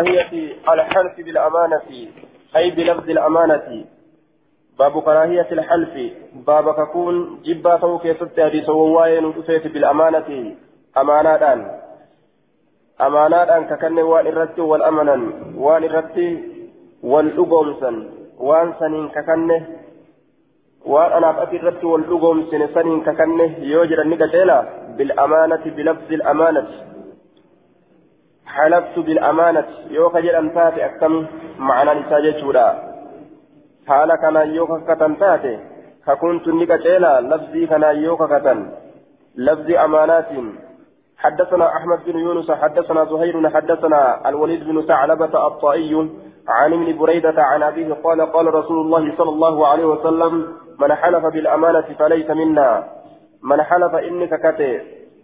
[0.00, 1.80] هي الحلف بالأمانة
[2.56, 3.84] أي بلفظ الأمانة.
[4.78, 6.12] باب كراهية الحلف.
[6.46, 10.54] باب ككون جبا توكي ستة سواين وتفيت بالأمانة.
[10.96, 11.42] أمانة
[13.00, 15.16] أمانة ككن وان الرت والأمنا
[15.56, 16.18] وان الرت
[17.02, 17.92] والأقومسا
[18.38, 19.66] وان سنين ككنه
[20.86, 22.74] وان أنا أتي الرت والأقومسن.
[22.74, 26.68] سنين ككنه يوجد النقشيلة بالأمانة بلفظ الأمانة.
[28.46, 29.66] حلفت بالأمانة.
[29.90, 31.26] يوكا جرم تاتي أكم
[31.58, 32.74] معنى نساجة شورا
[33.88, 35.58] حالا كان يوكا كتن تاتي.
[36.06, 38.58] ككنت نكتيلا لفظي كان يوكا كتن.
[39.36, 40.30] لفظ أمانات.
[41.18, 46.10] حدثنا أحمد بن يونس حدثنا زهير حدثنا الوليد بن ثعلبة الطائي
[46.48, 50.32] عن ابن بريدة عن أبيه قال قال رسول الله صلى الله عليه وسلم
[50.80, 52.84] من حلف بالأمانة فليس منا.
[53.42, 54.80] من حلف إنك كتي.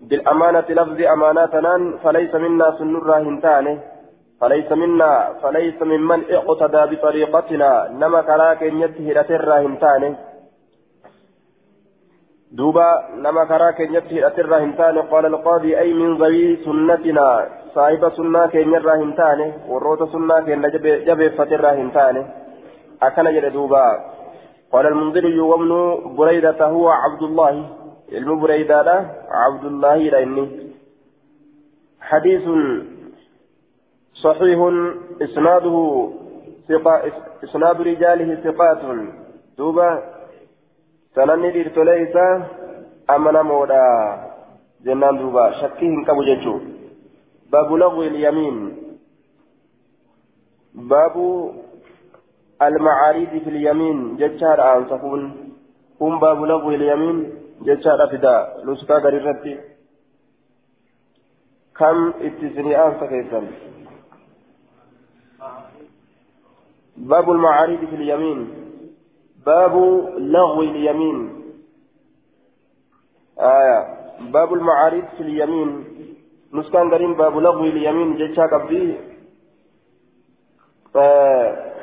[0.08, 3.78] بالأمانة لفظ أماناتنا فليس منا سنرا هنتانه
[4.40, 5.12] فليس منا
[5.42, 10.16] فليس ممن اقتدى بطريقتنا نما كراك يته لترا هنتانه
[12.52, 12.88] دوبا
[13.24, 18.94] نما كراك يته لترا هنتانه قال القاضي أي من ذوي سنتنا صاحب سنة كين يرا
[19.02, 20.62] هنتانه وروت سنة كين
[21.06, 22.24] جبه فترا هنتانه
[23.02, 23.86] أكن جل دوبا.
[24.72, 25.70] قال المنذر وابن
[26.16, 27.54] بريدة هو عبد الله.
[28.20, 30.72] بريدة عبد الله لإني
[32.00, 32.42] حديث
[34.14, 34.58] صحيح
[35.22, 36.08] إسناده
[36.68, 37.12] ثقة
[37.44, 38.80] إسناد رجاله ثقات
[39.58, 40.02] دوبا
[41.14, 42.16] سنني ديرت ليس
[43.10, 43.84] أمنا مودا
[44.84, 46.58] جنان دوبا شكيهم كبو جيتشو
[47.52, 48.56] باب لغو اليمين
[50.74, 51.16] باب
[52.62, 55.20] المعاريض في اليمين جتشار أن تكون
[56.00, 59.52] هم باب لغو اليمين jechaadha fida nuskaa gadi irratti
[61.80, 63.46] kam itti isinii aansa keessan?
[66.96, 68.38] باب المعارض في اليمين
[69.46, 69.74] باب
[70.18, 71.18] لغو اليمين
[73.38, 73.78] آية
[74.20, 75.84] باب المعارض في اليمين
[76.54, 78.96] نسكان قريم باب لغو اليمين جيشا قبدي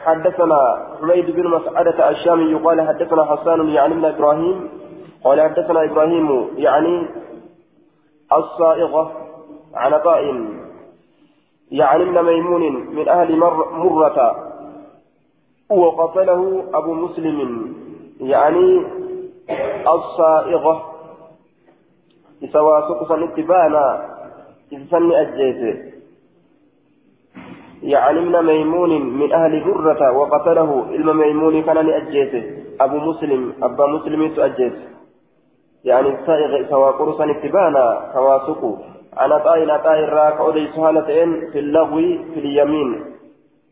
[0.05, 0.59] حدثنا
[1.01, 4.69] حميد بن مسعدة الشامي يقال حدثنا حسان يعني ابن إبراهيم
[5.23, 7.05] قال حدثنا إبراهيم يعني
[8.33, 9.11] الصائغة
[9.73, 10.59] عن طائم
[11.71, 12.61] يعني ابن ميمون
[12.95, 14.49] من أهل مر مرة
[15.69, 17.69] وقتله أبو مسلم
[18.19, 18.85] يعني
[19.87, 20.85] الصائغة.
[22.53, 24.09] سواء سقصا اتبانا
[24.71, 25.89] إذ أجيته
[27.83, 32.43] يعني ابن ميمون من أهل مرة وقتله إلما ميمون كان أجيته
[32.81, 34.98] أبو مسلم أبا مسلم تؤجيته
[35.83, 38.75] يعني سائغ سوا قرصا اتبانا كواسقوا
[39.17, 41.97] عن طائن طائر راك أودي سهالتين في اللغو
[42.33, 43.05] في اليمين.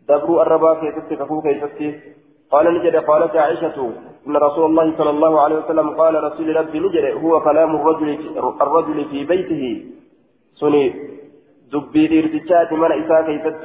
[0.09, 1.79] دبروا الربا كيست كفو كيست
[2.51, 3.77] قال نجد قالت عائشة
[4.27, 8.09] إن رسول الله صلى الله عليه وسلم قال رسول ربي نجد هو كلام الرجل
[8.61, 9.63] الرجل في بيته.
[10.59, 10.85] سني
[11.71, 13.59] دبي ديرتشات من إساء كيست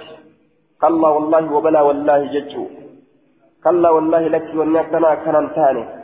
[0.80, 2.64] كلا والله وبلا والله ججو.
[3.64, 6.01] كلا والله لك ونكنا كنان ثاني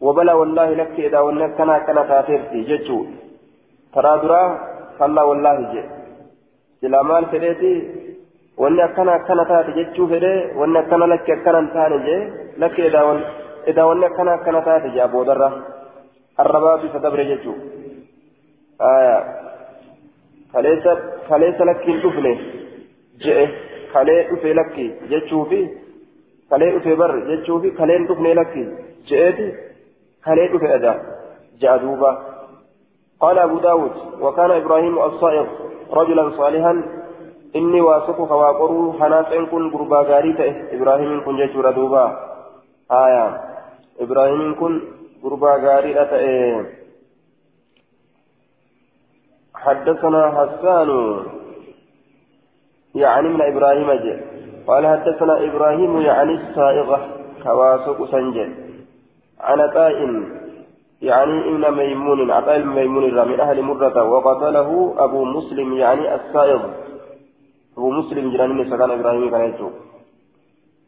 [0.00, 2.98] وبلا والله لك إذا ولك كنا كنا تاتيرتي جتشو
[3.94, 4.42] ترى درا
[4.98, 5.82] صلى والله جي
[6.80, 7.72] سلا مال فديتي
[8.56, 12.20] wanni akkana akkana taate jechuu fedhe wanni akkana lakki akkana hin taane jee
[12.62, 15.48] lakki edaa wanni akkana akkana taate jee boodarra
[16.42, 17.56] arrabaa bisa dabre jechuu
[20.54, 20.92] kaleessa
[21.28, 22.32] kaleessa lakki hin dhufne
[23.24, 23.44] je'e
[23.92, 25.60] kalee dhufe lakki jechuufi
[26.50, 28.64] kalee dhufe bar jechuufi kalee hin dhufne lakki
[29.10, 29.48] je'eeti
[30.26, 31.02] هل في أدا
[31.60, 32.18] جاء دوبا؟
[33.20, 35.46] قال أبو داود وكان إبراهيم الصائغ
[35.92, 36.82] رجلا صالحا
[37.56, 42.04] إني واثق خواقر حناس إن كن قربا غاريته إبراهيم كن جيشور دوبا.
[42.92, 43.40] آية.
[44.00, 44.80] إبراهيم كن
[45.22, 46.26] قربا غاريته
[49.54, 51.20] حدثنا حسان
[52.94, 54.20] يعني من إبراهيم جي.
[54.66, 57.08] قال حدثنا إبراهيم يعني الصائغة
[57.42, 58.65] كواسق سنجي.
[59.40, 59.92] عن عطاء
[61.02, 66.60] يعني إبن ميمون عطاء ميمون من أهل مرة وقتله أبو مسلم يعني السائغ
[67.78, 69.70] أبو مسلم جنان سكان إبراهيم كان يجو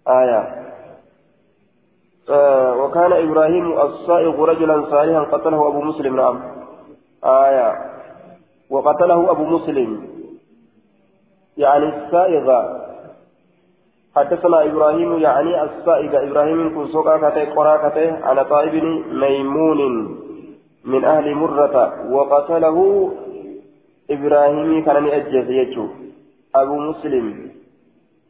[0.09, 0.65] آية.
[2.31, 6.41] آه وكان إبراهيم الصائغ رجلا صالحا قتله أبو مسلم نعم.
[7.25, 7.75] آية.
[8.71, 10.09] وقتله أبو مسلم
[11.57, 12.78] يعني السائغ
[14.19, 18.75] حدثنا إبراهيم يعني السائق إبراهيم كن سوقا كتي قرا كتي على طائب
[19.23, 19.81] ميمون
[20.85, 21.75] من أهل مرة.
[22.13, 22.79] وقتله
[24.11, 25.87] إبراهيم كان أجز يجو.
[26.55, 27.51] أبو مسلم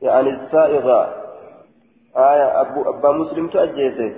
[0.02, 1.00] يعني السائغة
[2.17, 4.12] آية أبو أبا مسلم تأجيته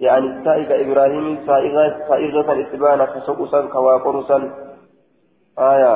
[0.00, 4.38] يعني السائغة إبراهيم سائغة سائغة الإتبان كسوسا كواقرسا.
[5.58, 5.94] آية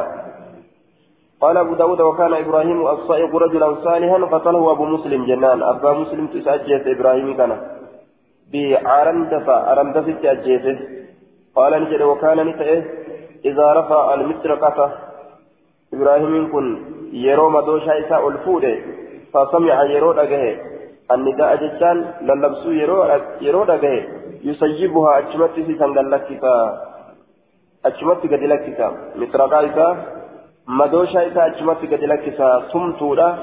[1.41, 5.63] قال أبو داود وكان إبراهيم الصائغ رجلا صالحا قتله أبو مسلم جنان.
[5.63, 7.53] أبا مسلم تسأجيت إبراهيم كان.
[8.53, 10.79] بعرندفة أرندفة تأجيته
[11.57, 12.83] قال نجد وكان نتئه
[13.45, 14.79] إذا رفع المسرقة
[15.95, 16.67] إبراهيم كن
[17.13, 18.65] يرو مدوشا إساء الفود
[19.33, 20.45] فسمع يرو دقه.
[21.15, 21.97] النداء جتان
[22.27, 22.99] للبسو يرو
[23.41, 23.97] يرو دقه.
[24.45, 26.57] يسيبها أجمت في سنغلكتا
[27.87, 30.18] أجمت قد لكتا مسرقة إساء
[31.37, 33.39] أجمت قد لكتا سمتودا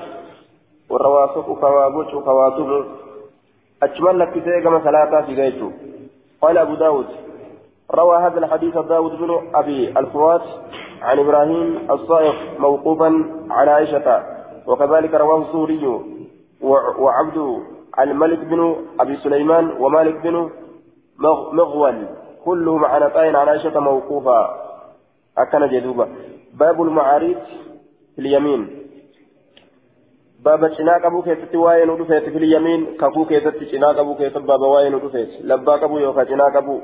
[0.89, 2.85] والرواسق كوابوش كواتم
[3.83, 5.71] أجمل لكتا كما ثلاثة في غيره
[6.41, 7.05] قال أبو داود
[7.91, 10.41] روى هذا الحديث داود بن أبي الفوات
[11.01, 14.23] عن إبراهيم الصائغ موقوفا على عائشة
[14.67, 16.01] وكذلك رواه الزهري
[16.99, 17.61] وعبد
[17.99, 20.49] الملك بن أبي سليمان ومالك بن
[21.53, 22.07] مغول
[22.45, 23.03] كلهم عن
[23.35, 24.65] عائشة موقوفا
[25.37, 26.07] أكن جدوبا
[26.59, 27.37] باب المعاريض
[28.15, 28.69] في اليمين.
[30.45, 34.95] باب شناك أبو كيست واين ودفت في اليمين كفو كيست شناك أبو كيست باب واين
[34.95, 36.81] ودفت لباك أبو يوكا شناك أبو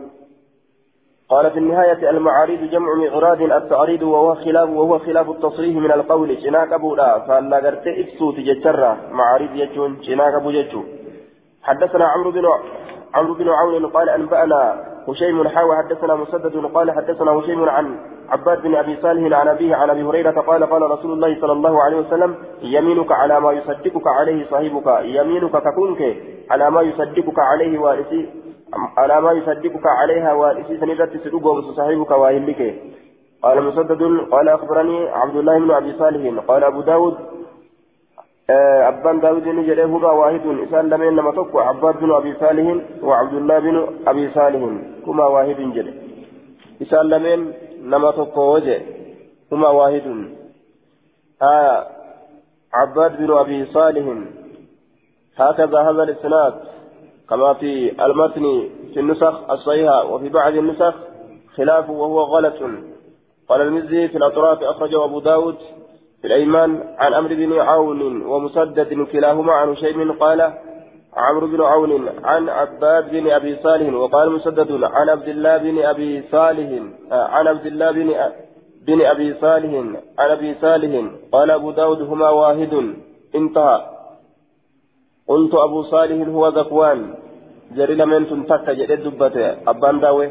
[1.29, 6.41] قال في النهاية المعاريض جمع مغراد التعريض وهو خلاف وهو خلاف التصريح من القول.
[6.44, 10.83] شناك أبو لا فلا قرت إبسو تجترى معاريض يجون شناك أبو يجو
[11.63, 12.45] حدثنا عمرو بن
[13.13, 14.62] عمرو بن عون قال أنبأنا
[15.07, 18.00] هشيم حاوى حدثنا مسدد قال حدثنا هشيم عن
[18.31, 21.83] عباد بن أبي صالح عن أبيه عن أبي هريرة قال قال رسول الله صلى الله
[21.83, 26.01] عليه وسلم يمينك على ما يصدقك عليه صاحبك يمينك ككنك
[26.51, 28.30] على ما يصدقك عليه وارثي
[28.98, 31.45] على ما يصدقك عليها وإسي سنرت سلوك
[31.78, 32.62] صاحبك وأهلك.
[33.44, 34.01] قال مسدد
[34.31, 36.44] قال أخبرني عبد الله بن أبي صالح.
[36.48, 37.16] قال أبو داود
[38.50, 42.66] آه، أبان داود نجد هما واحد إسان لم إنما تقو عباد بن أبي صالح
[43.04, 44.62] وعبد الله بن أبي صالح
[45.07, 45.88] هما واحد جد
[46.81, 48.81] إسان لم إنما تقو وجه
[49.51, 50.30] هما واحد
[51.42, 51.88] آه
[52.74, 54.18] عباد بن أبي صالح
[55.38, 56.54] هكذا هذا الإسناد
[57.30, 60.94] كما في المتن في النسخ الصحيحة وفي بعض النسخ
[61.56, 62.54] خلاف وهو غلط
[63.50, 65.56] قال المزي في الأطراف أخرجه أبو داود
[66.22, 70.54] في الأيمان عن أمر بن عون ومسدد كلاهما عن شيء قال
[71.18, 76.24] عمرو بن عون عن عباد بن أبي صالح وقال مسدد عن عبد الله بن أبي
[76.31, 76.69] صالح
[77.12, 78.10] عن عبد الله بن
[78.88, 79.72] بن أبي صالح
[80.19, 82.74] عن أبي صالح قال أبو داود هما واحد
[83.36, 83.81] انتهى.
[85.28, 87.16] قلت أبو صالح هو ذكوان
[87.75, 90.28] جري لمن تنتك جدد دبته أبان داوي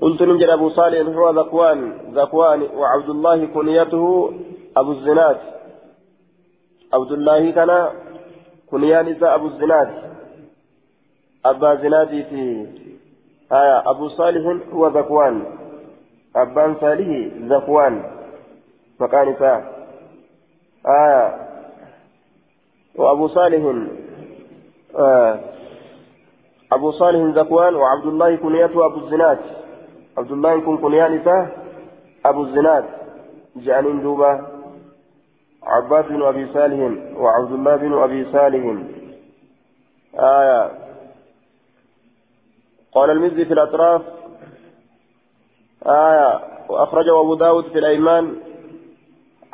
[0.00, 1.78] قلت نجد أبو صالح هو ذكوان
[2.14, 4.32] ذكوان وعبد الله كنيته
[4.76, 5.38] أبو الزناد.
[6.94, 7.70] عبد الله كان
[8.72, 9.88] كنيان أبو الزناد.
[11.44, 12.66] أبا زنادي في
[13.52, 15.44] آية أبو صالح هو ذكوان.
[16.36, 17.08] أبان صالح
[17.52, 18.04] ذكوان.
[19.00, 19.28] مكان
[20.86, 21.36] آية
[22.96, 23.62] وأبو صالح
[24.98, 25.40] آه
[26.72, 29.38] أبو صالح زكوان وعبد الله كنيته أبو الزناد.
[30.18, 31.46] عبد الله كن كنيان
[32.26, 32.84] أبو الزناد.
[33.56, 34.51] جانين دوبا.
[35.66, 36.78] عباس بن أبي صالح
[37.16, 38.82] وعبد الله بن أبي صالح.
[40.18, 40.70] آية.
[42.94, 44.02] قال المزي في الأطراف.
[45.86, 46.40] آية.
[46.68, 48.36] وأخرجه أبو داود في الأيمان.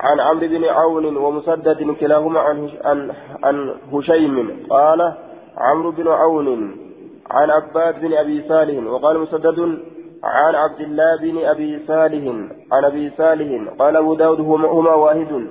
[0.00, 3.12] عن عمرو بن عون ومسدد كلاهما عن عن
[3.44, 4.66] عن هشيم.
[4.70, 5.14] قال
[5.56, 6.76] عمرو بن عون
[7.30, 8.92] عن عباد بن أبي صالح.
[8.92, 9.58] وقال مسدد
[10.24, 12.24] عن عبد الله بن أبي صالح
[12.72, 13.72] عن أبي صالح.
[13.78, 15.46] قال أبو داود هما واحد.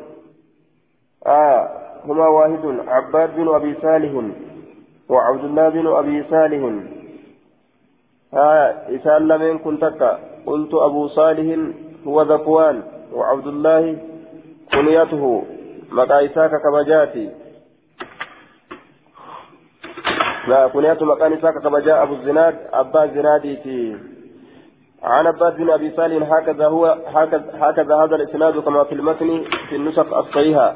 [1.28, 1.70] آه
[2.06, 4.12] هما واحد عباد بن أبي صالح
[5.10, 6.62] وعبد الله بن أبي صالح.
[8.34, 9.84] آه إسال لمن كنت
[10.46, 11.60] قلت أبو صالح
[12.08, 13.98] هو ذكوان وعبد الله
[14.74, 15.44] كنيته.
[15.92, 17.30] مقايساك كبجاتي
[20.48, 23.96] لا كنيته مكان ساك كما جاء أبو الزناد أبا الزنادي
[25.04, 29.76] عن عباد بن أبي صالح هكذا هو هكذا, هكذا هذا الإسناد كما في المتن في
[29.76, 30.76] النسخ الصحيحة.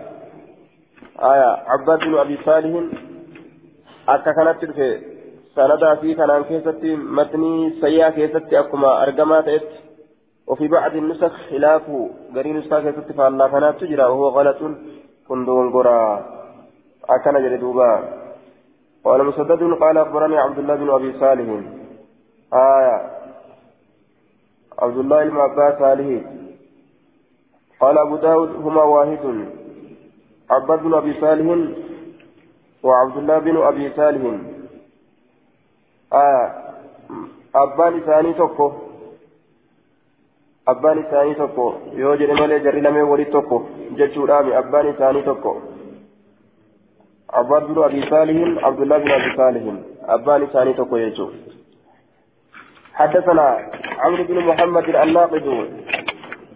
[1.22, 2.74] آية عباد بن أبي صالح
[4.08, 5.02] كانت في
[5.56, 9.70] سندا في كان كيستي متني سيئة كيستي أكما أرقما تأت
[10.48, 14.58] وفي بعض النسخ خلافه قرين نسخة كيستي فالله كانت تجرى وهو غلط.
[15.28, 16.26] كندون قرى
[17.10, 17.92] أكنا جلدوبا
[19.06, 21.48] قال مسدد قال أخبرني عبد الله بن أبي صالح.
[22.54, 22.98] آية
[24.80, 26.08] عبد الله بن عباس صالح.
[27.80, 29.61] قال أبو داود هما واحد.
[30.52, 31.48] عباد بن أبي صالح
[32.84, 34.24] وعبد الله بن أبي صالح.
[36.14, 36.46] آه
[37.56, 38.72] أبان ثاني توكو.
[40.68, 41.74] أبان ثاني توكو.
[41.94, 43.58] يوجد مالي جري لمن ولي توكو.
[43.98, 45.54] جتشو رامي أبان ثاني توكو.
[47.34, 49.64] عباد بن أبي صالح عبد الله بن أبي صالح.
[50.16, 51.30] أبان ثاني توكو يجو.
[52.94, 53.46] حدثنا
[54.00, 55.46] عمرو بن محمد الناقد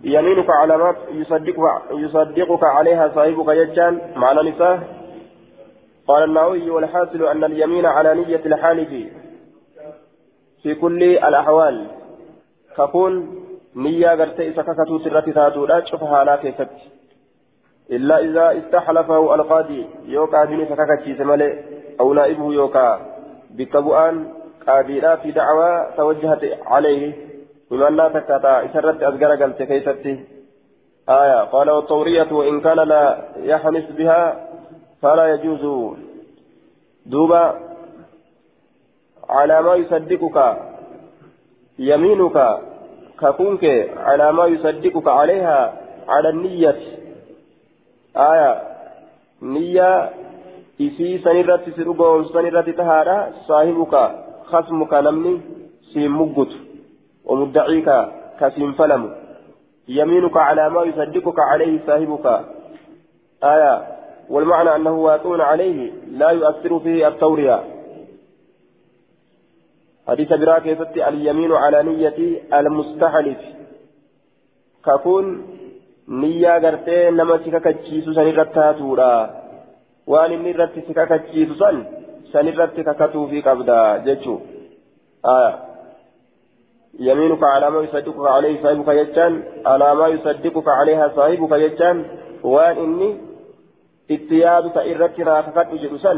[0.05, 4.79] يمينك علامات يصدقك يصدقك عليها صاحبك يجان معنى نساء.
[6.07, 8.89] قال النووي والحاصل أن اليمين على نية الحالف
[10.63, 11.87] في كل الأحوال.
[12.77, 13.13] ككون
[13.75, 16.69] نية غرتي سككتو سرتي تاتو لا تشوفها لا كيست
[17.91, 21.63] إلا إذا استحلفه القاضي يوكا بني سككتي سمالي
[21.99, 22.99] أو نائبه يوكا.
[23.57, 24.33] بكبؤان
[24.67, 27.34] قابيلا في دعوى توجهت عليه.
[27.71, 30.13] بمن لا تكتا إسرت أذكر قلت كيستي
[31.09, 31.39] آية.
[31.43, 33.03] قال والطورية وإن كان لا
[33.37, 34.47] يحنس بها
[35.01, 35.95] فلا يجوز.
[37.05, 37.43] دوبا.
[39.29, 40.37] على ما يصدقك
[41.79, 42.37] يمينك
[43.19, 43.63] ككونك
[43.97, 45.73] على ما يصدقك عليها
[46.07, 46.81] على النية.
[48.17, 48.61] آية.
[49.41, 50.09] نية
[50.77, 54.01] si dhugoomsu sanirratti tahaadha saahibuka
[54.51, 55.41] khasmuka namni
[55.91, 56.64] siin muggutu
[57.25, 57.89] ومدعيك
[58.39, 59.15] كسين فلم.
[59.87, 62.25] يمينك على ما يصدقك عليه صاحبك.
[63.43, 63.87] آية.
[64.29, 67.63] والمعنى أنه واقع عليه لا يؤثر فيه التورية.
[70.07, 73.37] حديث براك يفتي اليمين على نية المستحلف.
[74.85, 75.47] ككون
[76.09, 79.13] نية غرتي نما سكاكتشيسو سنرتاتورا
[80.07, 81.85] وأن نرتي سكاكتشيسو سن
[82.33, 84.39] سنرتي ككتو في قبدا جتشو
[85.25, 85.74] آية.
[86.99, 92.05] يمينك على ما يصدقك عليه صاحبك يجان على ما يصدقك عليها صاحبك يجان
[92.43, 93.09] وان إني
[94.11, 96.13] اتياد سئرتي راككت جلسا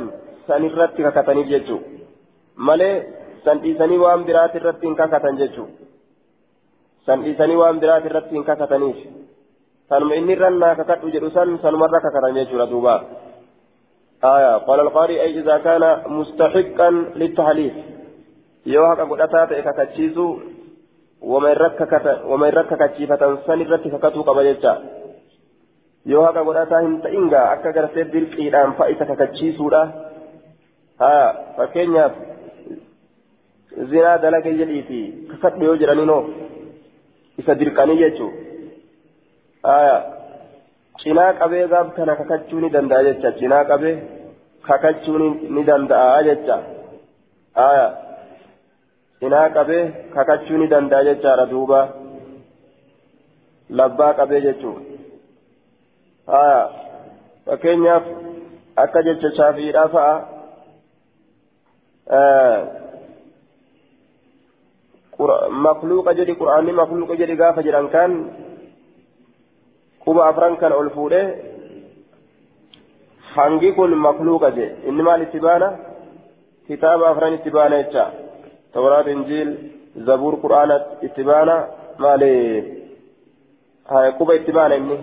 [0.47, 1.77] سنرتي ككتني جتشو
[2.57, 2.91] مالي
[3.47, 5.85] hin kakatan jechuudha
[7.05, 8.97] san dhiisanii waan biraati irratti hin kakataniif
[9.89, 12.97] sanuma inni irra naa kakadhu jedhu san sanumarra kakatan jechuudha duuba
[14.23, 17.73] آية قال القارئ أي إذا كان مستحقا للتحليف
[18.65, 19.61] yoo haqa godhataa ta'e
[23.65, 24.73] irratti kakatuu qaba jecha
[26.05, 29.81] yoo haqa godhataa hin ta'ingaa akka gartee dirqiidhaan fa'isa kakachiisuudha
[30.99, 31.25] haa
[31.57, 32.13] fakkeenyaaf
[33.93, 36.21] zinaa dalaga jedhiiti kakadhu yoo jedhaninoo
[37.43, 38.31] isa dirqanii jechuu
[39.75, 39.97] aya
[41.03, 43.95] cinaa qabee gaaf kana kakachuu ni danda'a jecha cinaa qabee
[44.67, 45.17] kakachuu
[45.55, 46.57] ni danda'a jecha
[47.69, 47.87] aya
[49.19, 49.83] cinaa qabee
[50.15, 51.79] kakachuu ni danda'a jechaadha duuba
[53.79, 54.75] labbaa qabee jechuu
[56.39, 56.59] aya
[57.45, 58.05] fakkeenyaaf
[58.83, 60.15] akka jecha shaafiidhaa fa'a
[65.65, 68.11] makluuqa jedhi qura'aanni makluuqa jedhi gaafa jedhan kan
[70.05, 71.21] quba afran kan ol fuudhe
[73.35, 75.69] hangi kun makluuqa je inni maal itti baana
[76.67, 78.05] kitaaba afran itti baana jecha
[80.43, 80.75] qura'aana
[81.07, 81.55] itti baana
[81.97, 82.31] maali
[84.17, 84.97] quba itti baana inni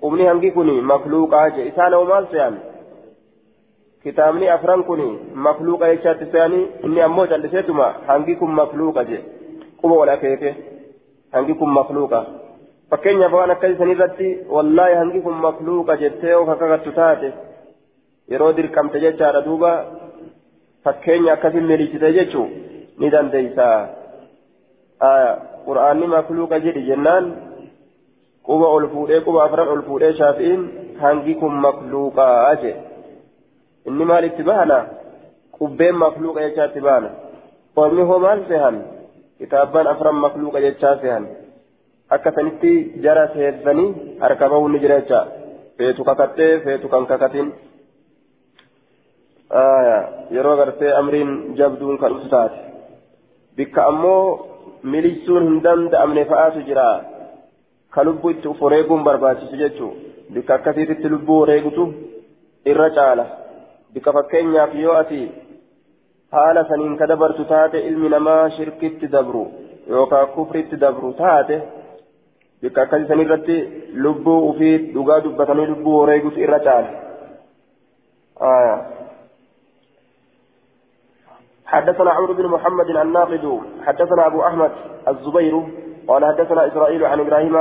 [0.00, 2.54] qubni hangi kun makluuqaa je isaan hoo maal se'an
[4.02, 5.02] kitaabni afran kun
[5.46, 9.18] makluuqa jechaatti se'anii inni ammoo calliseetuma hangi kun makluuqa je
[9.80, 10.54] quba wal akeeke
[11.32, 12.24] hangi kun makluuqa
[12.90, 17.32] fakkeenyaaf waan akkasii sanirratti wallaahi hangi kun makluuqa jettee yoo kakakattu taate
[18.32, 19.70] yeroo dirqamte jechaadha duuba
[20.84, 22.48] fakkeenya akkasin miliisite jechuu
[23.02, 23.68] ni dandeeysa
[25.66, 27.24] qura'aanni makluuqa jedhi jennaan
[28.48, 30.62] quba ol fuudhee quba afran ol fuudhee shaafi'iin
[31.02, 32.72] hangi kun makluuqaa je
[33.88, 34.78] inni maal itti bahana
[35.58, 37.10] qubbeen makluuqa jechaa itti bahana
[37.82, 38.76] ormi hoo maal sehan
[39.38, 41.24] kitaabban afran makluuqa jechaa sehan
[42.14, 42.72] akka sanitti
[43.04, 43.90] jara seessanii
[44.22, 45.20] harka bahuun ni jira jecha
[45.76, 47.48] feetu kakattee feetu kan kakatin
[50.34, 52.71] yeroo gartee amriin jabduun kan dhuftu taate
[53.56, 54.22] bikka ammoo
[54.94, 56.86] milisuun hin danda'amne fa'aatu jira
[57.96, 59.90] ka lubbuu itti uf wareeguun barbaachisu jechuu
[60.36, 61.84] bikka akkasiititti lubbuu wareegutu
[62.72, 63.26] irra caala
[63.94, 65.20] bikka fakkeenyaaf yoo ati
[66.36, 69.44] haala saniin ka dabartu taate ilmi namaa shirkitti dabru
[69.94, 71.60] yookaan kufritti dabru taate
[72.62, 73.56] bikka akkasii sanirratti
[74.06, 76.90] lubbuu ufii dhugaa dubbatanii lubbuu wareegutu irra caala.
[81.72, 84.70] حدثنا عمرو بن محمد الناقد حدثنا أبو أحمد
[85.08, 85.62] الزبير
[86.08, 87.58] قال حدثنا إسرائيل عن إبراهيم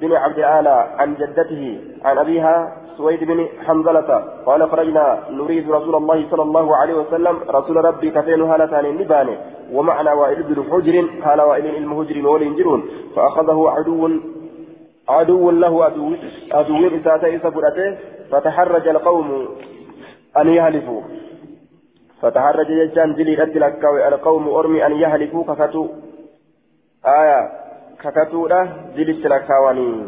[0.00, 6.26] بن عبد الآلة عن جدته عن أبيها سويد بن حنظلة قال خرجنا نريد رسول الله
[6.30, 9.36] صلى الله عليه وسلم رسول ربي كفين هالتان النبان
[9.72, 12.82] ومعنا وائل بن حجر هال وائل المهجر ولينجرون
[13.16, 14.10] فأخذه عدو
[15.08, 16.14] عدو له عدو
[16.52, 17.96] عدو إساته إسا
[18.30, 19.48] فتحرج القوم
[20.36, 21.02] أن يهلفوا.
[22.22, 23.56] فتحرج ججان دلي رد
[24.12, 25.88] القوم أرمي أن يهلكوا ككتو
[27.06, 27.40] آية.
[28.02, 28.64] ككتو له
[28.96, 30.06] دلي تلكاواني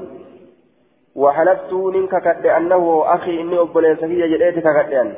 [1.16, 5.14] وحلفت من ككت أنه أخي إني أبولي سكية جريت ككتين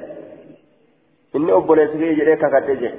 [1.37, 2.95] إني أبولي سكية جريت ككتين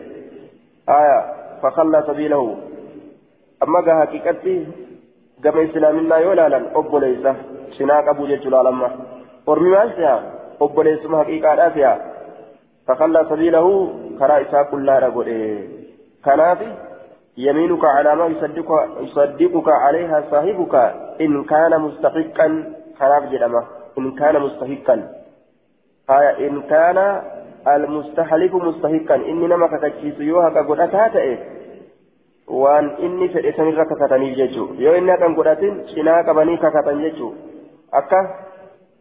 [0.90, 1.20] آية.
[1.62, 2.58] فخلى سبيله.
[3.64, 4.66] أما قا حقيقتي
[5.44, 7.36] قم إسلامنا يولالا أبوليسة
[7.78, 8.90] شناك أبو جيش لما.
[9.50, 10.16] أرمي مالسها
[10.62, 12.17] أبوليسة حقيقة لا فيها
[12.88, 13.68] فخلى سبيله
[14.20, 15.28] كرا إساء كلها رقل
[16.26, 16.60] كناف
[17.38, 18.70] يمينك على ما يصدق
[19.02, 20.76] يصدقك عليها صاحبك
[21.22, 22.48] إن كان مستحقا
[23.00, 23.64] كناف جدما
[23.98, 24.96] إن كان مستحقا.
[26.48, 27.22] إن كان
[27.68, 31.38] المستحلف مستحقا إني نما كتشيس يوها كقول أتاتا
[32.48, 37.32] waan inni fedhe sanirra kakataniif jechuu yoo inni akan godhatin cinaa qabanii kakatan jechuu
[37.92, 38.22] akka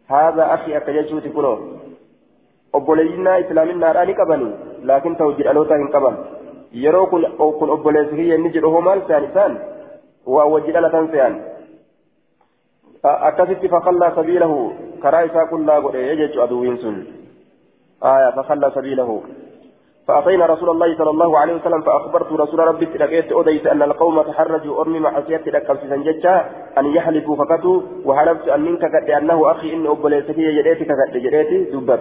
[0.09, 1.31] haadha akhi akka jechuuti
[2.79, 4.49] obboleeyyinaa islaaminaadhaa ni qabani
[4.91, 6.17] laakiin ta'u jidhaloota hin qaban
[6.85, 9.59] yeroo kun obboleessi kiyya inni jedhu hoo maal se'an isaan
[10.37, 11.37] waa wajji dhalatan se'an
[13.29, 14.57] akkasitti fakallaa sabiilahu
[15.05, 16.97] karaa isaa qullaa godhe jechu aduwwiin sun
[18.03, 19.21] آية فخلى سبيله
[20.07, 24.81] فأتينا رسول الله صلى الله عليه وسلم فأخبرت رسول ربي تلقيت أديت أن القوم تحرجوا
[24.81, 26.45] أرمي معصية لكم سنجتا
[26.77, 31.99] أن يحلفوا فكتوا وحلفت أن منك لأنه أخي إن أبليتك يجريتك جريتي دبت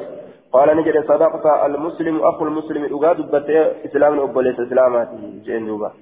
[0.52, 3.50] قال نجد صدقت المسلم أخو المسلم أقاد دبت
[3.86, 5.92] إسلام أبليت إسلاماته جين دوبا.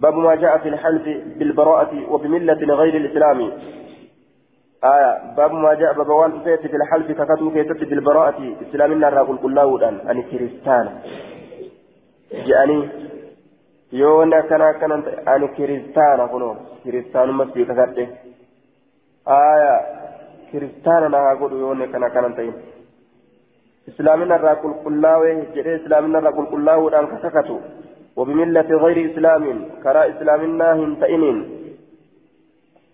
[0.00, 1.04] باب ما جاء في الحلف
[1.38, 3.38] بالبراءة وبملة غير الإسلام.
[4.84, 9.68] آية باب ما جاء بابوان فيت في الحلف ككتو كيست بالبراءة إسلامنا راقل كله
[10.10, 10.86] أن كريستان.
[12.32, 12.88] جاني
[13.92, 14.92] يونا كان كان
[15.28, 18.06] أن كريستان كنو كريستان مسجد ككتة
[19.28, 19.74] آية
[20.52, 22.54] كريستان راقل يونا كان كان تين.
[23.88, 24.36] إسلامنا
[24.84, 25.20] كله
[25.54, 27.58] جري إسلامنا راقل كله أن ككتو
[28.16, 29.44] وبملة غير إسلام
[29.84, 31.38] كرا إسلامنا هنتئنين.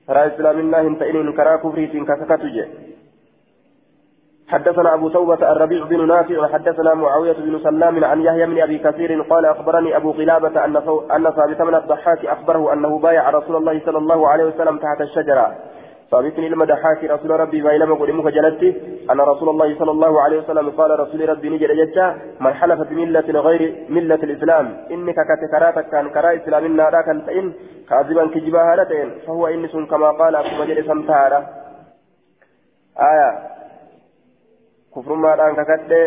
[0.06, 2.48] كرا إسلامنا هنتئنين كرا كفريت كككتو
[4.50, 9.22] حدثنا أبو توبة الربيع بن نافع وحدثنا معاوية بن سلام عن يحيى بن أبي كثير
[9.22, 10.76] قال أخبرني أبو قلابة أن
[11.16, 15.56] أن ثابت من الضحاك أخبره أنه بايع رسول الله صلى الله عليه وسلم تحت الشجرة.
[16.10, 18.70] ثابت لما ضحاك رسول ربي بايلما قل إمك جلتي.
[19.10, 22.06] أن رسول الله صلى الله عليه وسلم قال رسول ربي نجل جتا
[22.40, 27.46] من حلف بملة غير ملة الإسلام إنك كتكراتك كان كرا إسلام النار كان تئن
[27.88, 31.40] كاذبا كجبا هالتين فهو إنس كما قال أبو مجل سمتارا
[33.10, 33.30] آية.
[34.90, 36.06] kufrummaadhaan kakadhee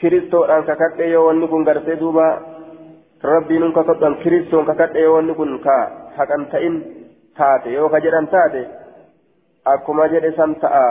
[0.00, 2.26] kiristoodhaan kakadhee yoo wanni kun gartee duuba
[3.30, 5.76] rabbiin nun kakadhan kiristoon kakadhee yoo wanni kun ka
[6.16, 6.78] haqan ta'in
[7.38, 8.62] taate yoo ka jedhan taate
[9.74, 10.82] akkuma jedhe san ta'a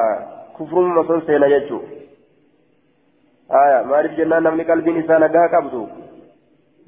[0.58, 1.82] kufrumma son seena jechuu
[3.62, 5.88] aya maaliif jennaan namni qalbiin isaa nagaa qabdu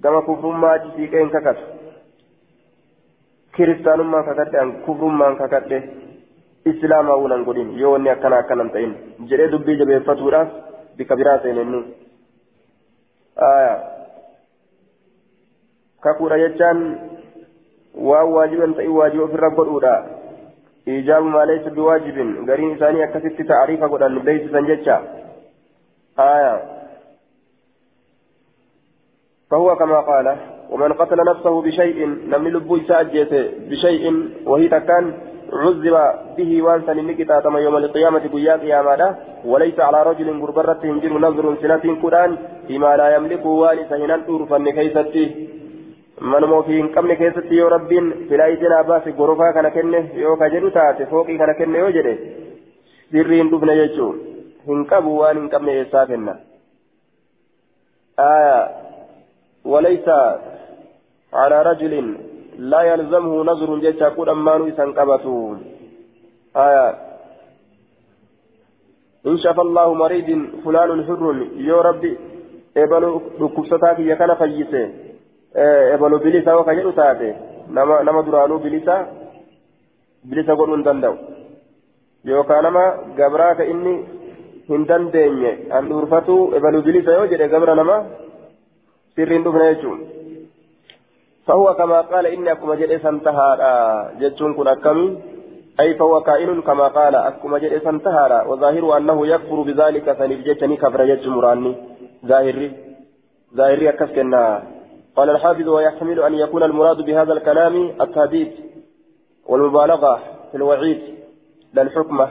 [0.02, 1.63] gama kufrummaati siiqee hin kakatu
[3.58, 5.80] kiristaanummaan kakadhe an kakadhe
[6.72, 8.96] islaamaa wunan godhin yoo wanni akkana akkanan ta'in
[9.30, 10.50] jedhee dubbii jabeeffatuudhaaf
[10.98, 11.80] bika biraa seenennu
[13.50, 13.76] aya
[16.08, 16.82] kakuudha jechaan
[17.97, 19.93] waan waajiban ta'in waajiba ofirra godhuudha
[20.88, 24.97] iijaabu maaleysa biwaajibin gariin isaanii akkasitti ta'ariifa godhan beeysisan jecha
[26.17, 26.57] aya
[29.51, 30.38] فهو كما قال
[30.71, 33.33] ومن قتل نفسه بشيء لم يلبو يساجيت
[33.69, 34.03] بشيء
[34.45, 35.13] وهي تكان
[35.53, 35.95] عذب
[36.38, 41.86] به وانسا نكتا تم يوم القيامة قيا قياما وليس على رجل غربرة هنجر نظر سنة
[42.03, 45.25] قرآن فيما لا يملك والسا هنان أورفا كيستي
[46.21, 50.69] من مو في قمن كيستي يو ربين بلا إذن أباس غرفا كان كنه يو كجدو
[50.69, 52.17] تاتي فوقي كان كنه يو جده
[53.12, 54.15] سرين دفن يجو
[54.67, 56.39] هنقبوا وان هنقمن إساكنا
[58.19, 58.58] آية
[59.65, 60.08] وليس
[61.34, 61.93] على رجل
[62.58, 65.56] لا يلزمه نظر جيشا قد أمانو إسان قبطو
[66.56, 66.88] آية
[69.27, 70.30] إن شاف الله مريض
[70.65, 71.23] فلان حر
[71.69, 72.13] يا ربي
[72.77, 73.21] إبلو
[75.58, 77.30] دكوبستاك يكنا فيسي إبلو بلسا وكجلو تاتي
[77.70, 78.96] نما نما درانو بلسا
[80.30, 81.15] بلسا قد دندو
[82.28, 82.84] yookaan nama
[83.15, 83.93] gabraa ka inni
[84.67, 87.98] hin dandeenye an dhuurfatu ebalu bilisa yoo jedhe gabra nama
[89.15, 90.00] sirriin dhufne jechuun.
[91.48, 93.48] فهو كما قال إني أكما جد سنتها
[94.20, 95.17] جتشون كن أكمي
[95.80, 101.28] أي فهو كائن كما قال أكما جد سنتهارا وظاهر أنه يكفر بذلك سنفجتني كفر يج
[101.28, 101.72] مراني
[102.26, 102.72] ظاهري
[103.56, 104.43] ظاهري أكسكنا
[105.17, 108.51] قال الحافظ ويحتمل أن يكون المراد بهذا الكلام التهديد
[109.47, 110.19] والمبالغة
[110.51, 111.01] في الوعيد
[111.73, 112.30] للحكمة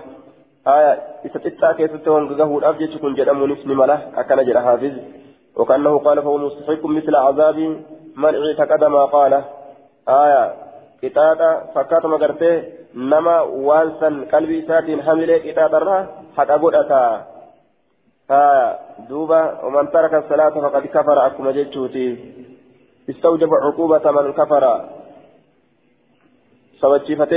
[0.66, 4.92] آية إستطاع كيف تهون الأبجد تكون جرم نسم مله أكن جر حافظ.
[5.56, 7.58] وكأنه قال فهو مستحق مثل عذاب
[8.16, 9.42] من اعتقد ما قال
[10.08, 10.54] آية
[11.02, 12.62] كتابة فكات مغرتي
[12.94, 17.26] نما وانسا قلبي ساتين حمله كتابة حتى قدتا
[18.30, 22.36] آية دوبا ومن ترك الصلاة فقد كفر أكما جيتشوتي
[23.10, 24.64] استوجب عقوبة من كفر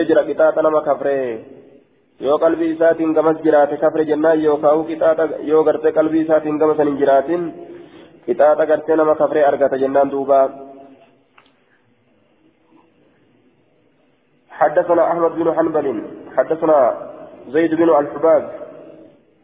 [0.10, 1.46] jira qixaaxa nama kafree
[2.20, 6.88] yoo qalbii isaatiin gamas jiraate kafre jennaan yookaan qixaaxa yoo gartee qalbii isaatiin gama san
[6.92, 7.42] hin jiraatin
[8.26, 10.42] qixaaxa gartee nama kafree argata jennaan duuba.
[14.60, 15.88] حدثنا أحمد بن حنبل
[16.38, 16.80] حدثنا
[17.56, 18.44] زيد بن الحباب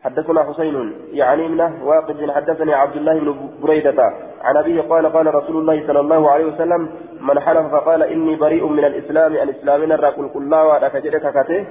[0.05, 3.99] حدثنا حسين يعني منه واقد حدثني عبد الله بن بريدة.
[4.41, 6.89] عن أبيه قال قال رسول الله صلى الله عليه وسلم
[7.21, 11.65] من حلف فقال إني بريء من الإسلام أن إسلامنا الرقل كلا وأكجد ككته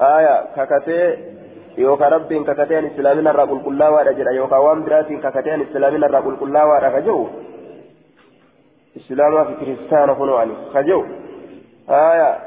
[0.00, 1.16] آية ككته
[1.78, 6.36] يوكا رب ككته أن إسلامنا الرقل كلا وأجد يوكا وام برات ككته أن إسلامنا الرقل
[6.36, 7.08] كلا وأجد
[8.96, 11.04] إسلام في كريستان فنواني خجو
[11.90, 12.38] آية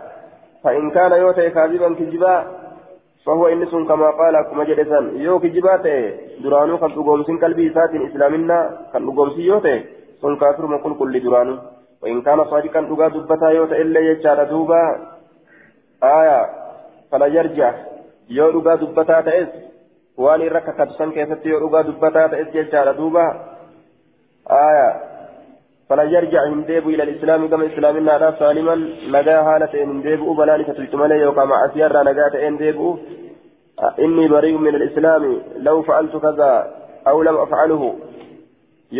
[0.63, 2.62] فإن كان يوتي كاذبا كذبا
[3.25, 5.85] فهو إنس كما قال كما جلسان يو كجبات
[6.43, 8.57] درانو كان تقومسين قلبي ساتين إسلامنا
[8.93, 9.77] كان تقومسي يوتي
[10.23, 11.55] sun kaafiruma qulqulli duraanu
[12.03, 14.83] وإن كان صادقا دغا دبتا يوتا إلا يجار دوبا.
[16.03, 16.49] آية
[17.11, 17.73] فلا يرجع.
[18.29, 19.47] يو دغا دبتا تأس.
[20.17, 23.25] واني ركا كبسن كيست يو دغا دبتا تأس يجار دوبا.
[24.51, 24.87] آية
[25.93, 28.75] فلا يرجع هنديب إلى الإسلام كما إسلام النار سالما
[29.15, 32.79] نجا حالة هنديب بلاني فتلتمالي يوكا مع أسيار نجاة هنديب
[33.99, 35.23] إني بريء من الإسلام
[35.57, 36.51] لو فعلت كذا
[37.07, 37.95] أو لم أفعله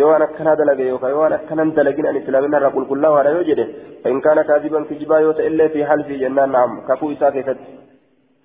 [0.00, 3.64] yoo an akkana dalage yookaan yoo an akkanan dalagin an islaaminaa irraa qulqullaa'aadha yoo jedhe
[4.10, 7.76] in kaana kaadiban kijibaa yoo ta'e illee fi halfii jennaan naam kakuu isaa keessatti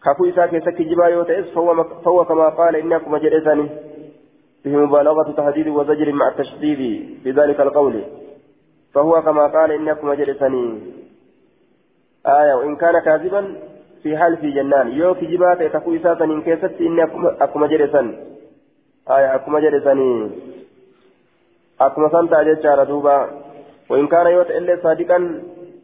[0.08, 3.66] kakuu isaa keessa kijibaa yoo ta'es fawwa kamaa qaala inni akkuma jedhe sani
[4.66, 6.82] به مبالغة تهديد وزجر مع التشديد
[7.24, 8.04] في ذلك القول
[8.93, 10.65] فهو كما قال إنكم جلسني
[12.28, 13.56] آية وإن كان كاذبا
[14.04, 14.88] في حال في جنان.
[14.91, 17.04] يو كجبات تكو إساسا إن كيست إني
[17.41, 18.02] أكما جلسا
[19.10, 20.32] آية أكما جلسني
[21.80, 23.15] san ta'a jechaadha duuba
[23.89, 25.19] وإن كان يوت إلا صادقا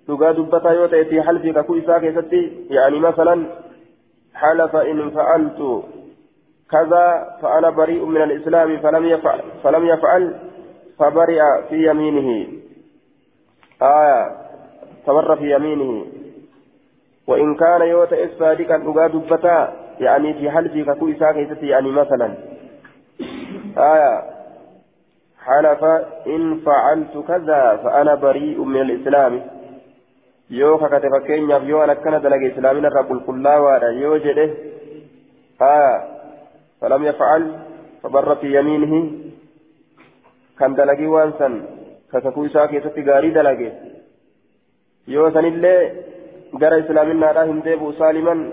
[0.07, 3.47] dhugaa dubbataa yoo ta'e fi halfii kakuu isaa keessatti yaani masalan
[4.35, 5.83] حلف إن فعلت
[6.71, 10.35] كذا فأنا بريء من الإسلام فلم يفعل فلم يفعل
[10.99, 12.47] فبرئ في يمينه.
[13.81, 14.31] آية
[15.05, 16.05] تمر في يمينه
[17.27, 22.33] وإن كان يوت صادقا dhugaa dubbataa يعني في حلفي isaa keessatti يعني مثلا
[23.77, 24.23] آية
[25.45, 25.83] حلف
[26.27, 29.41] إن فعلت كذا فأنا بريء من الإسلام
[30.79, 34.45] kakate fakkeenyaaf yoo an akkana dalage islaamina irraa qulqullaawaadha yoo jedhe
[35.59, 35.93] haa
[36.79, 37.43] falam yafcal
[38.01, 38.99] fabarra fi yamiinihi
[40.59, 41.53] kan dalagii waan san
[42.15, 43.69] kakakuu isaa keessatti gaarii dalage
[45.17, 45.78] yoo sanillee
[46.65, 48.43] gara islaaminaadhaa hin deebi'u saaliman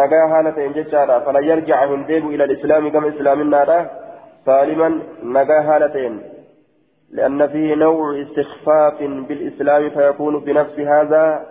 [0.00, 3.84] nagaa haala ta'en jechaadha falan yarjaca hin deebi'u ila alislaami gama islaaminaadhaa
[4.46, 6.22] سالما نجا هالتين
[7.10, 11.46] لأن فيه نوع استخفاف بالإسلام فيكون بنفس هذا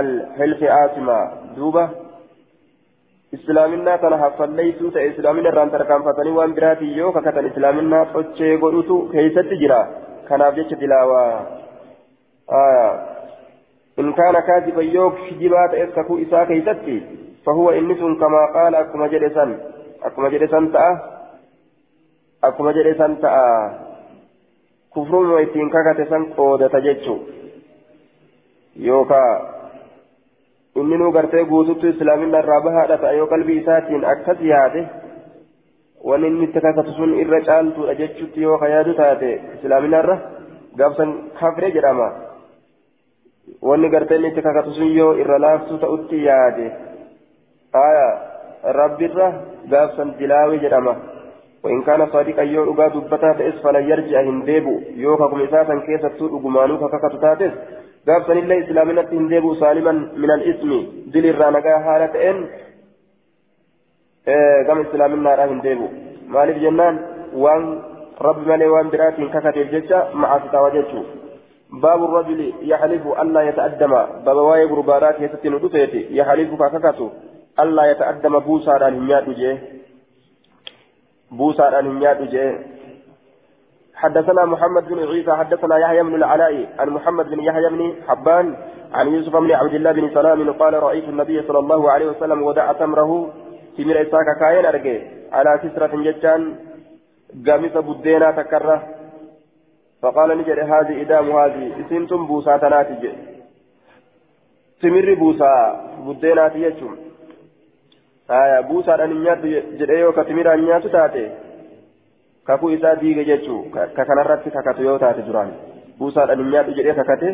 [0.00, 1.90] الحلف آثما دوبة
[3.34, 8.56] إسلامنا كان حفليتو تا إسلامنا ران تركان فتني وان براتي يو كتن إسلامنا فتشي
[10.28, 11.40] قلتو كيست تجرا كان أبجيش دلاوا
[12.52, 12.90] آية
[13.98, 17.02] إن كان كاذبا يوك شجبات إسككو إسا كيستي
[17.46, 19.58] فهو إنس كما قال أكما جلسا
[20.02, 21.12] أكما جلسا تأه
[22.42, 23.70] akkuma jedhe san ta'a
[24.90, 27.14] kufruuma ittiin kakate san qoodata jechu
[28.86, 29.30] yookaa
[30.82, 34.82] inni nuu gartee guututtu islaamina irraa bahaadha ta'a yoo qalbii isaatiin akkas yaade
[36.10, 40.16] wanni inni itti kakatu sun irra caaltuudha jechutti yoo ka yaadu taate islaamina irra
[40.78, 42.08] gaafsan kafre jedhama
[43.68, 46.66] wanni gartee inni itti kakatu sun yoo irra laaftuu ta'utti yaade
[47.86, 48.06] aya
[48.80, 49.32] rabbirra
[49.74, 50.96] gaafsan dilaawee jedhama
[51.62, 56.30] وإن كان صادقا يو أغا دبتا تأس فلا يرجع هنديبو يو ككم إساسا كيسا تسوء
[56.38, 57.52] أغمانو كككت تاتس
[58.08, 60.70] قاب سن الله إسلامنا هنديبو سالما من الإسم
[61.14, 62.36] دل الرانقا حالة إن
[64.26, 65.88] قام إسلامنا را هنديبو
[66.28, 66.94] مالك جنان
[67.34, 67.82] وان
[68.20, 71.02] رب مالي وان براتين ككت الججة مع ستاوججو
[71.82, 73.92] باب الرجل يحلف ألا يتأدم
[74.26, 77.08] باب واي غربارات يستن دفيتي يحلف كاكاكاتو
[77.60, 79.58] ألا يتأدم بوسى عن هنيات جيه
[81.30, 82.58] بوسى عن هنيات جيه
[83.94, 88.56] حدثنا محمد بن عيسى حدثنا يحيى بن العلاء عن محمد بن يحيى بن حبان
[88.94, 92.72] عن يوسف بن عبد الله بن سلام قال رأيت النبي صلى الله عليه وسلم ودع
[92.72, 93.12] تمره
[93.76, 95.00] في من إساك كاين أرجع
[95.32, 96.42] على كسرة جتان
[97.46, 98.82] قامس بدينا تكره
[100.02, 103.04] فقال نجد هذه إدام هذه اسمتم بوسا تناتج
[104.82, 105.52] تمر بوسا
[106.06, 106.96] بدينات يجم
[108.30, 109.42] آية بوسا أن نيات
[109.78, 111.24] جدأيو كتمر أن نيات تاتي
[112.46, 113.56] كاكو إسا ديغ جيتشو
[113.96, 115.50] ككنرات كاكاتو يو تاتي جران
[115.98, 117.30] بوسا أن نيات جدأي كاكاتي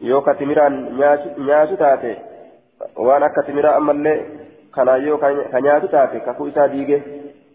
[0.00, 0.74] يو كتمر أن
[1.38, 2.14] نيات تاتي
[2.96, 4.14] وأنا كتمر أما اللي
[4.76, 5.18] كان يو
[5.52, 7.00] كنيات تاتي كاكو إسا ديغ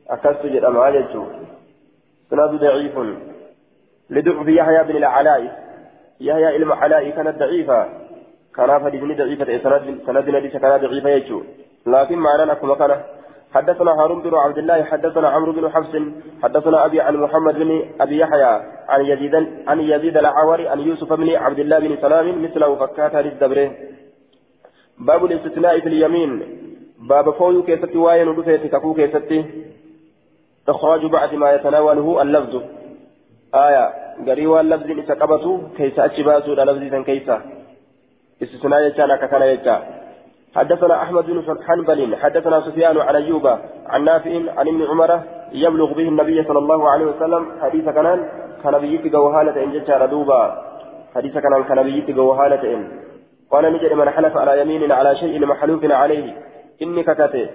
[0.09, 1.23] أكستو جدأ ما جيتشو
[2.29, 2.95] سناد ضعيف
[4.09, 5.41] لضعف يحيى بن العلاء
[6.21, 7.79] يحيى علم علاء كانت ضعيفة
[8.55, 11.39] كان فديني ضعيفة سند سند ليس كان ضعيفة يجو
[11.93, 12.97] لكن معنى أكو مكانه
[13.53, 15.93] حدثنا هارون بن عبد الله حدثنا عمرو بن حفص
[16.43, 19.35] حدثنا أبي عن محمد بن أبي يحيى عن يزيد
[19.67, 23.71] عن يزيد العوري عن يوسف بن عبد الله بن سلام مثله فكاتا للدبره
[24.99, 26.59] باب الاستثناء في اليمين
[26.99, 29.45] باب فوي كيستي واين ودفيت كفو كيستي
[30.69, 32.61] إخراج بعد ما يتناوله اللفظ
[33.55, 33.93] آية
[34.27, 37.41] قريوا اللفظ إذا قبطوا كيس أتشباسوا لفظ كيسا
[38.43, 39.83] استثناء يجانا ككنا يجا
[40.55, 43.47] حدثنا أحمد بن حنبل حدثنا سفيان عن أيوب
[43.87, 48.29] عن نافع عن ابن عمر يبلغ به النبي صلى الله عليه وسلم حديث كنان
[48.63, 50.41] كان بيت جوهالة إن جتا ردوبا
[51.15, 52.91] حديث كنان كان بيت جوهالة إن
[53.51, 56.48] قال نجد من حلف على يمين على شيء محلوف عليه
[56.81, 57.49] إني ككته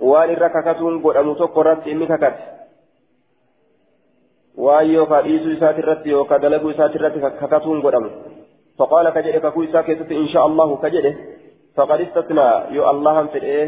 [0.00, 2.60] وان الرككتون قد أمسك قررت إني ككته
[4.60, 8.10] waan yookaan dhiisuu isaati irratti yookaan dalaguu isaati irratti kakatuun godhamu
[8.78, 11.12] faqaala ka jedhe kakuu isaa keessatti insha allahu ka jedhe
[11.76, 13.64] faqad istatnaa yoo allahan fedhee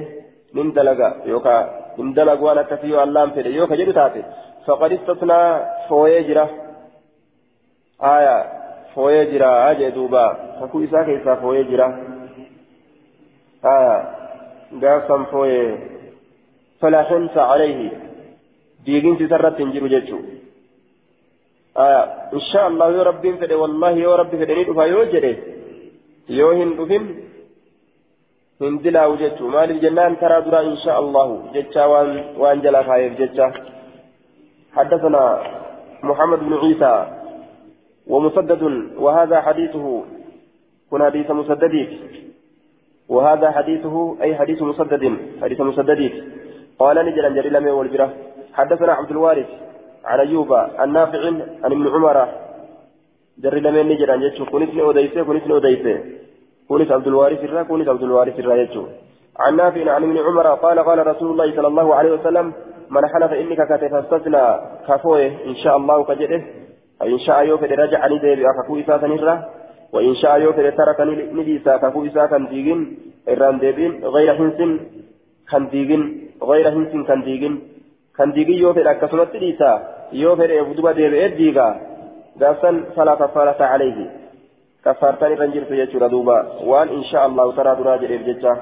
[0.59, 4.21] nin dalaga yookaan hin dalagu waan akkasii yoo allahan fedhe yoo ka jedhu taate
[4.67, 5.47] faqad istatnaa
[5.89, 6.45] fooyee jira
[8.13, 8.41] aayaa
[8.95, 10.25] fooyee jira jee duuba
[14.83, 15.79] gaafsan fooyee
[16.81, 17.91] falaa xinsa calayhi
[18.87, 20.43] diiginsi isarratti hin jiru jechuudha.
[21.77, 22.05] آه
[22.37, 25.37] إن شاء الله يا ربي فدي والله يا ربي فدني دفا يو جدي
[26.29, 27.05] يو هن دفن
[28.61, 31.29] هن دلا وجدت ما للجنان ترى درا إن شاء الله.
[31.55, 33.47] جتا وان وان جلا خايف جتا
[34.77, 35.25] حدثنا
[36.03, 36.95] محمد بن عيسى
[38.07, 38.63] ومسدد
[39.05, 39.87] وهذا حديثه.
[40.91, 41.75] كن حديث مسدد
[43.15, 45.05] وهذا حديثه أي حديث مسدد
[45.43, 46.03] حديث مسدد.
[46.79, 48.09] قال نجل أن جري والبرة
[48.59, 49.49] حدثنا عبد الوارث
[50.05, 50.51] عن أيوب
[50.85, 51.23] النافع
[51.65, 52.17] عن ابن عمر.
[53.43, 55.95] جري لمن نجر أن يجو كنت أوديسة كنت أوديسة.
[56.69, 58.55] كنت عبد الوارث الرا كنت عبد الوارث الرا.
[58.63, 58.85] يجو
[59.43, 62.47] عن نافع عن ابن عمر قال قال رسول الله صلى الله عليه وسلم
[62.91, 64.45] من حلف إنك كتف استثنى
[64.89, 66.43] كفوه إن شاء الله كجده
[67.03, 69.35] إن شاء يوفد رجع ندير أكفو إساسا نرى
[69.93, 71.01] وإن شاء يوفد ترك
[71.37, 72.81] نديسا كفو إساسا ديجين
[73.29, 74.59] إران ديبين غير حنس
[75.51, 76.03] كان ديجين
[76.43, 77.55] غير حنس كان ديجين
[78.93, 79.69] akkasumatti dhiisa
[80.13, 81.67] yoo fedhe duba deebi'ee diiga
[82.41, 84.05] gaafsan falaa kaffaarata calayhi
[84.85, 86.37] kaffaartaan irra hin jirtu jechuudha duuba
[86.71, 88.53] waan insha allahu taraa duraa jedheef jecha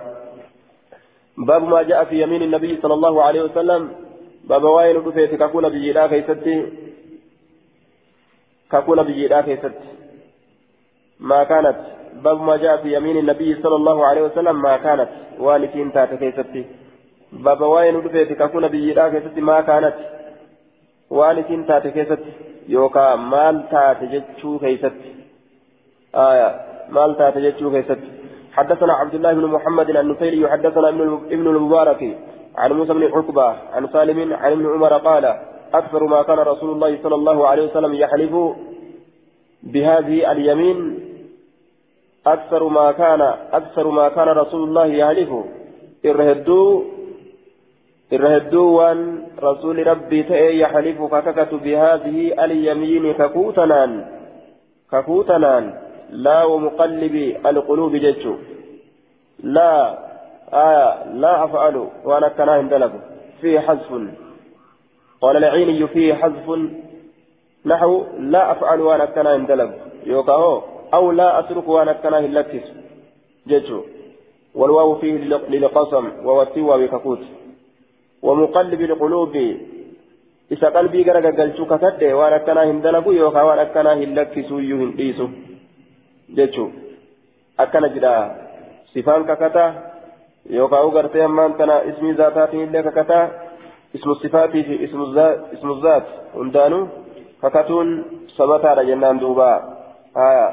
[1.39, 3.89] باب ما جاء في يمين النبي صلى الله عليه وسلم
[4.45, 6.55] باب وين دفيت ككون بيجيدا كيستي
[8.73, 9.77] ككون بيجيدا كيست
[11.21, 11.77] ما كانت.
[12.25, 15.09] باب ما جاء في يمين النبي صلى الله عليه وسلم ما كانت.
[15.39, 16.65] والتين تات كيستي.
[17.33, 19.95] بابا واين دفيت ككون بيجيدا كيستي ما كانت.
[21.11, 22.31] waan isin taate keessatti
[22.69, 25.11] yookaan maal taate jechuu keessatti
[26.97, 28.11] maal taate jechuu keessatti
[28.51, 30.89] حدثنا عبد الله بن محمد النفيلي حدثنا
[31.35, 32.03] ابن المبارك
[32.59, 35.25] عن موسى بن عقبة عن سالم عن ابن عمر قال
[35.75, 38.35] أكثر ما كان رسول الله صلى الله عليه وسلم يحلف
[39.63, 40.79] بهذه اليمين
[42.27, 43.21] أكثر ما كان
[43.53, 45.31] أكثر ما كان رسول الله يحلف
[46.05, 46.83] إرهدوا
[48.11, 49.01] irra waan
[49.39, 53.93] rasuulli rabbii ta'ee yaxalifu kakakatu bihadihi alyamiini kakuutanaan
[54.91, 55.75] kakuutanaan
[56.11, 58.35] laa wamuqallibi alquluubi jechu
[59.57, 59.85] laa
[60.63, 60.89] aya
[61.23, 62.99] laa af'alu waan akkanaa hin dalagu
[63.41, 64.11] fihi xazfun
[65.21, 66.47] قال العيني فيه حذف
[67.67, 69.71] نحو لا أفعل وأنا كنا هندلب
[70.07, 70.63] يوكاهو
[70.95, 72.67] أو لا أترك وأنا كنا هلكس
[73.49, 73.81] جيتشو
[74.55, 75.13] والواو فيه
[75.53, 77.23] للقسم ووتي وبككوت
[78.23, 79.35] ومقلب القلوب
[80.51, 84.89] isa qalbii gara gaggalchuu kakadhe waan akkanaa hin dalagu yookaan waan akkanaa hin lakkisuuyyuu hin
[84.99, 85.27] dhiisu
[86.39, 86.73] jechuun
[87.65, 88.15] akkana jedha
[88.93, 89.67] sifaan kakata
[90.57, 93.19] yookaan ugartee ammaan tana ismii zaataatiin illee kakata
[93.95, 94.75] ismu sifaatii fi
[95.55, 96.83] ismu zaat hundaanuu
[97.45, 97.95] kakatuun
[98.37, 99.49] sabataadha jennaan duuba
[100.15, 100.47] haya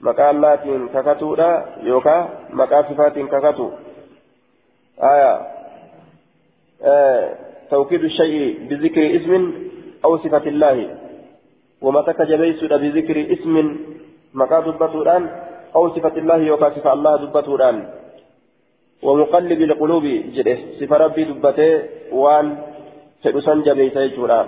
[0.00, 1.48] maqaa allaatiin kakatuudha
[1.82, 3.72] yookaan maqaa sifaatiin kakatu.
[7.70, 9.52] توكيد الشيء بذكر اسم
[10.04, 10.96] أو صفة الله
[11.80, 13.54] وما تكجبيس بذكر اسم
[14.34, 15.22] مكا دبتودان
[15.76, 17.76] أو صفة الله يوكا صفة الله دبتودان
[19.02, 20.04] ومقلب القلوب
[20.36, 22.46] جده صفة ربي دبته وان
[23.24, 24.40] فدسان جبيس يجورا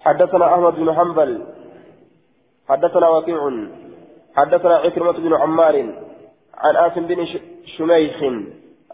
[0.00, 1.30] حدثنا أحمد بن حنبل
[2.68, 3.50] حدثنا وكيع
[4.36, 5.76] حدثنا عكرمة بن عمار
[6.54, 7.26] عن آسم بن
[7.76, 8.22] شميخ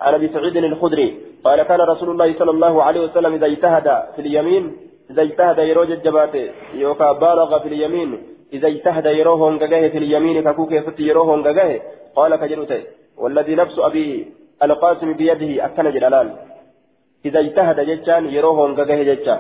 [0.01, 4.21] عن أبي سعيد الخدري قال كان رسول الله صلى الله عليه وسلم إذا اجتهد في
[4.21, 4.77] اليمين
[5.11, 6.35] إذا اجتهد يروج الجبات
[6.75, 11.81] يوكا بالغ في اليمين إذا اجتهد يروهم كجاه في اليمين ككوك يفت يروهم كجاه
[12.17, 12.83] قال كجلوته
[13.17, 14.33] والذي نفس أبي
[14.63, 16.33] القاسم بيده اكل جلال
[17.25, 19.39] إذا اجتهد جتان يروهم كجاه جتان.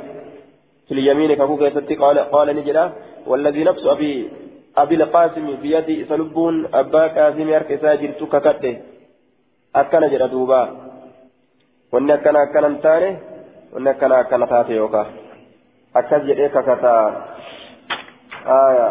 [0.88, 2.92] في اليمين ككوك يفت قال قال نجلا
[3.26, 4.30] والذي نفس ابي
[4.76, 8.76] ابي القاسم بيده سلبون ابا كاظم يركسا جرتك ككته
[9.74, 10.60] akkana jedha duuba
[11.92, 13.08] wanni akkana akkana hin taane
[13.74, 15.10] wanni akkana akkana taate yookaan
[15.94, 17.34] akkas jedhee kakataa
[18.46, 18.88] آية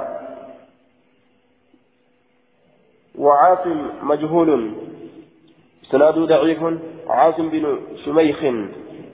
[3.15, 4.71] وعاصم مجهول
[5.91, 6.61] سناد ضعيف
[7.07, 8.39] عاصم بن شميخ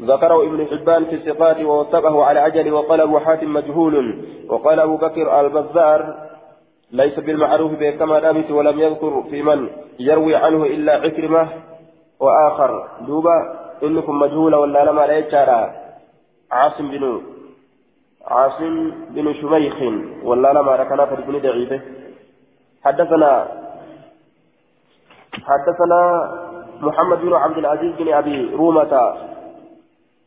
[0.01, 4.25] ذكره ابن حبان في الثقات ووثقه على عجل وقال أبو حاتم مجهول.
[4.49, 6.29] وقال أبو بكر البزار
[6.91, 11.47] ليس بالمعروف بكما دامت ولم يذكر في من يروي عنه إلا عكرمة
[12.19, 12.87] وآخر.
[13.01, 15.73] دوبا إنكم مجهولة ولا لما لا
[16.51, 17.21] عاصم بن
[18.27, 19.75] عاصم بن شميخ
[20.23, 21.81] ولا لما ركنا فرقني ضعيفه.
[22.83, 23.47] حدثنا
[25.33, 26.01] حدثنا
[26.81, 29.13] محمد بن عبد العزيز بن أبي رومة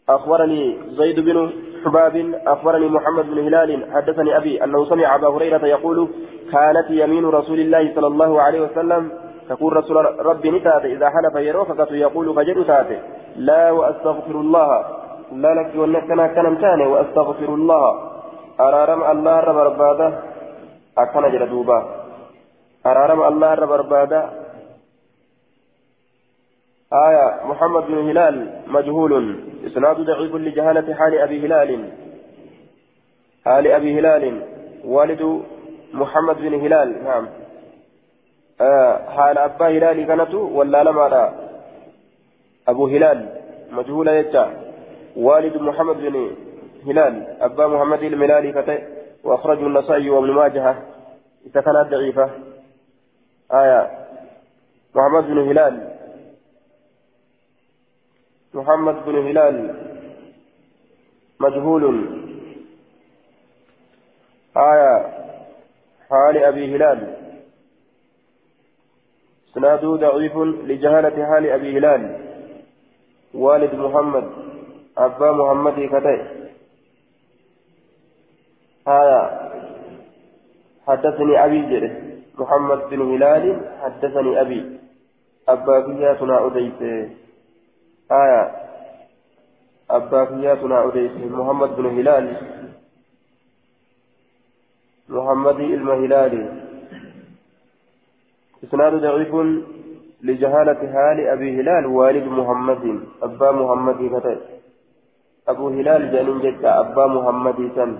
[0.09, 1.51] أخبرني زيد بن
[1.85, 6.09] حباب أخبرني محمد بن هلال حدثني أبي أنه سمع أبا هريرة يقول
[6.53, 9.13] كانت يمين رسول الله صلى الله عليه وسلم
[9.49, 12.99] تقول رسول ربي نتات إذا حلف يروفك يقول فجد تاتي
[13.37, 14.85] لا وأستغفر الله
[15.33, 18.13] لا لك ونكنا كنم تاني وأستغفر الله.
[18.61, 20.09] أرارم الله رب رباده
[20.99, 21.79] أكنا جلدوبا
[22.87, 24.42] أرارم الله رب رباده
[26.93, 29.41] آية محمد بن هلال مجهول.
[29.67, 31.91] إسناد ضعيف لجهالة حال أبي هلال.
[33.45, 34.43] حال أبي هلال.
[34.85, 35.43] والد
[35.93, 37.05] محمد بن هلال.
[37.05, 37.29] نعم.
[38.61, 41.33] آه حال أبا هلال كانت ولا لما
[42.69, 43.29] أبو هلال
[43.71, 44.51] مجهول يجا
[45.17, 46.31] والد محمد بن
[46.87, 47.27] هلال.
[47.41, 48.83] أبا محمد الملالي كتئ
[49.25, 50.75] وأخرجه النسائي وابن ماجه.
[51.47, 52.31] إذا كانت ضعيفة.
[53.53, 53.91] آية.
[54.95, 55.92] محمد بن هلال.
[58.55, 59.75] محمد بن هلال
[61.41, 61.85] مجهول.
[64.57, 64.95] آية
[66.11, 67.17] حال أبي هلال.
[69.55, 72.03] سناده ضعيف لجهالة حال أبي هلال.
[73.35, 74.31] والد محمد
[74.99, 76.21] أبا محمد كتئ
[78.89, 79.21] آية
[80.87, 81.93] حدثني أبي جره
[82.39, 83.45] محمد بن هلال
[83.83, 84.79] حدثني أبي.
[85.49, 87.22] أبا فياتنا أديته.
[88.13, 88.51] آية
[89.91, 92.37] أبا فياتنا أديته محمد بن هلال.
[95.09, 96.63] محمد المهلالي
[98.65, 99.35] إسناد ضعيف
[100.23, 102.85] لجهالة حال أبي هلال والد محمد.
[103.23, 104.41] أبا محمد كتب.
[105.49, 107.99] أبو هلال جانين جدا أبا محمد سن.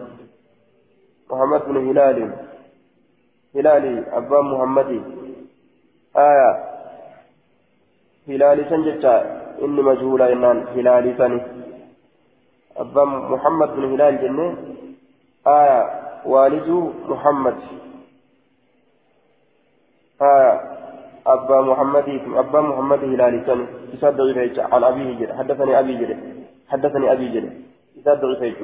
[1.31, 2.19] محمد بن هلال.
[3.55, 4.91] هلالي أبا محمد.
[6.17, 6.51] آية.
[8.29, 11.41] هلالي سن جدا إني مجهولة إنان هلالي سني
[12.77, 14.57] أبا محمد بن هلال جنة
[15.47, 15.81] آية
[16.27, 16.69] والد
[17.09, 17.57] محمد
[21.27, 22.09] أبا محمد
[22.43, 23.39] أبا محمد هلالي
[23.95, 26.17] إساد ضعيف عن أبيه جل حدثني أبي جل
[26.69, 27.47] حدثني أبي جل
[28.01, 28.59] إساد ضعيف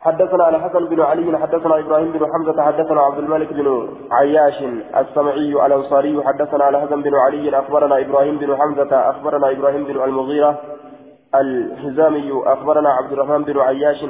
[0.00, 4.62] حدثنا على حسن بن علي حدثنا إبراهيم بن حمزة حدثنا عبد الملك بن عياش
[4.96, 10.60] السمعي الأنصاري حدثنا على حسن بن علي أخبرنا إبراهيم بن حمزة أخبرنا إبراهيم بن المغيرة
[11.34, 14.04] الحزامي أخبرنا عبد الرحمن بن عياش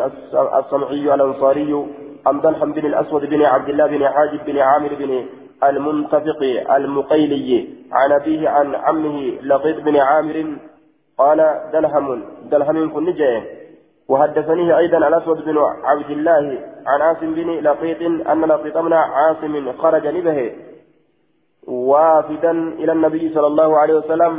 [0.58, 1.86] السمعي الأنصاري
[2.26, 5.26] عن دلحم بن الأسود بن عبد الله بن حاجب بن عامر بن
[5.64, 6.42] المنتفق
[6.76, 10.46] المقيلي عن أبيه عن عمه لقيط بن عامر
[11.18, 13.59] قال دلهم دلهم كن جاء
[14.10, 15.56] وحدثنيه أيضا الأسود بن
[15.90, 18.02] عبد الله عن عاصم بن لقيط
[18.32, 20.38] أن لقيط بن عاصم خرج نبه
[21.66, 24.32] وافدا إلى النبي صلى الله عليه وسلم.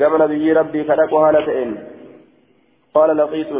[0.00, 1.70] قام نبي ربي كدك هالتين
[2.94, 3.52] قال لقيط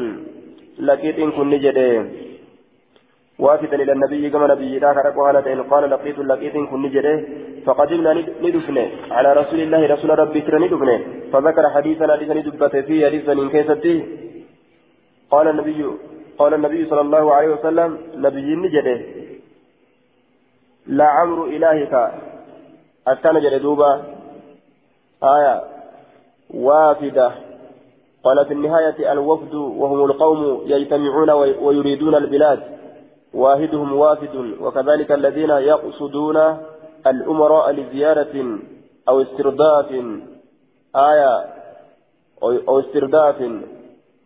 [0.79, 1.91] لقيط كن جده
[3.39, 7.15] وافدا إلى النبي كما نبي ذاك ركوا هالتين قال لقيت لقيت كن نجده
[7.67, 8.13] فقدمنا
[8.45, 8.79] ندفن
[9.17, 10.91] على رسول الله رسول ربي ترى ندفن
[11.33, 13.97] فذكر حديثا حديثا ندبت فيه حديثا من كيسته
[15.31, 15.91] قال النبي
[16.39, 19.01] قال النبي صلى الله عليه وسلم نبي نجده
[20.87, 22.13] لا عمر إلهك.
[23.09, 24.03] أكان جلدوبا
[25.23, 25.63] آية
[26.55, 27.33] وافدة
[28.25, 32.61] قال في النهاية الوفد وهم القوم يجتمعون ويريدون البلاد
[33.35, 36.37] واحدهم وافد وكذلك الذين يقصدون
[37.07, 38.59] الأمراء لزيارة
[39.09, 39.91] أو استرداف
[40.97, 41.45] آية
[42.43, 43.37] أو استرداف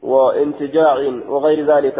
[0.02, 0.96] وانتجاع
[1.28, 1.98] وغير ذلك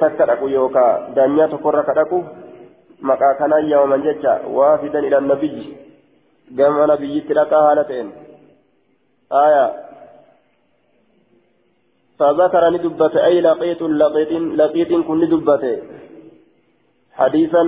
[0.00, 2.18] takka dhaqu yookaan daanyaa tokkorra ka dhaqu
[3.08, 5.66] maqaa kanaan yaamaman jecha waa fidan ila nabiyyi
[6.56, 8.08] gama nabiyyitti dhaqaa haala ta'een
[9.42, 9.68] aayaa
[12.18, 15.64] فذكر ندبت أي لقيت لقيت لقيت كن ندبت
[17.12, 17.62] حديثا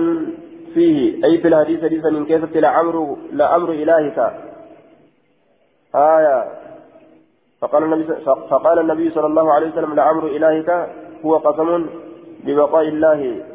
[0.73, 4.17] فيه أي في الحديث حديثا من كيف لأمر لأمر إلهك
[5.95, 6.37] آية
[7.61, 10.69] فقال النبي فقال النبي صلى الله عليه وسلم لأمر إلهك
[11.25, 11.85] هو قسم
[12.45, 13.45] ببقاء الله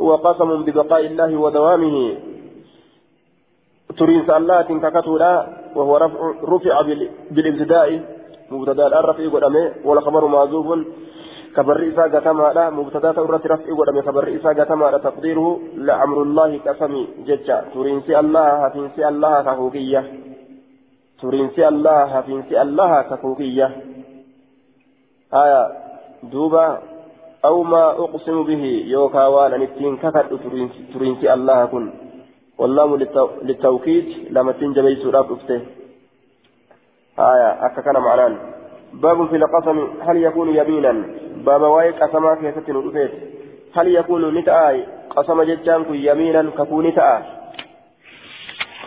[0.00, 1.96] هو قسم ببقاء الله ودوامه.
[3.98, 5.32] ترين الله ككتولا
[5.74, 6.74] وهو رفع, رفع
[7.30, 7.88] بالابتداء.
[8.50, 10.68] مبتدا الآن رفعي قدامه والخبر معذوف
[11.56, 17.58] كبر إساء قتما مبتدا تورت رفعي قدامه كبر إساء قتما تقديره لأمر الله كسمي ججا.
[17.74, 20.31] ترينسي الله هتنسي الله كفوكية
[21.22, 23.66] ترينسي الله هتنسي الله كفوكية
[25.34, 25.62] آية
[26.22, 26.78] دوبا
[27.44, 30.24] أو ما أقسم به يوكا وأنا نتين كفر
[30.94, 31.92] ترينسي الله كن
[32.58, 32.96] والله
[33.42, 35.60] للتوكيد لما تنجبي سورة أفته
[37.18, 38.38] آية أكا كان معنان
[38.92, 40.92] باب في القسم هل يكون يمينا
[41.46, 43.12] باب واي قسما كيست ندفت
[43.76, 47.22] هل يكون نتاي قسم جتان يمينا ككون نتاي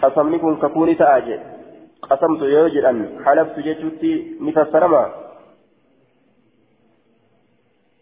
[0.03, 1.54] قسم نكون ككون نتاي
[2.09, 5.13] قسمت يوجد أن حلفت جتوتي نفسرما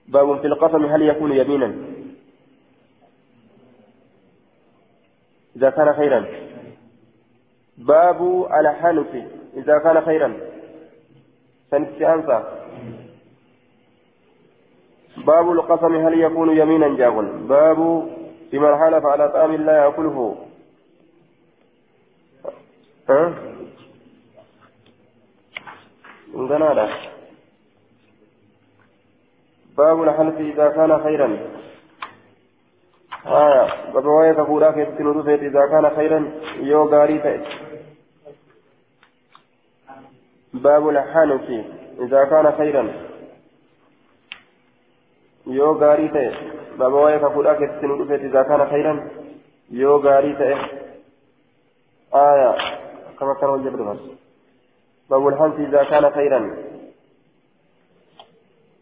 [0.07, 1.75] باب في القسم هل يكون يمينا
[5.55, 6.25] إذا كان خيرا
[7.77, 9.07] باب الحنف
[9.53, 10.37] إذا كان خيرا
[11.71, 12.43] سنتي أنسى
[15.17, 17.79] باب القسم هل يكون يمينا جاول باب
[18.53, 20.35] من حلف على طعام لا يأكله
[23.09, 23.33] ها
[26.33, 26.89] عندنا
[29.77, 31.37] باب الحلف إذا كان خيرا
[33.25, 37.41] آه باب وايك فولا في إذا كان خيرا يو غاري
[40.53, 41.65] باب الحانف
[41.99, 43.13] إذا كان خيرا
[45.47, 46.31] yoo gaarii ta'e
[46.77, 49.01] baba waa'ee kafuudhaa keessatti nu dhufeet idaa kana khayran
[49.79, 50.55] yoo gaarii ta'e
[52.19, 52.49] aya
[53.09, 54.22] akkam akkana wal jedhu
[55.13, 56.45] babu lhansi idaa kana khayran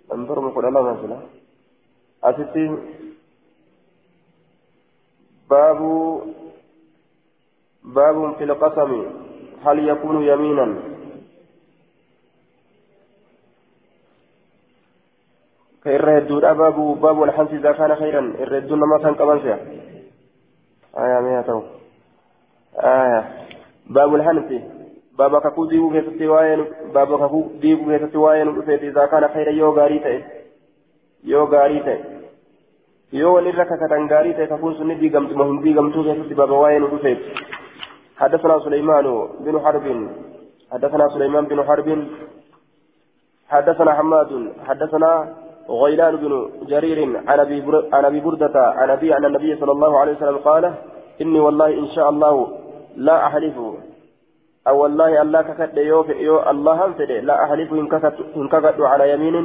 [0.07, 1.17] nambaruma kudha lama sila
[2.23, 2.63] asitti
[5.51, 5.91] baabu
[7.83, 9.01] baabun fi lqasami
[9.63, 10.73] hal yakunu yamiinan
[15.81, 19.59] كإر هدود باب باب الحنس إذا كان خيرا هدود ما كان كمان فيها
[20.93, 21.49] آية مية
[22.77, 23.21] آية
[23.89, 24.61] باب الحنس
[25.21, 26.65] باب كفو ديبو في ستواين
[26.95, 28.47] باب كفو ديبو في ستواين
[28.89, 30.23] إذا كان خيرا يو غاريته
[31.23, 31.97] يو غاريته
[33.11, 36.79] yoo wal irra kakatan gaarii ta'e kafuun sunni diigamtu ma hin diigamtuu keessatti baba waa'ee
[36.79, 37.19] nu dhufeef
[38.21, 39.05] حدثنا سليمان
[39.45, 39.85] بن حرب
[40.71, 41.87] حدثنا سليمان بن حرب
[43.49, 44.31] حدثنا حماد
[44.67, 45.11] حدثنا
[45.69, 46.33] غيلان بن
[46.71, 47.63] جرير عن ابي
[47.93, 50.73] عن برده عن ابي ان النبي صلى الله عليه وسلم قال
[51.21, 52.35] اني والله ان شاء الله
[52.95, 53.57] لا احلف
[54.67, 57.87] أو والله الله ككد يو الله انفد لا أحلف إن
[58.47, 59.35] ككد على يمين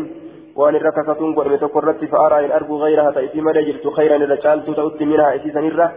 [0.57, 3.11] وأن رككتون قرمت قرت فأرى إن أرجو غيرها.
[3.11, 5.93] تاتي ما جلت خيرا إذا قالت تؤتي منها إسي سنرة.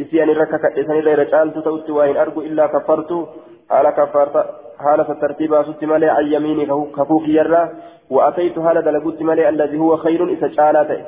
[0.00, 3.12] إسي أن رككت سنرة إذا قالت تؤتي وإن أرجو إلا كفرت.
[3.70, 4.36] على كفرت
[4.78, 6.66] حالة الترتيب أسوت مالي عن يميني
[6.96, 7.70] كفوك يرى
[8.10, 11.04] وأتيت هذا دلقوت مالي الذي هو خير إسجالاته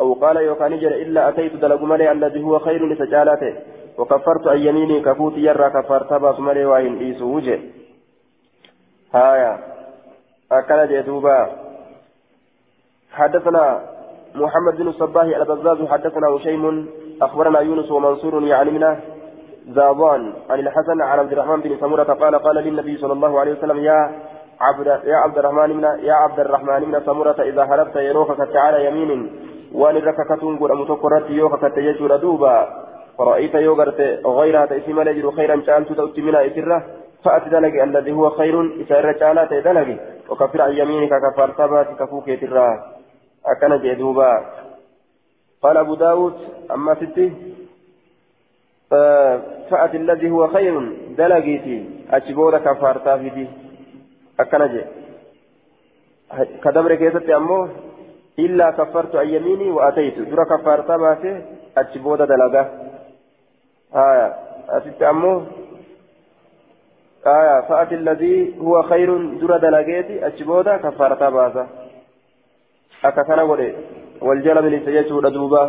[0.00, 3.54] أو قال يوكان جر إلا أتيت دلق مالي الذي هو خير إسجالاته
[4.00, 7.60] وكفرت عن يميني كفوت يرى كفرت باس ملي وإن إيسو وجه.
[9.14, 9.52] هايا.
[10.52, 11.38] أكل جدوبا
[13.12, 13.80] حدثنا
[14.34, 16.88] محمد بن الصباح البزاز حدثنا هشيم
[17.22, 19.00] أخبرنا يونس ومنصور يعني منه
[19.68, 23.78] زابان عن الحسن عن عبد الرحمن بن سمرة قال قال للنبي صلى الله عليه وسلم
[23.78, 24.00] يا
[24.60, 29.30] عبد يا عبد الرحمن من يا عبد الرحمن بن سمرة إذا هربت يروك تعالى يمين
[29.72, 32.89] وأن رككتون قل أمتكرت يوكا كتججر دوبا.
[33.20, 36.78] فرأيت يوغرت غيرها تأسيم لجر خيرا شأنت تؤتي منها إسرة
[37.24, 39.88] فأت دلق الذي هو خير إسرة شأنات دلق
[40.30, 42.68] وكفر عن يمينك كفر ثبات كفوك يترى
[43.46, 44.32] أكن جدوبا.
[45.62, 46.34] قال أبو داود
[46.70, 47.32] أما ستي
[49.70, 50.74] فأت الذي هو خير
[51.18, 51.78] دلقيتي
[52.10, 53.46] أجبور كفار تافدي
[54.40, 54.82] أكن جي.
[56.64, 57.68] كدبر كيست أمو
[58.38, 60.18] إلا كفرت عن يميني وأتيت.
[60.18, 61.42] درا كفار تباتي
[61.78, 62.79] أجبور دلقا.
[63.94, 64.34] آية
[64.68, 65.42] أتت أمو
[67.26, 71.66] آية فأت الذي هو خير درا دلقيتي أجبور كفار تباتي
[73.02, 73.74] akka kana godhe
[74.20, 75.60] wal jala bilisa jechuudha duuba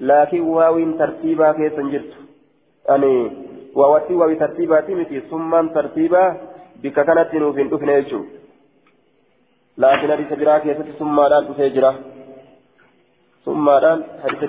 [0.00, 2.16] laakiin waawiin tartiibaa keessa hin jirtu
[2.88, 3.10] ani
[3.74, 6.34] waawatti waawii tartiibaati miti summaan tartiibaa
[6.82, 8.30] bikka kanatti nuuf hin dhufne jechuudha
[9.76, 11.94] laakiin hadiisa biraa keessatti summaadhaan dhufee jira
[13.44, 14.46] summaadhaan hadiisa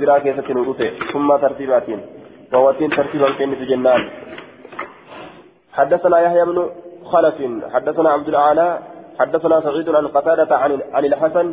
[2.54, 4.04] waawattiin tartiibaan kennitu jennaan
[5.74, 6.70] حدثنا يحيى بن
[7.12, 7.38] خلف
[7.74, 8.80] حدثنا عبد الأعلى
[9.20, 11.48] حدثنا سعيد عن قتادة عن عن الحسن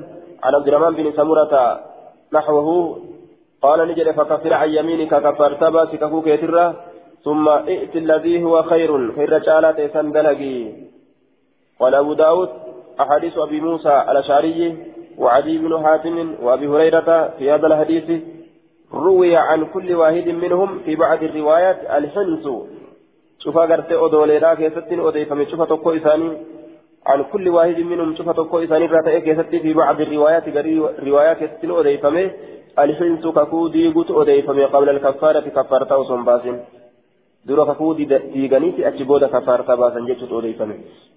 [0.45, 1.81] عن عبد الرحمن بن سمرة
[2.33, 2.69] نحوه
[3.63, 6.67] قال نجد فكفر عن يمينك كفرت باسك كوكيترة
[7.25, 10.59] ثم ائت الذي هو خير خير جالة سندلقي.
[11.81, 12.51] قال أبو داود
[13.01, 14.61] أحاديث أبي موسى الأشعري
[15.19, 18.09] وعدي بن حاتم وأبي هريرة في هذا الحديث
[18.95, 22.49] روي عن كل واحد منهم في بعض الروايات الحنس.
[23.38, 25.61] شوف أغرت أدولي راكي ستين أدي فمن شوف
[26.05, 26.30] ثاني
[27.07, 30.45] عن كل واحد منهم شوف تقو إساني راتئ كيستي في بعض الروايات.
[31.09, 32.30] روايات كيستين أديفمه
[32.78, 36.24] الحنس ككو ديغوت أديفمه قبل الكفارة كفارة وصن
[37.45, 40.74] دورا ككو ديغانيتي أجبودا كفارة باسن جيتوت أديفمه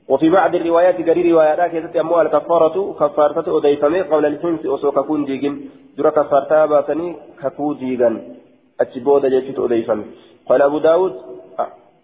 [0.10, 5.56] وفي بعض الروايات غير روايات كيستي أمو الكفارة كفارة أديفمه قبل الحنس أصو ككون ديغن
[5.98, 8.16] دورا كفارة باسني ككو ديغن
[8.82, 10.06] أجبودا جيتوت أديفمه
[10.50, 11.14] قال أبو داود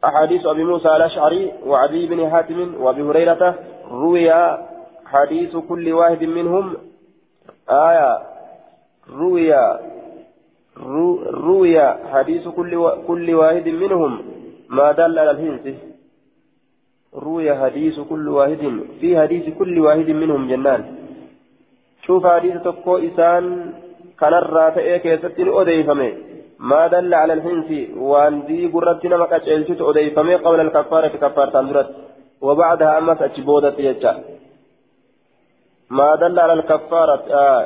[0.03, 3.55] أحاديث أبي موسى الأشعري وعدي بن حاتم وأبي هريرة
[3.91, 4.31] روي
[5.05, 6.77] حديث كل واحد منهم
[7.69, 8.19] آية
[9.09, 9.53] روي
[10.79, 11.81] روي
[12.13, 14.21] حديث كل كل واحد منهم
[14.69, 15.75] ما دل على الهنس
[17.15, 20.81] روي حديث كل واحد في حديث كل واحد منهم جنان
[22.05, 23.73] شوف حديث تقو إسان
[24.19, 26.11] كان الرافع كيستين أديفمه
[26.59, 31.89] ما دل على الحنس وان ذي قرتنا ما كتشلت أديفمي قبل الكفارة كفارة تندرت
[32.41, 34.13] وبعدها أمس أتشبودت يجا
[35.89, 37.61] ما دل على الكفارة آه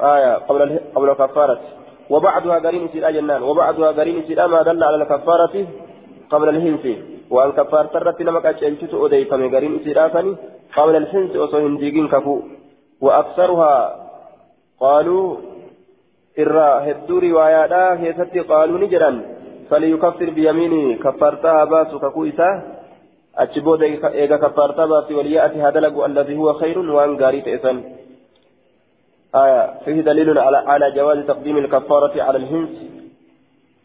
[0.00, 1.60] آية قبل قبل الكفارة
[2.10, 5.54] وبعدها قرين سيدا جنان وبعدها قرين سيدا ما دل على الكفارة
[6.32, 6.84] قبل الحنس
[7.34, 10.06] وان كفارة ترتنا ما كتشلت أديفمي قرين سيدا
[10.76, 12.34] قبل الحنس وصهن ديقين كفو
[13.04, 13.74] وأكثرها
[14.80, 15.26] قالوا
[16.42, 19.16] irraa hedduu riwaayaadhaa keessatti qaaluu ni jedhan
[19.70, 22.52] falyukaffir biyamiini kaffaartaa baasu kakuu isaa
[23.44, 23.86] achi booda
[24.22, 27.82] eega kaffaartaa baasi waliyyaati haa dalagu alladii huwa khayrun waan gaarii ta'e san
[29.34, 32.70] آية فيه دليل على على جواز تقديم الكفارة على الهنس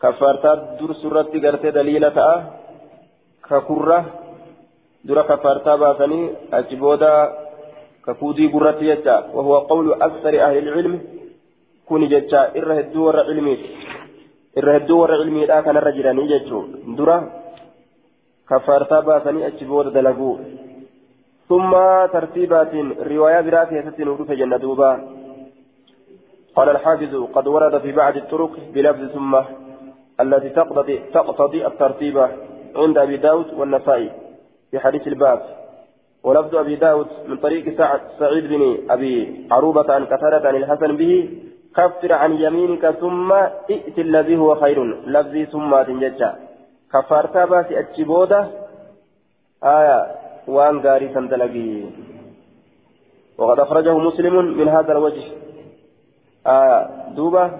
[0.01, 2.17] كفارتا در سورة قرت دليلة
[3.49, 4.05] ككرة
[5.05, 7.33] در كفارتا باسني أجبودا
[8.05, 11.01] ككودي قرة يجا وهو قول أكثر أهل العلم
[11.89, 13.69] irra hedduu warra ilmiiti
[14.57, 17.17] irra hedduu warra ilmiidhaa kanarra jiranii jechuun dura
[18.49, 20.39] kaffaartaa baasanii achi booda dalaguu
[21.49, 21.71] ثم
[22.13, 22.73] ترتيبات
[23.05, 24.91] رواية براسية ستين ودوف جنة دوبا.
[26.55, 29.35] قال الحافظ قد ورد في بعض الطرق بلفظ ثم
[30.19, 32.27] التي تقتضي تقتضي الترتيب
[32.75, 34.11] عند أبي داود والنسائي
[34.71, 35.41] في حديث الباب.
[36.23, 37.77] ولفظ أبي داود من طريق
[38.19, 41.29] سعيد بن أبي عروبة عن كثرة عن الحسن به
[41.75, 44.83] كفر عن يمينك ثم ائت الذي هو خير.
[45.07, 46.35] لفظي ثم تنججا.
[46.93, 48.47] كفرت باسي أتشبودة
[49.63, 49.99] آية.
[50.47, 51.83] وأن غاري سندلقي.
[53.37, 55.23] وقد أخرجه مسلم من هذا الوجه.
[56.47, 57.51] آية دوبة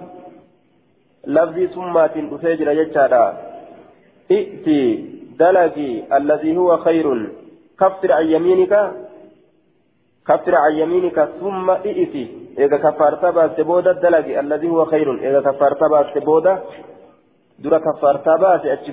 [1.26, 3.34] لفظي ثم تنججا ججا
[4.30, 4.66] ائت
[5.40, 7.06] دلقي الذي هو خير
[7.80, 8.74] كفر عن يمينك
[10.28, 12.14] كفر عن يمينك ثم ائت
[12.58, 16.54] إذا كفرت باست بودا الدلق الذي هو خير إذا كفرت باست بودا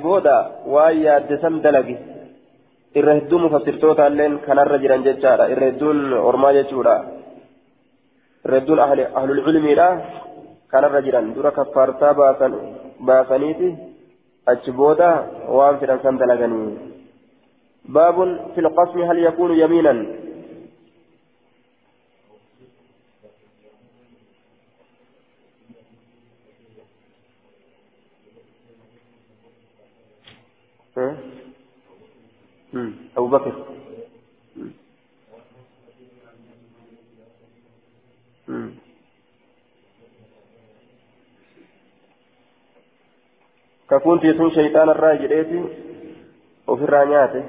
[0.01, 0.35] booda
[0.65, 1.97] waan yaadde san dalagi
[2.95, 6.95] irra hedduu mufassirtoota illeen kanarra jiran jechaadha irra hedduun ormaa jechuudha
[8.45, 8.79] irra hedduun
[9.19, 9.87] ahlul cilmiidha
[10.71, 12.53] kanarra jiran dura kaffaartaa baasan
[13.07, 13.69] baasaniiti
[14.51, 15.09] achi booda
[15.57, 16.67] waan fedhan san dalaganii
[17.95, 19.99] baabun fil qasmi hal yakuunu yamiinan
[33.17, 33.72] أبو بكر
[43.93, 45.59] kakunti sun shayxaana irraa jedheeti
[46.67, 47.41] ofirraa nyaate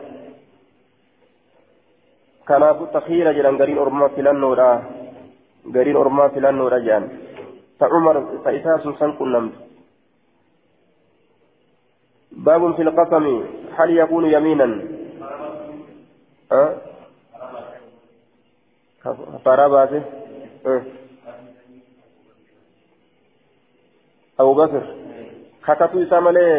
[2.48, 4.66] kanaafu takhiira jedhan gariin ormaa filannoodha
[5.76, 7.06] gariin ormaa filannoodha jedhan
[7.78, 9.64] ta umar ta isaa sun san qunnamte
[12.34, 13.44] باب في القسم
[13.76, 14.68] هل يكون يمينا
[16.52, 16.74] أه؟
[19.44, 20.02] فراباته
[20.66, 20.82] أه؟
[24.40, 25.03] أبو بكر
[25.66, 26.52] kakatu isaa malee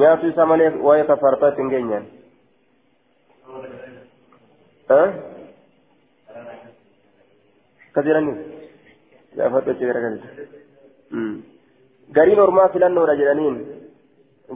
[0.00, 2.06] nyaatu isaa malee waa'ee kafaartaa ittiin geenyaan
[7.88, 8.34] akkas jedhanii
[9.38, 10.28] gaafadhu achi garagalcha
[12.16, 13.56] gariin ormaa filannoodha jedhaniin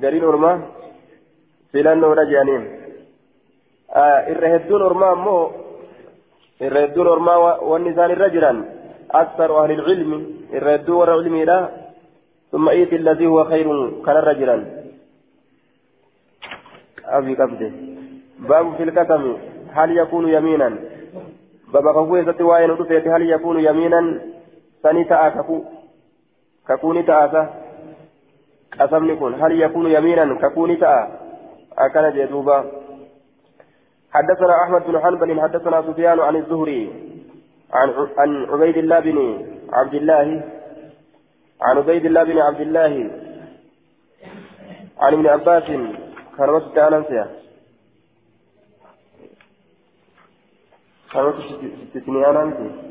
[0.03, 0.57] gariin ormaa
[1.73, 2.65] filannoodha jedhaniin
[4.33, 5.43] irra hedduun ormaa ammoo
[6.67, 7.39] irra hedduun ormaa
[7.71, 8.59] wanni isaan irra jiran
[9.23, 10.19] aksaru ahli ilmi
[10.57, 11.59] irra hedduu warra ilmiidha
[12.53, 14.67] ثم إيت الذي هو خير كان رجلا.
[17.05, 17.73] أبي قبضه
[18.39, 19.37] باب في الكتم.
[19.73, 20.79] هل يكون يمينا؟
[21.73, 24.21] بابا كفوه ستوائن رفيت هل يكون يمينا؟
[24.83, 25.65] سنتا كفو
[26.69, 27.43] ككون تآسا
[28.81, 31.09] قسمني كن هل يكون يمينا؟ ككون تآ
[31.79, 32.59] أكن جدوبا.
[34.13, 36.91] حدثنا أحمد بن حنبل حدثنا سفيان عن الزهري
[38.19, 39.19] عن عبيد الله بن
[39.73, 40.43] عبد الله
[41.61, 43.11] عن عبيد الله بن عبد الله
[44.99, 45.71] عن ابن عباس
[46.49, 47.27] وسط أنسيا
[51.13, 52.91] كان وسط ستتني أنسيا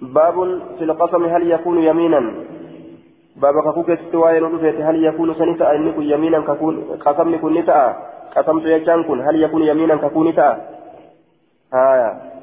[0.00, 0.34] باب
[0.78, 2.20] في القسم هل يكون يمينا؟
[3.36, 6.74] باب كفوك استواء نطفت هل يكون سنتا؟ أن يكون يمينا ككون
[7.06, 7.80] قسم يكون نتا
[8.36, 10.48] قسمت يجان هل يكون يمينا ككون نتا
[11.74, 12.39] آه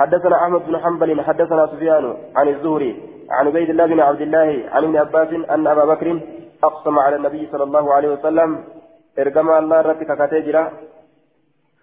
[0.00, 2.04] حدثنا أحمد بن حنبل حدثنا سفيان
[2.36, 2.92] عن الزهري
[3.30, 6.20] عن عبيد الله بن عبد الله عن ابن عباس أن أبا بكر
[6.64, 8.64] أقسم على النبي صلى الله عليه وسلم
[9.18, 10.64] إرجم الله رتك كتجرا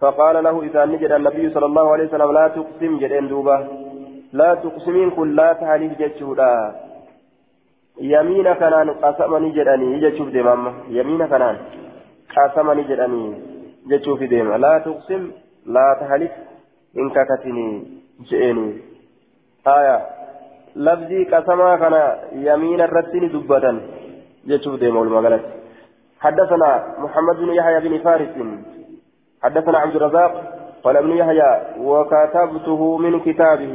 [0.00, 3.56] فقال له إذا نجد النبي صلى الله عليه وسلم لا تقسم جدين دوبا
[4.32, 6.52] لا تقسمين كل لا تحلف جتشودا
[8.00, 10.62] يمين كنان قسمني جدني جتشوف دمام.
[10.88, 11.56] يمين كنان
[12.36, 13.22] قسمني جدني
[13.90, 14.60] جتشوف دمام.
[14.60, 15.22] لا تقسم
[15.66, 16.32] لا تحلف
[16.98, 18.74] إن ككتني جئني.
[19.66, 20.06] آية.
[20.76, 21.94] لفظي قسما كان
[22.32, 23.80] يمين الرتين دبتا
[24.46, 25.40] جتشوف ديما المغلط
[26.20, 28.28] حدثنا محمد بن يحيى بن فارس.
[29.42, 30.32] حدثنا عبد الرزاق
[30.84, 33.74] قال ابن يحيى وكتبته من كتابه.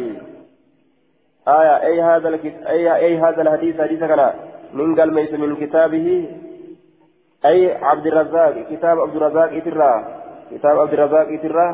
[1.48, 1.84] آية.
[1.84, 2.56] أي هذا الكت...
[2.68, 4.34] أي أي هذا الحديث حديث كان
[4.74, 6.30] من قال ميت من كتابه.
[7.46, 9.94] أي عبد الرزاق كتاب عبد الرزاق إترا.
[10.52, 11.68] كتاب عبد الرزاق إترا.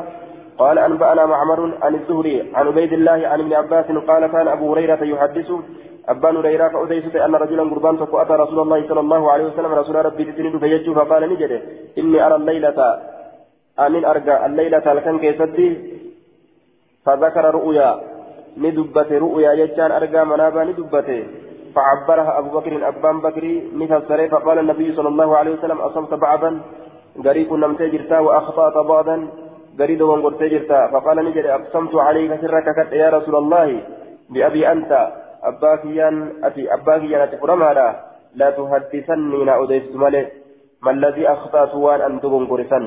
[0.60, 5.02] قال أنبأنا معمر عن الزهري عن عبيد الله عن ابن عباس قال كان أبو هريرة
[5.12, 5.48] يحدث
[6.08, 10.24] أبان هريرة فأديست أن رجلا قربان فأتى رسول الله صلى الله عليه وسلم رسول ربي
[10.24, 11.60] تسند فيجو فقال نجده
[11.98, 12.78] إني أرى الليلة
[13.86, 15.68] أمين أرجع الليلة لكن كيستي
[17.06, 17.90] فذكر رؤيا
[18.64, 21.08] ندبت رؤيا يجان أرجع منابا ندبت
[21.74, 26.50] فعبرها أبو بكر أبان بكري مثل فقال النبي صلى الله عليه وسلم أصبت بعضا
[27.24, 29.16] قريب نمتي جرتا وأخطأت بعضا
[29.78, 33.68] قريد وانقرت جرتا فقال نجد أقسمت عليك سرك كت يا رسول الله
[34.30, 34.92] بأبي أنت
[35.42, 36.10] أباكيا
[36.44, 37.88] أتي أباكيا أتي فرمالا
[38.34, 40.26] لا تحدثني نأوديس مالي.
[40.82, 42.80] ما الذي أخطأت وأن أنتم قرسا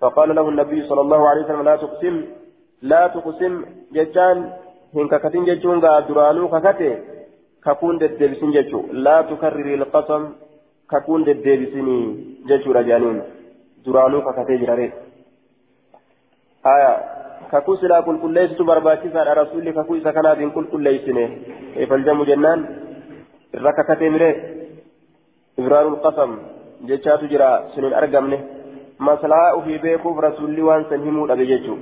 [0.00, 2.16] فقال له النبي صلى الله عليه وسلم لا تقسم
[2.82, 3.54] لا تقسم.
[3.94, 4.38] ججان
[4.94, 6.92] هنك كتن ججون درانو ككته
[7.64, 8.80] ككون ددبسين ججو.
[8.92, 10.22] لا تكرر القسم
[10.90, 11.98] ككون ددبسيني
[12.48, 13.18] ججو رجانين.
[13.86, 14.88] درانو ككته جراري.
[16.66, 16.96] آية
[17.52, 21.28] ككو سلا كل كل ليس برباكسا رسول ككو إذا كان بين كل كل ليسنه
[21.74, 22.60] كيف الجم جنان
[23.54, 24.34] الركعة تمره
[25.58, 26.30] إبرار القسم
[26.88, 28.40] جتشات جرا سنين أرقمنه
[29.00, 31.76] مصلحة في بيكوف رسول وان سنهمو أبيجتو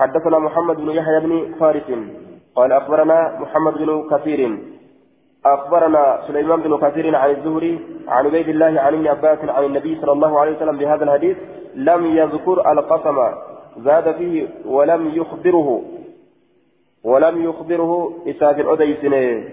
[0.00, 1.88] حدثنا محمد بن يحيى بن فارس
[2.56, 4.40] قال أخبرنا محمد بن كثير
[5.46, 10.12] أخبرنا سليمان بن كثير عن الزهري عن عبيد الله عن ابن عباس عن النبي صلى
[10.12, 11.36] الله عليه وسلم بهذا الحديث
[11.74, 13.16] لم يذكر القسم
[13.76, 15.82] زاد فيه ولم يخبره
[17.04, 19.44] ولم يخبره إساف أديسنه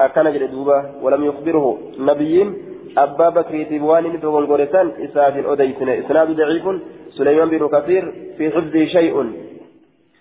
[0.00, 1.78] أكن جلدوبة ولم يخبره.
[1.98, 2.54] نبيين
[2.98, 6.64] أبا بكر تبوان تقول قرسان إساف أديسنه إسناد ضعيف
[7.10, 9.32] سليمان بن كثير في حفظه شيء.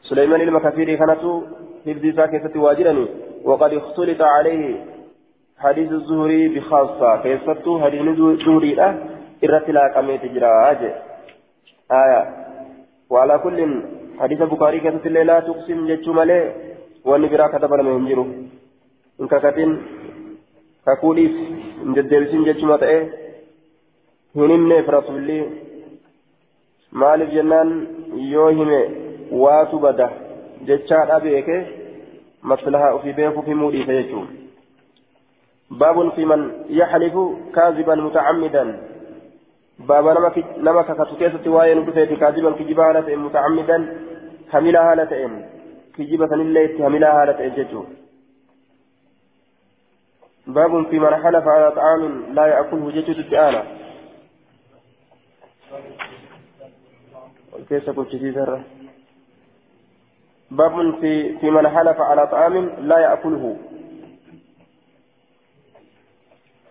[0.01, 1.23] سليمان المكثير كانت
[1.85, 3.05] حفظ ساكتة واجرني
[3.43, 4.85] وقد اختلط عليه
[5.57, 7.21] حديث الزهري بخاصة.
[7.23, 8.97] كيسته حديث الزهري له
[9.43, 10.81] إرتلا كميت جراج.
[11.91, 12.42] آية.
[13.13, 13.59] وعلى كل
[14.19, 16.39] حديث البخاري كتبت لا تقسم جتش مالي
[17.09, 18.25] واني برا كتب لما ينجرو
[19.21, 19.71] إن كتن
[20.85, 21.35] كقوليس
[21.85, 22.95] إن جدبسين جتش متى
[24.35, 25.39] هنمني فرسولي
[27.01, 27.69] maaliif jennaan
[28.31, 28.79] yoo hime
[29.43, 30.07] waatu bada
[30.67, 31.55] jechaadha beeke
[32.51, 34.27] maslahaa ofii beekuuf himuu dhiise jechuun
[35.79, 36.43] baabun fi man
[36.79, 37.23] yaxlifu
[37.55, 38.69] kaaziban mutacammidan
[39.79, 43.77] بابا نما نما كاتو كيسة واين ودفيت كاذبا كجبا هالة متعمدا
[44.51, 45.11] حملا هالة
[45.97, 47.83] كجبا سنلت حملا هالة ججو
[50.47, 53.63] باب في من حلف على طعام لا يأكله ججو التآلة
[57.69, 57.89] كيف
[58.37, 58.63] ذرة
[60.51, 63.57] باب في في من حلف على طعام لا يأكله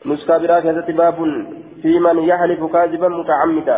[0.07, 1.19] نسكا براك باب
[1.83, 3.77] في من يحلف كاذبا متعمدا.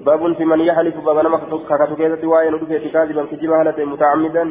[0.00, 1.38] باب في من يحلف باب نما
[1.68, 4.44] كاكاتو كيزتي واين ودفيت كاذبا كجبا هلة متعمدا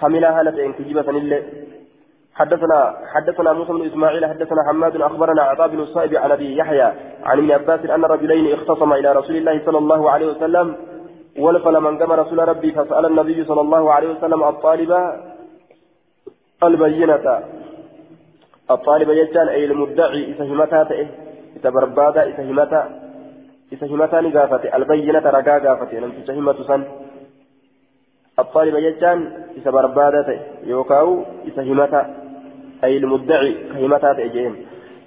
[0.00, 1.42] حملا هلة كجبا سنلة
[2.34, 2.78] حدثنا
[3.14, 6.88] حدثنا موسى بن إسماعيل حدثنا حماد أخبرنا عطاء بن الصائب عن أبي يحيى
[7.24, 10.76] عن ابن عباس أن رجلين اختصما إلى رسول الله صلى الله عليه وسلم
[11.38, 14.92] ولفل من قام رسول ربي فسأل النبي صلى الله عليه وسلم الطالب
[16.62, 17.26] البينة.
[18.70, 20.82] الطالب يجان أي المدعي إذا همتا
[21.56, 22.82] إذا بربادا إذا همتا
[23.72, 26.84] إذا همتا نقافة البينة رقا قافة لم تشهمة سن.
[28.38, 29.18] الطالب يجان
[29.56, 32.02] إذا بربادا يوكاو إذا همتا
[32.84, 34.66] أي المدعي كهمتا تئجين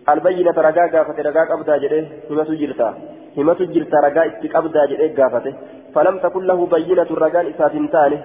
[0.09, 2.89] البينة رقا قافة رقا قبدا جده همة جرتا
[3.37, 5.53] همة جرتا رقا استقبدا جده قافته
[5.95, 8.21] فلم تكن له بينة رقا إساتنتانه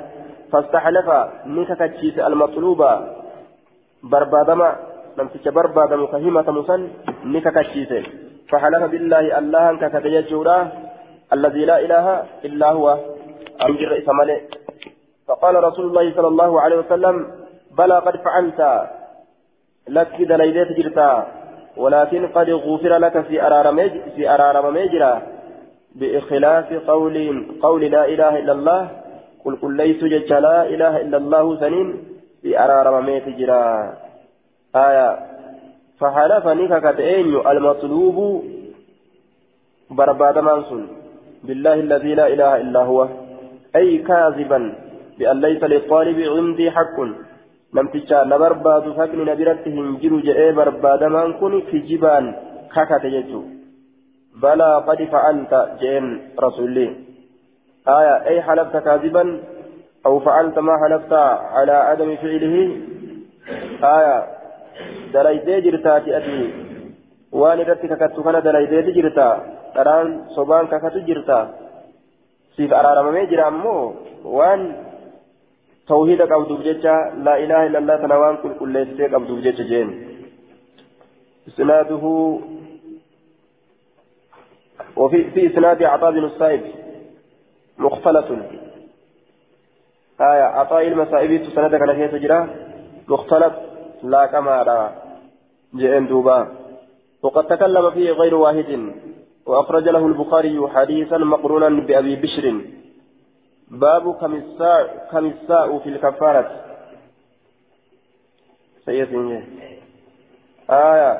[0.52, 1.08] فاستحلف
[1.46, 2.90] نككتشيس المطلوبة.
[4.02, 4.76] بربادما
[5.18, 6.88] نمسك برباد مفهمة مسن
[7.24, 8.02] نككشيسه
[8.50, 10.58] فحلف بالله الله أنك كتيجورا
[11.32, 12.98] الذي لا إله إلا هو.
[13.66, 14.40] أمجر إسماله
[15.28, 17.16] فقال رسول الله صلى الله عليه وسلم
[17.78, 18.60] بلى قد فعلت
[19.88, 21.26] لك دليلت جرتا.
[21.76, 23.78] ولكن قد غفر لك في أرارم
[24.16, 25.22] في أرارم مجرى
[25.94, 27.16] بإخلاف قول
[27.62, 28.82] قول لا إله إلا الله.
[29.44, 30.02] قل قل ليس
[30.32, 31.88] لا إله إلا الله سنين
[32.42, 33.64] في أرارم مجرى
[34.76, 35.18] آية
[36.00, 38.44] فحلف نككت أين المطلوب
[39.90, 40.88] برباد مانسون
[41.44, 43.08] بالله الذي لا إله إلا هو.
[43.76, 44.74] أي كاذبا
[45.18, 47.00] بأن ليس للطالب عندي حق.
[47.74, 52.34] لم تجعل برباد فكن نبرتهم جلو جئ برباد من كن في جبان
[52.74, 53.42] ككت يجو.
[54.42, 56.96] بلى قد فعلت جئن رسولي.
[57.88, 59.24] آية أي حلفت كاذبا؟
[60.06, 61.12] أو فعلت ما حلفت
[61.56, 62.56] على عدم فعله؟
[63.98, 64.43] آية
[65.14, 66.38] dalaydee jirtaati ati
[67.40, 69.28] waan irratti kakattu kana dalaydeeti jirta
[69.76, 71.38] dharaan sobaan kakatu jirta
[72.56, 73.82] siif araaramamee jira ammoo
[74.38, 74.62] waan
[75.92, 76.94] tawhiida qabduuf jecha
[77.26, 79.90] laa ilaaha illallah tana waan qulqulleessitee qabduuf jecha jeen
[81.50, 82.12] isnaaduhu
[84.96, 86.62] وفي في إسناد عطاء بن السائب
[87.78, 88.24] مختلط
[90.20, 92.48] آية عطاء المسائب سندك نفيه تجرى
[93.08, 93.52] مختلط
[94.04, 94.92] لا كما
[95.74, 96.48] جئن دوبا.
[97.22, 98.92] وقد تكلم فيه غير واحد
[99.46, 102.60] وأخرج له البخاري حديثا مقرونا بأبي بشر.
[103.68, 106.50] باب كم الساء كم الساء في الكفارة.
[108.84, 109.40] سيدي
[110.70, 111.12] آية.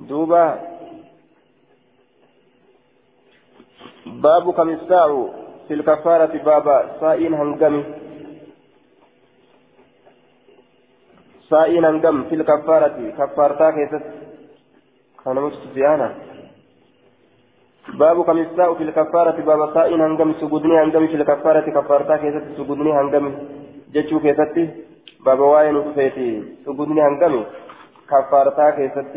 [0.00, 0.44] دوبا.
[4.06, 5.08] باب كم الساء
[5.68, 6.34] في الكفارة.
[6.44, 7.84] بابا سائين هنقمي
[11.50, 14.04] سائين هنقم في الكفارة كفارتا كيست.
[15.24, 16.08] كان مستفيانا
[17.98, 22.92] باب كم الساء في الكفارة باب سائين هنقم سجودني هنقم في الكفارة كفارتا كيست سجودني
[22.98, 23.24] هنقم
[23.92, 24.56] جتشو كيست
[25.26, 26.28] باب واين وفيتي
[26.66, 27.44] سجودني هنقم
[28.10, 29.14] كفارتا كيست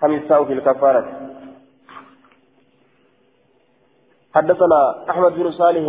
[0.00, 1.04] كم في الكفارة؟
[4.34, 5.84] حدثنا أحمد بن صالح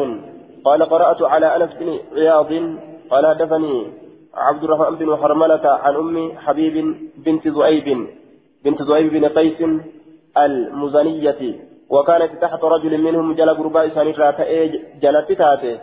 [0.65, 2.51] قال قرأت على أنس بن عياض
[3.11, 4.04] قال حدثني
[4.35, 8.07] عبد الرحمن بن حرملة عن أم حبيب بنت زؤيب
[8.65, 9.59] بنت زؤيب بن قيس
[10.37, 11.41] المزنية.
[11.89, 15.79] وكانت تحت رجل منهم جل قرباء سانيرا تأي جلت تاتي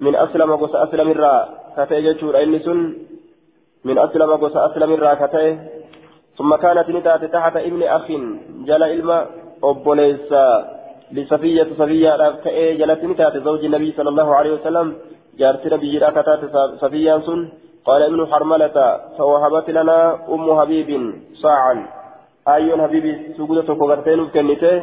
[0.00, 2.14] من أسلم قص أسلم الرا كتأي
[3.84, 5.58] من أسلم قص أسلم الرا كتأي
[6.38, 8.06] ثم كانت نتات تحت ابن أخ
[8.68, 9.26] جل إلما
[9.64, 10.34] أبوليس
[11.12, 14.96] لصفية صفية كأي جلت نتات زوج النبي صلى الله عليه وسلم.
[15.38, 16.40] جارت نبي كتات
[16.82, 17.48] صفية سن.
[17.84, 19.98] قال ابن حرملة فوهبت لنا
[20.34, 20.90] أم حبيب
[21.34, 21.86] صاعا.
[22.48, 24.82] أيون حبيبي سجودة كوغرتين كنته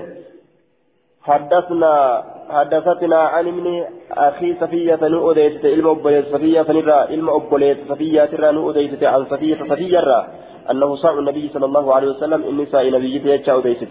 [1.23, 8.51] حدثنا حدثتنا عن ابن أخي صفية نؤديت علم أبوليت صفية فنرى علم أبوليت صفية ترى
[8.51, 10.27] نؤديت عن صفية صفية رى
[10.71, 13.89] أنه صاع النبي صلى الله عليه وسلم إن نساء نبي يتشا أديت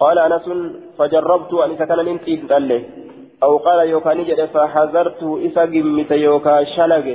[0.00, 0.46] قال أنس
[0.98, 2.84] فجربت أن سكن ننتي قال
[3.42, 7.06] أو قال يوكا نجد فحذرت إسا قمت يوكا شلق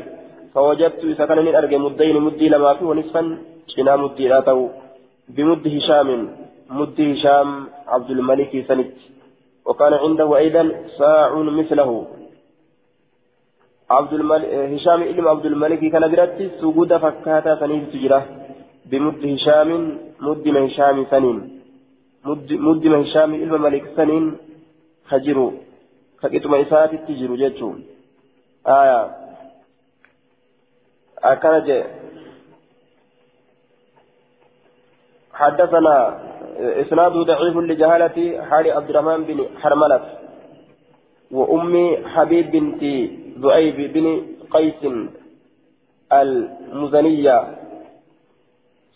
[0.54, 3.38] فوجدت إسا كان نرجع مدين مدي لما فيه ونصفا
[3.68, 4.70] شنا مدي لا تو
[5.36, 6.10] بمد هشام
[6.70, 7.50] مد هشام
[7.88, 8.96] عبد الملك سنت.
[9.66, 10.64] وكان عنده أيضا
[10.98, 12.08] ساع مثله.
[13.90, 18.22] عبد الملك هشام إلم عبد الملك كان برتي سجود فكاتا سنين تجرى
[18.90, 19.70] بمد هشام
[20.26, 21.38] مد من هشام سنين.
[22.26, 24.26] مد مد من هشام إلم ملك سنين
[25.10, 25.52] خجروا
[26.22, 27.78] كتم إسات تجروا جتشون
[28.68, 29.19] آية
[31.24, 31.84] أكنج
[35.34, 35.96] حدثنا
[36.60, 38.18] إسناد ضعيف لجهالة
[38.50, 40.02] حال عبد الرحمن بن حرملة
[41.32, 41.74] وأم
[42.06, 42.84] حبيب بنت
[43.40, 44.06] ذؤيب بن
[44.52, 44.82] قيس
[46.14, 47.38] المزنية.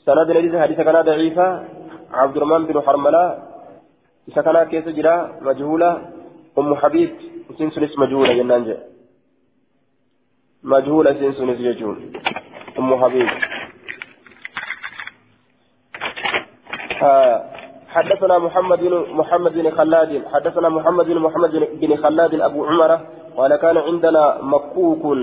[0.06, 1.48] سند الذي حديث كان ضعيفا
[2.12, 3.24] عبد الرحمن بن حرملة
[4.36, 5.92] سكنا كيس جرا مجهولة.
[6.58, 7.10] أم حبيب
[7.58, 8.93] سنسلس مجهولة جنان
[10.64, 12.14] مجهولة سنسلس يجون
[12.80, 13.30] أم حبيب.
[17.88, 22.99] حدثنا محمد بن محمد بن خلاد حدثنا محمد بن محمد بن خلاد أبو عمر
[23.38, 25.18] قال كان عندنا مكوك.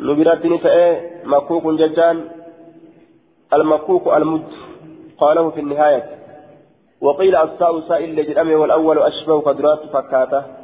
[0.00, 2.24] نبرت نساء مكوك ججان.
[3.52, 4.48] المكوك المد
[5.18, 6.04] قاله في النهاية.
[7.00, 10.63] وقيل الساء سائل لجرأم والأول أشبه قدرات فكاته.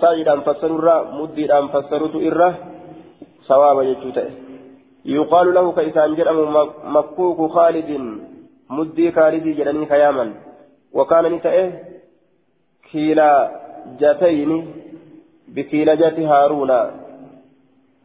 [0.00, 0.86] سائلا فسرر
[1.18, 2.54] مديدا فسرت إره
[3.48, 4.26] سواب يجوته
[5.04, 6.38] يقال له كإسان جرأم
[6.96, 7.90] مكوك خالد
[8.70, 10.26] مدي خالد جراني خياما
[10.92, 11.72] وكان نتأه
[12.90, 13.30] كيلا
[14.00, 14.50] جاتين
[15.48, 16.72] بكيلا جات هارون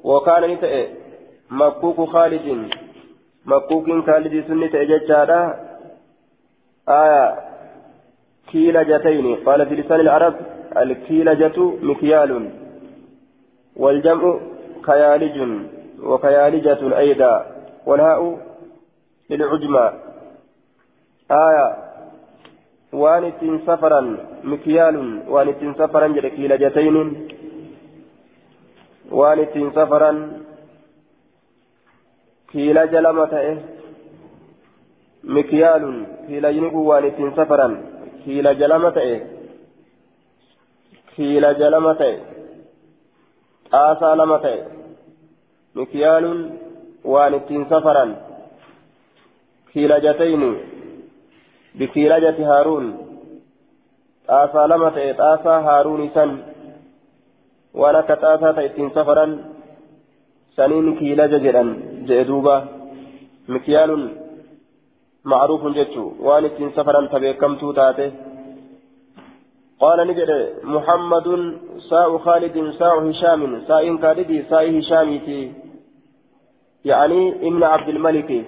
[0.03, 0.87] وكان نتأه
[1.61, 2.47] مكوك خالد
[3.45, 5.41] مكوك خالد سنة ججارة
[6.89, 7.23] آية
[8.51, 10.35] كيلا جاتين قال في لسان العرب
[10.77, 12.49] الكيلجة مكيال
[13.75, 14.39] والجمع
[14.85, 15.37] كيالج
[16.03, 17.45] وكيالجة أيضا
[17.85, 18.39] والهاء
[19.29, 19.93] للعجمة.
[21.31, 21.77] آية
[22.93, 24.95] وانت سفرا مكيال
[25.27, 27.27] وانت سفرا كيلجتين.
[29.11, 30.11] وانت سفرا
[32.51, 33.57] كيلج لمتئه
[35.23, 37.81] مكيال كيلجنك وانت سفرا
[38.25, 38.63] كيلج
[41.19, 42.19] لمتئه كيلج لمتئه
[43.73, 44.65] آسى لمتئه
[45.75, 46.25] مكيال
[47.03, 48.15] وان سفرا
[49.73, 50.57] كيلجتين
[51.75, 52.85] بكيلجة هارون
[54.27, 56.31] طاسا لما طاسا هارون سن
[57.73, 59.25] وأنا كطاسا تأتين سفرا
[60.55, 61.63] سنين كيلجة جدا
[62.07, 62.57] جئدوبا
[63.47, 63.91] مكيال
[65.25, 68.28] معروف جتشو وان سفرا تبيكمتو تاته
[69.79, 70.31] قال نجد
[70.63, 71.27] محمد
[71.89, 75.53] ساء خالد ساء هشام ساء خالد ساء هشامتي
[76.85, 78.45] يعني ابن عبد الملك.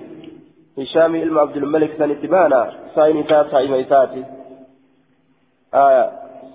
[0.78, 2.62] هشام ابن عبد الملك سنتبانا
[2.96, 4.24] ساء نساء ساء ميساتي
[5.74, 6.06] آية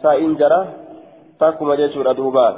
[0.03, 0.61] ساء جرى.
[1.41, 2.49] تاكم جيشور أدوبا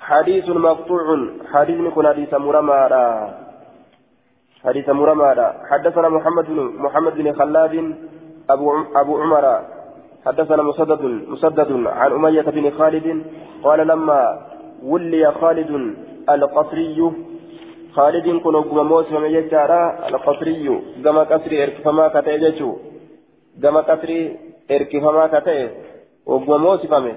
[0.00, 1.06] حديث مقطوع.
[1.52, 2.78] حديث نكون حديث مرمى
[4.64, 5.30] حديث مرمى
[5.70, 7.74] حدثنا محمد بن محمد بن خلاد.
[8.50, 9.60] أبو أبو عمر
[10.26, 13.24] حدثنا مسدد مسدد عن أمية بن خالد
[13.64, 14.40] قال لما
[14.82, 15.94] ولي خالد
[16.30, 17.12] القصري
[17.94, 22.76] خالد كن وقم موسم يجارا القصري كما قصري اركفما كتئ جيشو
[23.62, 24.36] كما قصري
[24.70, 25.68] اركفما كتئ
[26.26, 27.12] وقم موسم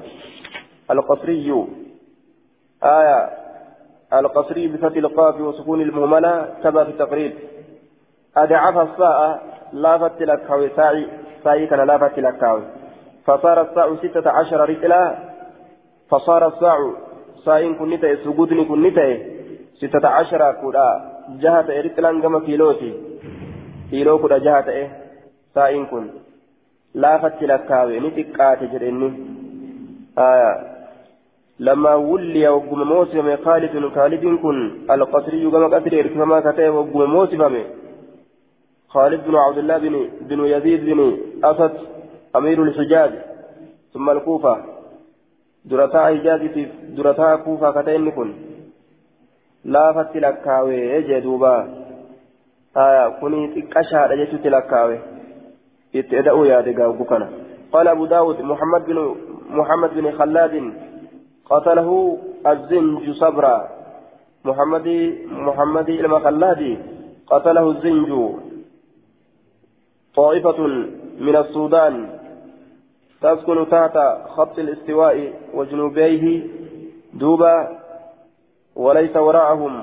[0.92, 1.68] القصري
[2.84, 3.30] آية
[4.14, 7.34] القصري بفتح القاف وسكون المهملة كما في التقريب.
[8.38, 9.42] أدعف الساعة
[9.74, 11.08] لا فتلك ساعي
[11.44, 12.42] ساعي كان لا فتلك
[13.26, 15.16] فصار الساع ستة عشر رجلا
[16.10, 16.78] فصار الساع
[17.46, 19.08] سائن كنتا سجودني كنتا
[19.82, 20.88] ستة عشر كودا
[21.44, 22.92] جهة رجلا كما كيلوتي.
[23.92, 24.90] كيلو كودا جهة
[25.56, 26.06] سائن كن.
[26.96, 29.10] لا فتلكاوي نتكات جريني.
[30.18, 30.78] آية
[31.60, 34.58] لما ولي وقم موسم خالد خالد كن
[34.92, 37.54] القصري كما قصري كما كتب وقم موسم
[38.90, 41.74] خالد بن عبد الله بن بن يزيد بن أسد
[42.36, 43.12] أمير الحجاز
[43.94, 44.58] ثم الكوفة.
[45.66, 46.68] درتا حجاز في
[46.98, 48.34] درتا كوفة كتين كن.
[49.66, 51.56] لا فتلكاوي يجدوبا
[52.78, 55.00] آية كني تكشى رجت تلكاوي.
[55.94, 57.04] يتدعو يا دقاو
[57.74, 59.16] قال أبو داود محمد بن
[59.50, 60.74] محمد بن خلاد
[61.46, 62.18] قتله
[62.48, 63.70] الزنج صبرا.
[64.46, 64.88] محمد
[65.30, 66.78] محمد المخلادي
[67.28, 68.12] قتله الزنج.
[70.18, 70.60] طائفة
[71.20, 72.10] من السودان
[73.22, 73.98] تسكن تحت
[74.36, 76.44] خط الاستواء وجنوبيه
[77.14, 77.56] دوبا
[78.76, 79.74] وليس وراءهم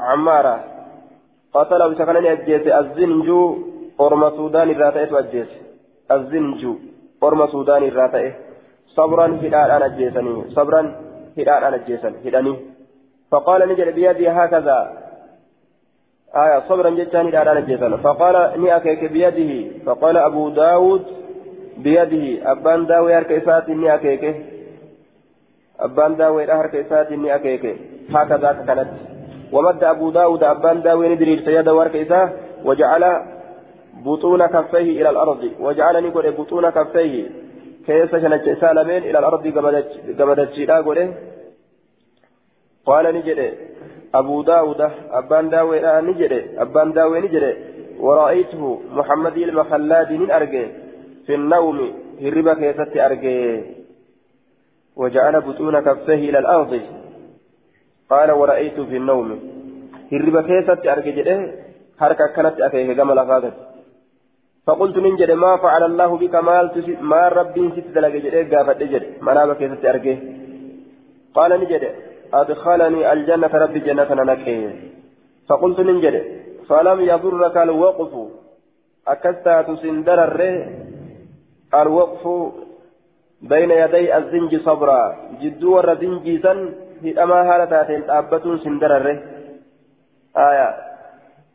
[0.00, 0.64] عمارة.
[1.54, 2.66] قتلوا سكنني أجيس.
[2.66, 3.58] الزنجو
[4.00, 5.50] أرم سودان الراتئة أجيس.
[6.10, 6.74] الزنجو
[7.22, 8.32] أرم سودان الراتئة
[8.96, 10.50] صبرا هدان أنا أجيسني.
[10.56, 10.82] صبرا
[11.38, 12.14] هدان أنا أجيسن.
[12.24, 12.54] هداني.
[13.30, 14.78] فقال نجل بيدي هكذا.
[16.36, 19.50] آية صبرا جتان إلى نجيسا فقال ني بيده.
[19.86, 21.04] فقال أبو داود
[21.76, 22.52] بيده.
[22.52, 24.36] أبان داوي هرك إسات ني أكيك
[25.80, 27.76] أبان داوي هرك إسات ني أكيك
[28.14, 28.88] هكذا كانت.
[29.52, 32.30] ومد أبو داود أبان داوي ندري سيد ورك إساه
[32.64, 33.04] وجعل
[34.04, 35.50] بطون كفيه إلى الأرض.
[35.60, 37.28] وجعلني قل بطون كفيه.
[37.86, 39.46] كيس شنج سالمين إلى الأرض
[40.18, 40.80] قبدت شيئا
[42.86, 43.54] قال نجد
[44.14, 44.80] أبو داود
[45.10, 47.52] أبان داوي نجري أبان داوي نجري
[48.00, 50.66] ورأيته محمد المخلاد من أرجي
[51.26, 51.78] في النوم
[52.22, 53.62] هربا كيست أرجي
[54.96, 56.80] وجعل بطون كفيه إلى الأرض
[58.10, 59.28] قال ورأيت في النوم
[60.12, 61.12] هربا كيست أرجي
[62.00, 63.56] حركة كانت أكيه كما لفاظت
[64.66, 66.34] فقلت من جده ما فعل الله بك
[67.12, 70.14] ما ربي ست دلق جده قافت جده منابا كيست أرجي
[71.36, 71.90] قال نجده
[72.34, 74.58] أدخلني الجنة ربي جنة نكي.
[75.48, 76.16] فقلت ننجد
[76.68, 78.12] فلم يضرك الوقف.
[79.08, 80.20] أكستا تسندر
[81.74, 82.24] الوقف
[83.42, 85.02] بين يدي الزنج صبرا.
[85.42, 86.58] جدو ور زنجي سن
[87.04, 88.92] هدما هالتاتين تابتون سندر
[90.36, 90.68] آية.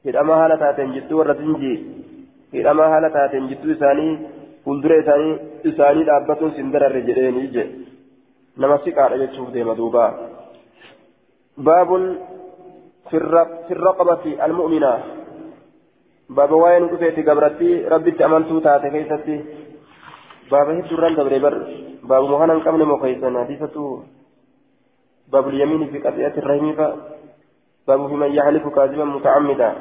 [0.05, 1.75] هدما هالتاتين جدو ور زنجي
[2.55, 4.09] هدما هالتاتين جدو إساني
[4.65, 5.33] fuuldura isaanii
[5.69, 7.63] isaanii dhaabbatuun sin dararre jedheeni je
[8.61, 10.07] nama siqaadha jechuuf deema duubaa
[11.57, 12.17] باب
[13.09, 15.03] في الرقبة المؤمنة.
[16.29, 19.45] باب وين كفيتي قبرتي ربي أمنتو تاتي كيستي.
[20.51, 21.55] باب الرن دبري بر
[22.03, 24.03] باب مهانا قبل مقيسنا حديثة
[25.27, 26.71] باب اليمين في قضية الرحم
[27.87, 29.75] باب في من يحلف كاذبا متعمدا.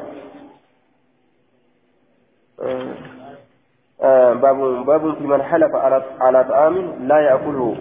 [2.61, 2.95] آه
[4.01, 5.75] آه باب باب في من حلف
[6.21, 6.77] على طعام
[7.09, 7.77] لا يأكله.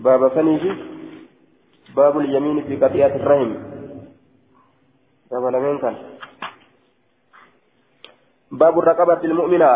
[0.00, 0.95] باب ثاني
[1.96, 3.52] باب اليمين في قطيعة الرحم.
[5.32, 5.96] لمن كان.
[8.52, 9.70] باب الرقبة المؤمنة.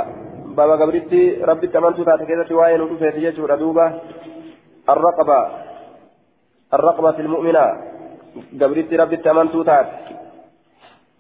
[0.57, 3.87] باب قبرتي ربي تمنت تاتكيزة وين وكفيت يجور دوبة
[4.89, 5.41] الرقبة.
[6.75, 7.65] الرقبة المؤمنة.
[8.61, 9.89] قبرتي ربي تمنت تات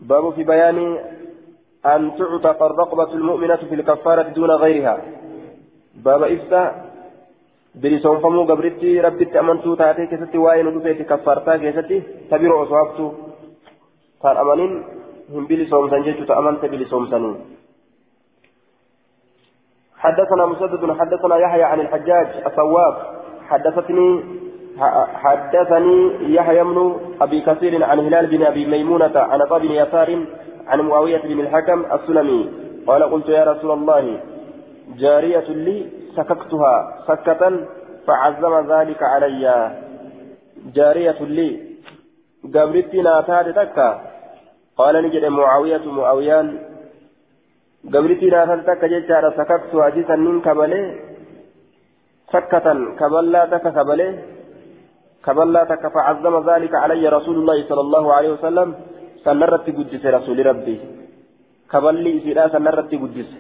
[0.00, 0.78] باب في بيان
[1.86, 4.96] أن تعتق الرقبة المؤمنة في الكفارة دون غيرها.
[5.94, 6.89] باب إفسا
[7.78, 12.00] bilisoomfamuu gabritti rabbitti amantuu taatee keessatti waa'ee nu dhufeeti kaffaartaa keessatti
[12.30, 13.06] tabiroo osoo haftu
[14.22, 14.72] taan amanin
[15.34, 17.34] hin bilisoomsan jechuudha amante bilisoomsanii
[20.00, 22.94] حدثنا مسدد حدثنا يحيى عن الحجاج الصواب
[23.48, 24.24] حدثتني
[25.24, 25.96] حدثني
[26.34, 30.26] يحيى بن ابي كثير عن هلال بن ابي ميمونه عن ابي بن يسار
[30.66, 32.48] عن معاويه بن الحكم السلمي
[32.86, 34.20] قال قلت يا رسول الله
[34.98, 35.86] جارية لي
[36.16, 36.74] سككتها
[37.08, 37.42] سكة
[38.06, 39.46] فعزم ذلك علي.
[40.76, 41.48] جارية لي.
[42.54, 43.78] قبرتي ناتات
[44.78, 46.46] قال نجد معاوية معاويان.
[47.94, 50.82] قبرتي ناتات تكا ججارة سككتها جيسا من كبلي
[52.32, 52.66] سكة
[53.00, 54.08] كبلا تكا كبلي.
[55.24, 58.68] كبلا تكا فعزم ذلك علي رسول الله صلى الله عليه وسلم.
[59.24, 60.76] سنرت قدس رسول ربي.
[61.72, 63.30] كبلي إسراء سنرت قدس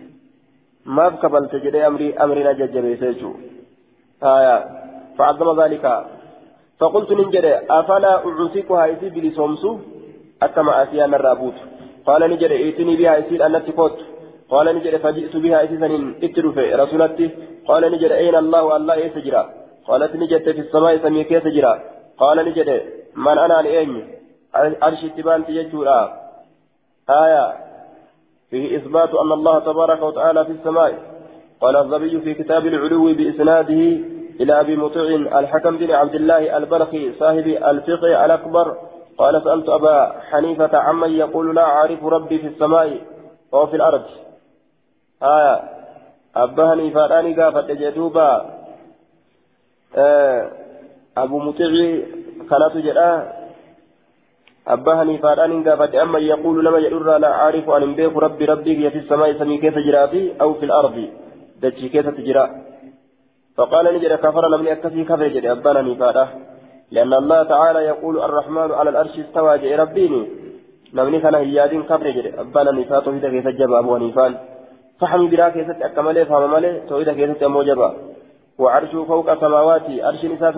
[0.84, 4.60] maaf kabalte jedhee amrii amrina jajjabeesse jechuudha aayaa
[5.16, 5.92] facadama zaalika.
[6.80, 9.64] فقلت ننجد أفلا أعتقها إذ بلسومس
[10.42, 11.54] أكما أسيان الرابوت
[12.06, 13.98] قال نجد ائتني بها يسير أن تكوت
[14.50, 17.30] قال نجد فجئت بها إسسن اتلف رسولتي
[17.68, 19.42] قال نجد أين الله الله يسجرا
[19.88, 21.72] قالت نجد في السماء سميك يسجرا
[22.18, 22.70] قال نجد
[23.16, 23.92] من أنا لأين
[24.82, 26.00] عرش اتبان تججورا
[27.10, 27.69] آية
[28.50, 30.98] فيه إثبات أن الله تبارك وتعالى في السماء.
[31.60, 34.00] قال الظبي في كتاب العلو بإسناده
[34.40, 35.02] إلى أبي مطيع
[35.38, 38.76] الحكم بن عبد الله البلخي صاحب الفقه الأكبر
[39.18, 43.00] قال سألت أبا حنيفة عمن يقول لا أعرف ربي في السماء
[43.52, 44.02] وفي الأرض.
[45.22, 45.62] آية
[46.36, 48.50] أبا حنيفة أني قافت جدوبا.
[49.96, 50.50] آه
[51.16, 51.68] أبو مطيع
[52.50, 53.39] كانت جدا
[54.68, 58.98] أبا حنيفة أني قافت أما يقول لما يدر لا أعرف أن بيك ربي ربي في
[58.98, 61.08] السماء سمي كيف جراتي أو في الأرض.
[61.62, 62.50] دجي كيف تجرا
[63.56, 66.28] فقال نجد كفر لم يكفي كفر جد أبا حنيفة
[66.90, 70.22] لأن الله تعالى يقول الرحمن على الأرش استوى جئ ربيني.
[70.94, 74.34] نمني كان هيادين كفر جد أبا حنيفة توحيد كيف جب أبو حنيفان
[75.00, 77.90] فحمي برا كيست أكمله فهم ماله توحيد كيست أمو جبا.
[78.58, 80.52] وعرشه فوق سماواتي أرش نساء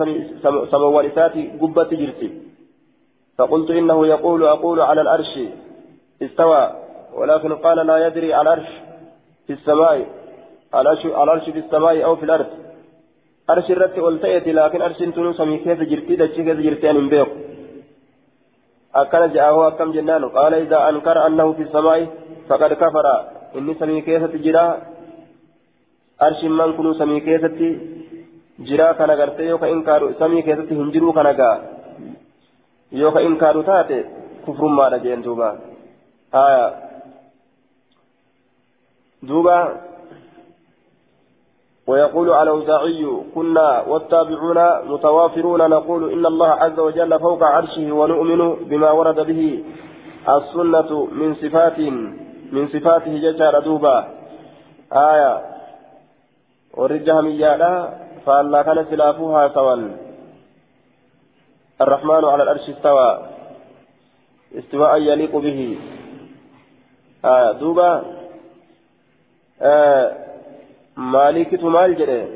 [0.71, 2.29] سموات إساتي قبة جرسي
[3.43, 5.39] فقلت إنه يقول أقول على الأرش
[6.21, 6.71] استوى
[7.13, 8.69] ولكن قال لا يدري على الأرش
[9.47, 10.05] في السماء
[10.75, 12.45] الأرش في السماء أو في الأرض.
[13.49, 17.29] أرش الرت والتأتي لكن أرش تنو سمي كيف جرتي دتشي كيف جرتي أن بيق
[18.95, 22.07] أكن جاءه أكم جنان قال إذا أنكر أنه في السماء
[22.49, 23.05] فقد كفر.
[23.55, 24.65] إني سمي كيف تجرا
[26.21, 27.43] أرش من كنو سمي كيف
[28.67, 31.72] جرا كان غرتي يوكا إنكار سمي كيف هنجرو كان غا
[32.93, 34.03] يوكا إنكار تاتي
[34.47, 35.59] كفر ما رجين دوبا
[36.35, 36.73] آية
[39.23, 39.81] دوبا
[41.87, 44.59] ويقول الأوزاعي كنا والتابعون
[44.91, 49.63] متوافرون نقول إن الله عز وجل فوق عرشه ونؤمن بما ورد به
[50.29, 51.79] السنة من صفات
[52.51, 54.07] من صفاته ججار دوبا.
[54.93, 55.53] آية.
[56.77, 57.89] ورجها ميالا
[58.25, 59.75] فالله كان سلافها سوا
[61.81, 63.19] الرحمن على الأرش استوى.
[64.59, 65.77] استواء يليق به.
[67.25, 68.03] آية دوبا
[69.61, 70.11] آه
[70.97, 72.27] مالكة مال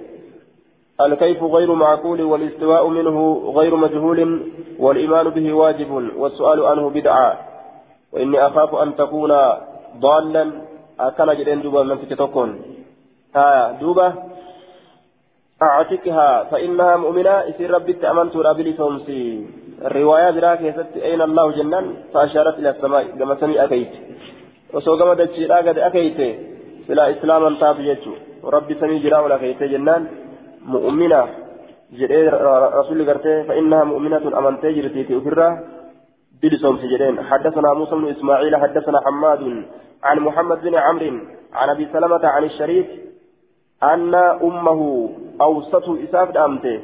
[1.02, 3.18] الكيف غير معقول والاستواء منه
[3.56, 4.42] غير مجهول
[4.80, 7.40] والإيمان به واجب والسؤال عنه بدعة.
[8.12, 9.32] وإني أخاف أن تكون
[9.98, 10.52] ضالا.
[11.00, 12.62] أكل جدين دوبا من تتكون.
[13.36, 14.14] ها دوبا
[15.62, 19.48] أعتقها فإنها مؤمنة إسير ربي أمنت رابلي تومسي.
[19.86, 23.92] الرواية ذراك يسد أين الله جنان فأشارت إلى السماء كما سمي أكيت.
[24.74, 26.20] وسوى كما دجي قد أكيت
[26.90, 30.08] إلى إسلاما تاب يجو ربي سمي جرا ولا كيت جنان
[30.66, 31.28] مؤمنة.
[31.92, 32.28] جري
[32.80, 35.64] رسول قرته فإنها مؤمنة أمنتي جرتي تؤثرها
[36.42, 39.64] بلسوم سجدين حدثنا موسى بن إسماعيل حدثنا حماد
[40.04, 41.20] عن محمد بن عمرو
[41.54, 42.88] عن أبي سلمة عن الشريك
[43.84, 45.10] أن أمه
[45.42, 46.80] أوسط إساف دامته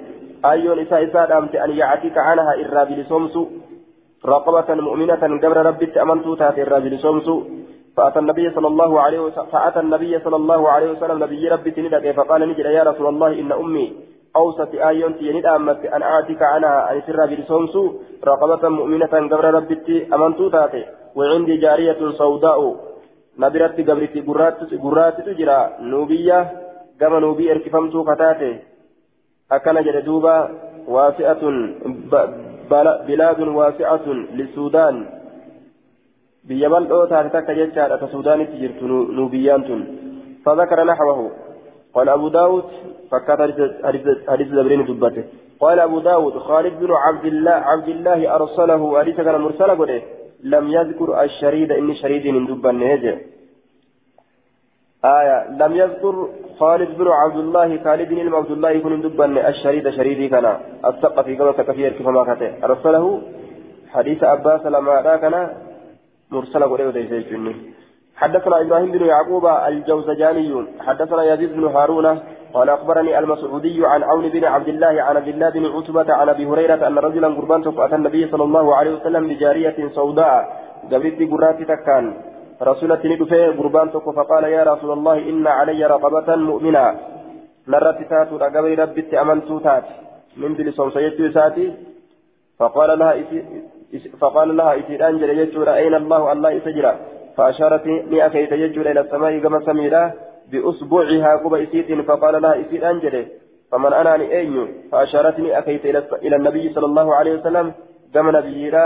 [0.45, 3.37] أيون إساء إساء دامته أن يعتك عنها إرى بلسومس
[4.25, 7.29] رقبة مؤمنة قبل ربي أمنتو تات إرى بلسومس
[7.97, 12.11] فأتى النبي صلى الله عليه وسلم فأتى النبي صلى الله عليه وسلم نبي ربي تندك
[12.11, 13.93] فقال نجد يا رسول الله إن أمي
[14.35, 17.75] أوسط آيون تيند أمت أن آتك عنها أن سر برسومس
[18.25, 20.83] رقبة مؤمنة قبل ربي أمنتو تاتي
[21.15, 22.75] وعندي جارية سوداء
[23.39, 24.19] نبرت قبرتي
[24.83, 26.62] قرات تجرى نوبية
[26.99, 28.59] كما نوبي اركفمتو كتاتي
[29.51, 30.35] أكن جدوبا
[30.87, 31.43] واسعة
[33.07, 34.95] بلاد واسعة للسودان
[36.43, 38.83] biyya bal'oo taate takka jechaadha ka suudaanitti jirtu
[39.15, 39.81] nuubiyyaan tun.
[40.45, 41.31] فذكر نحوه
[41.93, 42.63] قال أبو داود
[43.11, 43.39] فكات
[44.27, 45.23] حديث زبرين دبته
[45.59, 50.01] قال أبو داود خالد بن عبد الله عبد الله أرسله حديث كان مرسل قده
[50.43, 53.17] لم يذكر الشريد إن شريد من دب النهجة
[55.05, 60.29] آية لم يذكر خالد بن عبد الله خالد بن عبد الله يكون دب الشريد شريدي
[60.29, 63.21] كان الثقفي كما تكفير كيف ما أرسله
[63.93, 65.49] حديث أباس لما كان
[66.31, 66.91] مرسل قريب
[68.15, 72.19] حدثنا إبراهيم بن يعقوب الجوزجاني حدثنا يزيد بن هارون
[72.53, 76.45] قال أخبرني المسعودي عن عون بن عبد الله عن عبد الله بن عتبة عن أبي
[76.45, 82.32] هريرة أن رجلا قربان أتى النبي صلى الله عليه وسلم بجارية سوداء قبلت قرات تكان.
[82.61, 86.95] رسولة ندفع قربان فقال يا رسول الله إن علي رقبة مؤمنة.
[87.67, 89.83] نرت تاتو رقبي ربت امنتو تات
[90.37, 91.73] من بلسون سيدتو ساتي.
[92.59, 93.13] فقال لها
[94.21, 96.93] فقال لها إتيران جل يجور أين الله الله إسجرا
[97.37, 100.11] فأشارت لي أكيت يجور إلى السماء كما سميرا.
[100.51, 103.25] بأصبعها قبى إسيت فقال لها إتيران جل.
[103.71, 105.85] فمن أنا أين فأشارتني أكيت
[106.25, 107.73] إلى النبي صلى الله عليه وسلم.
[108.13, 108.85] كما نبيرا.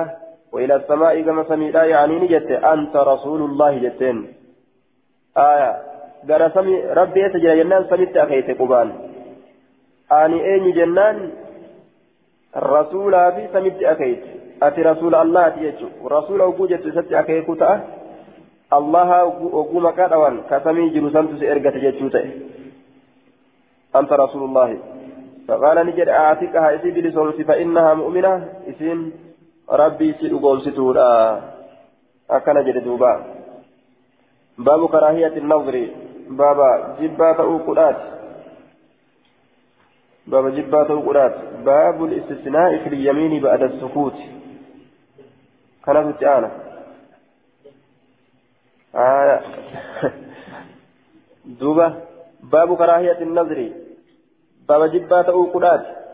[0.52, 4.34] وإلى السماء كما سميرا يعني نجت أنت رسول الله جتين
[5.38, 5.72] آية
[6.28, 8.94] jennaan samitti akeeyte qubaan
[10.10, 11.32] ani eenyu jennaan
[12.56, 14.28] rasuulaa fi samitti akeeyte
[14.62, 17.80] ati rasuula allaati jechu rasuula oguu jettu isatti akeeku ta'a
[18.72, 19.24] allaha
[19.62, 22.30] oguu maqaa dhawan ka samii jiru santu si ergate jechuu ta'e
[23.94, 24.78] anta rasuulullaahi
[25.48, 29.12] فقال نجد أعتقها إسي بلسومس فإنها مؤمنة إسين
[29.70, 31.42] ربي سيدقوم ستورا
[32.30, 33.26] أكن جد دوبا
[34.58, 35.90] باب كراهية النظر
[36.30, 37.98] بابا جبات أوقات
[40.28, 41.36] باب جبات أوقات
[41.66, 44.14] باب الاستثناء في اليمين بعد السكوت
[45.86, 46.52] كانت تعالى
[48.96, 49.42] آه
[51.46, 52.02] دوبا
[52.44, 53.72] باب كراهية النظر
[54.70, 56.07] باب جبات أوقات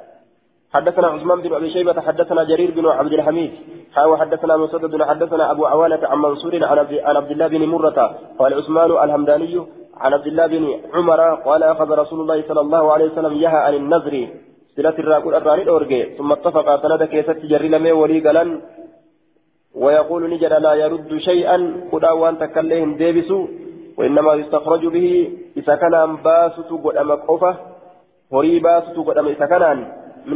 [0.73, 3.51] حدثنا عثمان بن أبي شيبة حدثنا جرير بن عبد الحميد
[3.93, 8.91] حاوى حدثنا مسدد حدثنا أبو عوانة عن منصور عن عبد الله بن مرة قال عثمان
[8.91, 9.61] الهمداني
[9.97, 10.63] عن عبد الله بن
[10.93, 14.27] عمر قال أخذ رسول الله صلى الله عليه وسلم يها عن النذر
[14.75, 18.61] سلة الراكول الراني الأورجي ثم اتفق سند كيست جري لمي ولي قلن
[19.75, 21.57] ويقول نجد لا يرد شيئا
[21.91, 23.47] قد وان تكلهم ديبسو
[23.97, 25.07] وإنما يستخرج به
[25.57, 27.53] إذا كان باسط قد أمقفه
[28.33, 29.79] horii baasutu godhama isa kanaan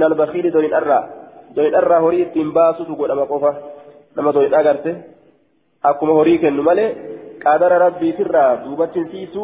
[0.09, 1.03] albakiili doyin irraa
[1.55, 3.51] doyin irraa horii ittiin baasutu godhama qofa
[4.15, 4.91] nama doyin agarte
[5.83, 6.89] akkuma horii kennu malee
[7.43, 9.41] qadara rabbiitirraa duubatti hin siisu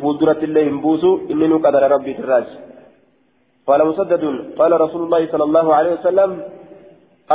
[0.00, 2.54] fuulduratti illee hin buusu inni nu qadara rabbiitirraati
[3.68, 4.24] قال مسدد
[4.60, 6.30] قال رسول الله صلى الله عليه وسلم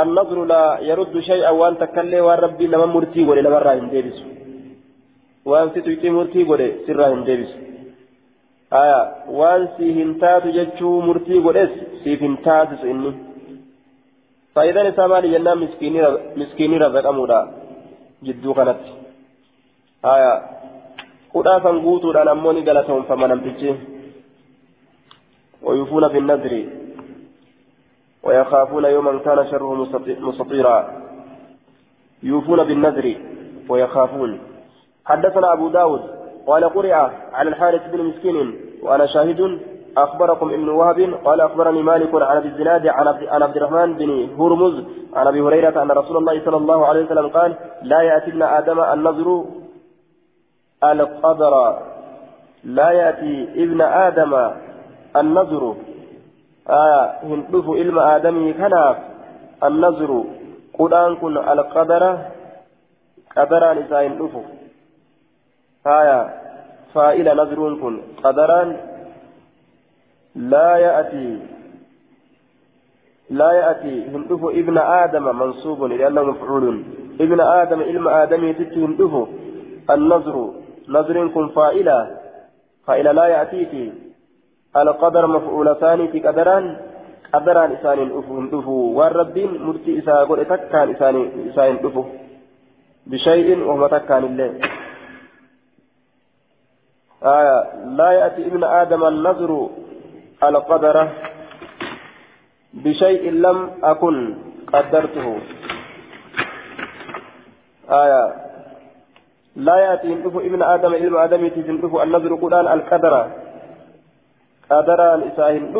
[0.02, 4.18] النظر لا يرد شيئا وان تكلي وان ربي لما مرتي ولي لما راهن ديبس
[5.50, 7.50] وان ستويتي مرتي ولي سراهن ديبس
[8.70, 8.98] aya
[9.40, 11.70] waan sii hin taatu jechuu murtii godhes
[12.02, 13.12] siif hin taasisu inni
[14.54, 15.62] faayidaan isaa maali jennaan
[16.36, 17.40] miskiinii razaqamuudha
[18.22, 18.92] jidduu kanatti
[20.02, 20.32] aya
[21.34, 23.78] hudhaa san guutuudhaan ammoo ni galatoonfama namtichi
[25.62, 26.66] ويوفون بالنذر
[28.22, 29.74] ويخافون يوما كان شره
[30.20, 30.76] مستطيرا
[32.22, 33.16] يوفون بالنذر
[33.68, 34.40] ويخافون
[35.06, 36.92] حدثنا أبو داود قال قرئ
[37.32, 39.60] على الحارث بن مسكين وأنا شاهد.
[39.96, 44.84] أخبركم ابن وهب قال أخبرني مالك عن أبي الزناد عن عبد الرحمن بن هرمز
[45.14, 48.80] عن أبي هريرة أن رسول الله صلى الله عليه وسلم قال لا يأتي ابن آدم
[48.80, 49.44] النظر
[50.84, 51.54] القدر
[52.64, 53.34] لا يأتي
[53.64, 54.32] ابن آدم
[55.16, 55.74] النظر.
[56.68, 58.96] آه هندف علم آدم كناف
[59.64, 60.24] النظر.
[60.78, 62.18] قرآن كن القدر
[63.36, 64.42] قدران إذا هندفه
[65.86, 66.20] آية
[66.94, 67.94] فائل نذر كن.
[68.24, 68.76] قدرا
[70.34, 71.38] لا يأتي
[73.30, 74.08] لا يأتي.
[74.14, 76.82] هندف ابن آدم منصوب لأنه مفعول
[77.20, 79.28] ابن آدم علم آدم يتت هندف
[79.90, 80.36] النذر
[80.88, 81.98] نذر كن فائلة.
[82.86, 83.92] فائلة لا يأتيك.
[84.76, 86.76] القدر مفعول ثاني في قدران
[87.32, 87.98] قدران إسان
[88.30, 90.38] هندف والرب مرتي إسان قل
[90.90, 91.16] إسان
[91.50, 91.72] إسان
[93.06, 94.79] بشيء وهو تكان الله.
[97.22, 99.68] آية لا يأتي ابن آدم النذر
[100.44, 101.08] القدر
[102.74, 104.34] بشيء لم أكن
[104.72, 105.26] قدرته.
[107.90, 108.22] آية
[109.56, 113.14] لا يأتي ابن آدم ابن آدم تجنبه النذر قرآن القدر
[114.70, 115.74] قدر إساهن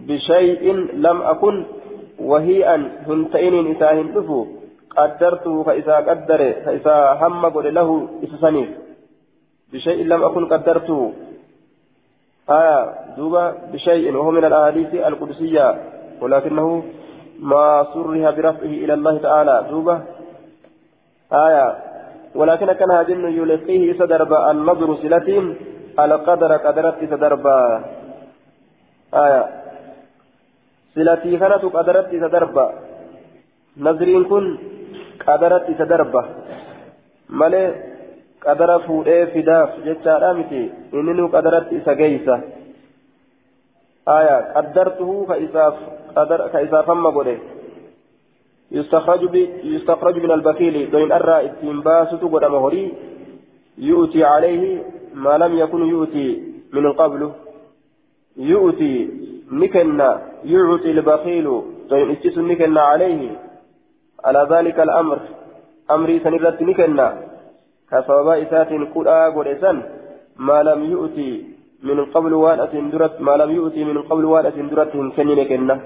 [0.00, 0.64] بشيء
[0.94, 1.64] لم أكن
[2.18, 4.06] وهي أن هنتين إساهن
[4.96, 8.87] قدرته فإذا قدر فإذا هم قل له إسسنيف.
[9.72, 11.12] بشيء لم أكن قدرته.
[12.50, 15.66] آية دوبا بشيء وهو من الأحاديث القدسية
[16.20, 16.82] ولكنه
[17.40, 19.66] ما صرها برفعه إلى الله تعالى.
[19.70, 19.96] دوبا.
[21.32, 21.66] آية
[22.34, 25.28] ولكن كان هاجن يلقيه سدرب النظر سلة
[25.98, 27.46] على قدر قدرت سدرب
[29.14, 29.42] آية
[30.94, 32.56] سلتي كانت قدرت سدرب
[33.76, 34.44] نظرين كن
[35.26, 36.14] قدرت سدرب
[37.28, 37.87] مالي
[38.44, 40.62] qadara fuudhee fidaaf jechaadha miti.
[40.92, 42.40] Inni nu qadaratti isa geeysa.
[44.06, 47.36] Aya qaddartuhu ka isaaf hamma godhe.
[48.70, 52.92] يستخرج من البخيل دوين أرى اتنباسة قدام هوري
[53.78, 54.82] يؤتي عليه
[55.14, 56.42] ما لم يكن يؤتي
[56.72, 57.30] من قبل
[58.36, 58.94] يؤتي
[59.52, 63.30] نكنا يعطي البخيل دوين استس نكنا عليه
[64.24, 65.18] على ذلك الأمر
[65.90, 67.08] أمري سنرت نكنا
[67.90, 69.72] كسبب إسات كلا قرسا
[70.46, 71.30] ما لم يؤتي
[71.88, 75.76] من قبل وانة درت ما لم يؤتي من قبل وانة درت كنين كنة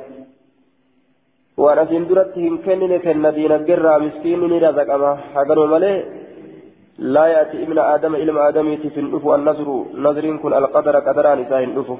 [1.62, 5.12] وانة درت كنين كنة دين الجرى مسكين رزق أما.
[5.34, 5.92] حقنوا ملي
[7.14, 9.68] لا يأتي ابن آدم إلى آدم في النفو النذر
[10.04, 11.96] نذر كن القدر قدران إساه النفو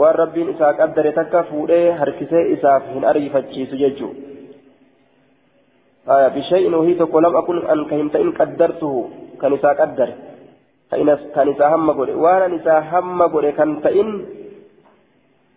[0.00, 4.35] waan rabbiin isaa qaddare takka fuudhee harkisee isaaf hin ariifachiisu jechuudha.
[6.06, 9.00] Wahii tokko lam akun an ka hin ta'in qaddartuhu
[9.40, 10.14] kan isaa qaddare
[10.90, 14.10] kan isaa hamma godhe waan an isaa hamma godhe kan ta'in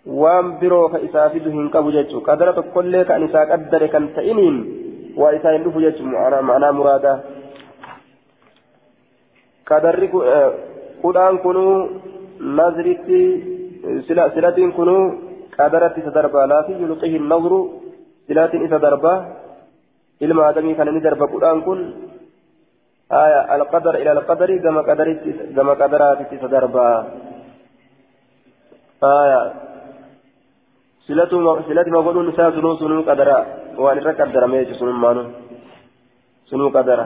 [0.06, 4.58] waan biroo ka isaa fidu hin qabu jechuudha qadara tokkollee kan isaa qaddare kan ta'iniin
[5.22, 7.18] waa isaa hin dhufu jechuudha ma'anaa muraadaa.
[9.70, 10.10] qadarri
[11.02, 11.76] kudhaan kunuu
[12.40, 13.22] nazritti.
[14.34, 15.04] silatiin kunuu
[15.58, 16.74] qadaratti isa darbaa laafi
[20.20, 21.82] ilma adamii kana ni darba kudhaan kun
[23.10, 25.22] آية القدر إلى القدر كما قدرت
[25.56, 26.90] كما قدرات تتدربا
[29.04, 29.42] آية
[31.10, 31.32] سلة
[31.70, 33.40] سلة ما قولون نساء سنو سنو قدرا
[33.82, 35.24] وأن قدر ميت سنو مانو
[36.50, 37.06] سنو قدرا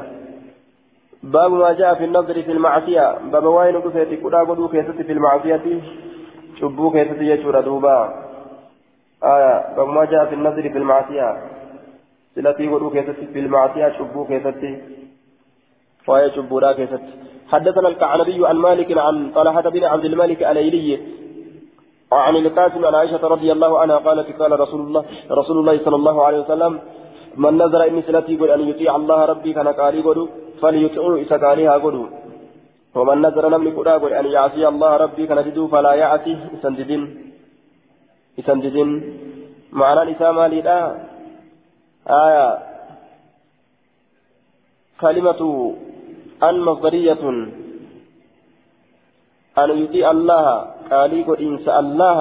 [1.23, 5.65] باب ما جاء في النظر في المعصية باب وين قفيت كدا قدو في المعصية
[6.63, 7.93] cubbuu keessatti jechuudha duuba.
[9.75, 10.69] Babumaa jaa fi nazri
[12.35, 14.69] filmaasiyaa silatii godhuu keessatti filmaasiyaa cubbuu keessatti
[16.07, 17.33] waa'ee cubbuudhaa keessatti.
[17.53, 20.99] حدثنا الكعنبي عن مالك عن طلحة بن عبد الملك الأيلي
[22.11, 26.25] وعن القاسم عن عائشة رضي الله عنها قالت قال رسول الله رسول الله صلى الله
[26.25, 26.79] عليه وسلم
[27.37, 30.29] من نظر إن سلتي قل أن يطيع الله ربي كان قالي قل
[30.61, 31.75] فليطيعوا إسا قاليها
[32.95, 36.37] ومن نذر نمني كدا قل أن يعصي الله ربي كان جدو فلا يعصي.
[36.55, 37.33] إسنددين
[38.39, 38.89] إسنددين
[39.71, 41.12] معنى الإسامة لله
[42.07, 42.59] آية
[45.01, 45.41] كلمة
[46.43, 47.23] أن مصدرية
[49.57, 50.45] أن يطيع الله
[50.91, 52.19] قالي قل إن الله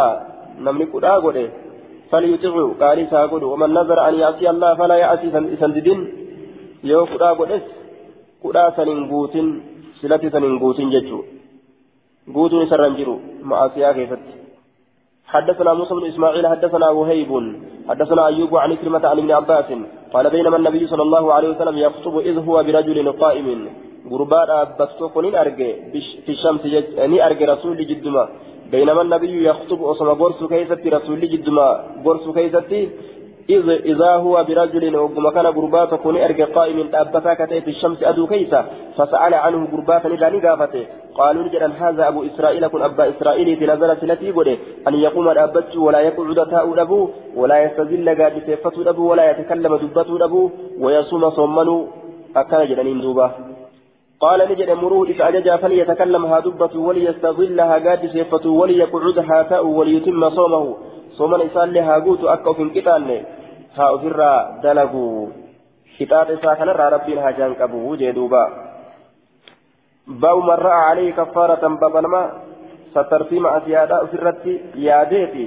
[0.92, 1.50] كدا قل
[2.10, 6.00] فليطيعوا قالي ساقل ومن نذر أن يعصي الله فلا يعصي إسنددين
[6.84, 7.66] يو كدا قل إس
[8.44, 9.72] كدا سننقوتين
[10.02, 11.24] silati sanin guutin jechuu
[12.34, 13.14] guutuun isarra hin jiru
[13.50, 14.32] ma'asiyaa keessatti
[15.32, 17.30] حدثنا موسى بن إسماعيل حدثنا وهيب
[17.88, 19.68] حدثنا أيوب عن كلمة عن ابن عباس
[20.14, 23.48] قال بينما النبي صلى الله عليه وسلم يخطب إذ هو برجل قائم.
[24.10, 25.68] غرباء ابتسوق ارجع
[26.24, 26.62] في الشمس
[27.10, 28.24] ني ارجع رسول جدما.
[28.72, 31.68] بينما النبي يخطب أصلا غرس كيستي رسول جدما.
[32.04, 32.80] غرس كيستي
[33.50, 38.66] إذ إذا هو برجل وقم كان قربات كون أرجع قائم أبتا كتئ الشمس أدو كيسا
[38.96, 43.96] فسأل عنه قربات نجاني قافته قالوا نجد هذا أبو إسرائيل كن أبا إسرائيل في نزل
[44.00, 44.56] سلتي قده
[44.88, 50.24] أن يقوم الأبت ولا يقعد تاء أبو ولا يستذل قاد سيفة أبو ولا يتكلم دبة
[50.24, 50.50] أبو
[50.80, 51.86] ويصوم صمن
[52.36, 53.30] أكان جنين دوبا.
[54.20, 60.91] قال نجد مروه إذا أججا فليتكلم هادبة وليستظلها قاد سيفة وليقعدها تاء وليتم صومه.
[61.16, 63.16] Soman isaallee haa guutu akka of hin qixaanne
[63.76, 65.06] haa ofirraa dalagu.
[65.96, 68.42] Qixaaxa isaa kanarraa rabbiin hajaan qabu jee duuba.
[70.22, 72.22] Ba'u marra'a alayhi kaffaaratan babalama
[72.94, 74.54] sattartii ma'asiyaadha ofirratti
[74.86, 75.44] yaadeeti.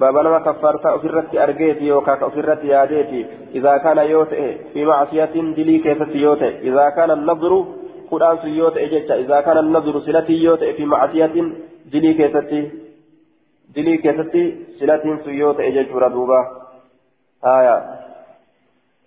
[0.00, 3.20] Babalama kaffaartaa ofirratti argeeti yookaan ofirratti yaadeeti.
[3.58, 7.60] Idaa kana yoo ta'e fi ma'asiyatiin dilii keessatti yoo ta'e idaa kana nadru
[8.10, 11.48] kudhaan sun yoo ta'e jecha idaa kana nadru silatii yoo ta'e fi ma'asiyatiin
[11.92, 12.60] dilii keessatti
[13.76, 14.44] دلي كيستي
[14.78, 16.40] سلاتين سيوت اججورا دوبا
[17.44, 17.76] آية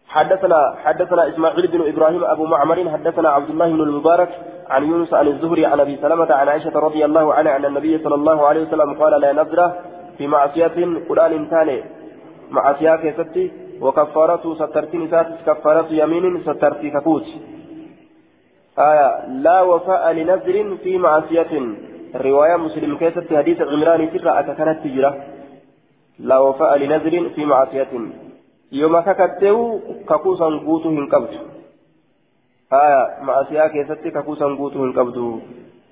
[0.07, 4.29] حدثنا حدثنا اسماعيل بن إبراهيم ابو معمر حدثنا عبد الله بن المبارك
[4.69, 8.15] عن يونس عن الزهري عن ابي سلمه عن عائشه رضي الله عنها ان النبي صلى
[8.15, 9.67] الله عليه وسلم قال لا نذره
[10.17, 10.77] في معصيه
[11.09, 11.83] قران ثاني
[12.51, 17.25] معصيه كيستي وكفارته سترتين ذات كفاره يمين سترتي كفوت
[18.79, 21.53] آية لا وفاء لنذر في معصيه
[22.15, 25.11] رواية مسلم كيست حديث عمران ترى أككنت تجرى
[26.19, 27.91] لا وفاء لنذر في معصية
[28.71, 29.79] يوم ككتو
[30.09, 31.33] ككوسا قوتو هنكبت
[32.73, 35.17] آية معصية كيست ككوسا قوتو هنكبت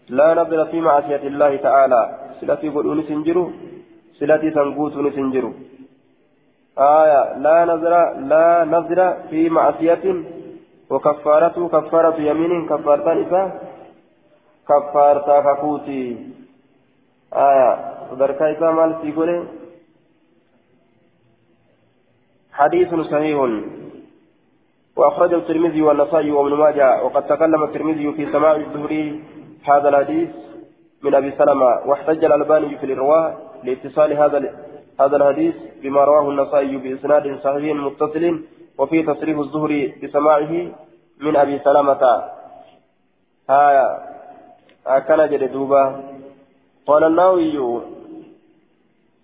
[0.10, 2.02] لا نذر في معصية الله تعالى
[2.41, 3.43] سلتي قلون سنجرو
[4.19, 5.52] سلتي سنقوتو نسنجرو
[6.77, 7.93] آية لا نذر
[8.31, 8.99] لا نذر
[9.30, 10.06] في معصية
[10.91, 13.70] وكفارته كفارة يمين كفارتان إساه
[14.80, 16.18] كفارتا ككوتي
[17.34, 17.69] آية
[18.11, 19.48] صدركا إسا مال سيقولي
[22.52, 23.38] حديث صحيح
[24.95, 29.23] وأخرجه الترمذي والنسائي وابن ماجه وقد تكلم الترمذي في سماع الزهري
[29.64, 30.30] هذا الحديث
[31.03, 34.38] من أبي سلمة واحتج الألباني في الإرواء لاتصال هذا
[34.99, 38.41] هذا الحديث بما رواه النسائي بإسناد صحيح متصل
[38.77, 40.72] وفي تصريف الزهري بسماعه
[41.19, 42.23] من أبي سلمة
[43.49, 44.11] آية
[44.87, 46.03] أكن جد دوبا.
[46.87, 47.81] قال النووي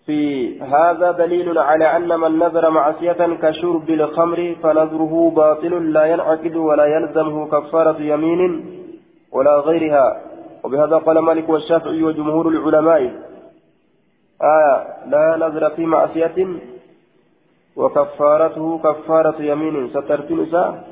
[0.05, 6.85] في هذا دليل على أن من نذر معصية كشرب الخمر فنذره باطل لا ينعقد ولا
[6.85, 8.65] يلزمه كفارة يمين
[9.31, 10.21] ولا غيرها.
[10.63, 13.01] وبهذا قال مالك والشافعي وجمهور العلماء.
[14.41, 14.75] آية
[15.07, 16.47] لا نذر في معصية
[17.75, 19.89] وكفارته كفارة يمين.
[19.89, 20.83] سترت نساء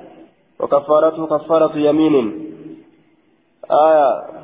[0.60, 2.26] وكفارته كفارة يمين.
[3.72, 4.36] آية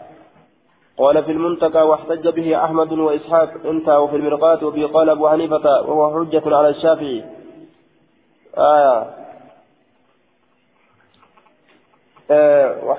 [1.01, 6.25] قال في المنتقى واحتج به أحمد وإسحاق انتهى وفي المرقات وبه قال أبو حنيفة وهو
[6.25, 7.23] حجة على الشافعي.
[8.57, 9.05] آية
[12.31, 12.97] آه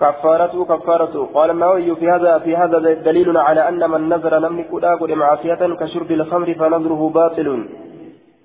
[0.00, 1.26] كفارته كفارته.
[1.34, 5.74] قال النووي في هذا في هذا دليل على أن من نذر لم يكن آكل معصية
[5.80, 7.68] كشرب الخمر فنذره باطل.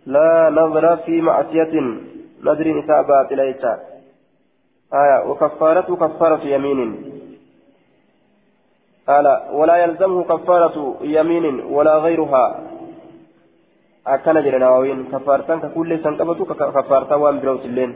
[0.05, 1.73] لا نظر في معصية.
[2.43, 3.39] نذر نساء باطل
[4.93, 7.12] آية وكفارته كفارة يمين.
[9.07, 12.45] قال ولا يلزمه كفارة يمين ولا غيرها.
[14.07, 17.91] أكن جرى نواوين كفارتان ككل سنقبته كفارتا وان بروت اللين.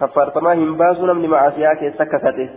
[0.00, 2.48] كفارتا ما هم باسو نمني معاسيا كي سكتته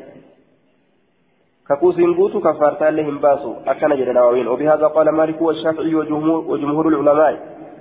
[1.69, 3.53] ككوسين قوتو كفارتا اللي هم باسو.
[3.67, 7.33] أكن جرى نواوين وبهذا قال مالك والشافعي وجمهور, وجمهور العلماء.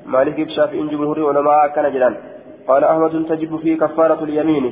[0.07, 1.67] مالك الشافعي جمهور العلماء.
[1.67, 2.17] أكن جرى
[2.69, 4.65] قال أحمد تجب فيه كفارة اليمين.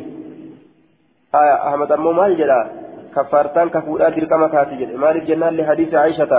[1.34, 2.83] آية أحمد أمو مال جرى.
[3.16, 6.32] كفارتان كفودا درقما كاتي جل مالك جنان لحديث عائشة.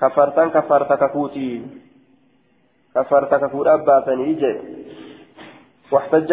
[0.00, 1.62] كفارتان كفارتا كفوتي.
[2.94, 4.56] كفارتا كفودا باتني جل
[5.92, 6.32] واحتج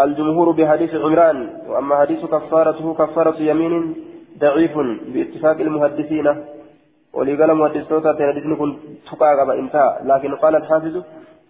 [0.00, 1.38] الجمهور بحديث عمران.
[1.68, 3.94] وأما حديث كفارته كفارة يمين
[4.38, 4.74] ضعيف
[5.12, 6.28] باتفاق المحدثين.
[7.12, 8.70] ولقال محدثوتا تنادين كن
[9.10, 10.94] تقاقب انتهى لكن قال الحافظ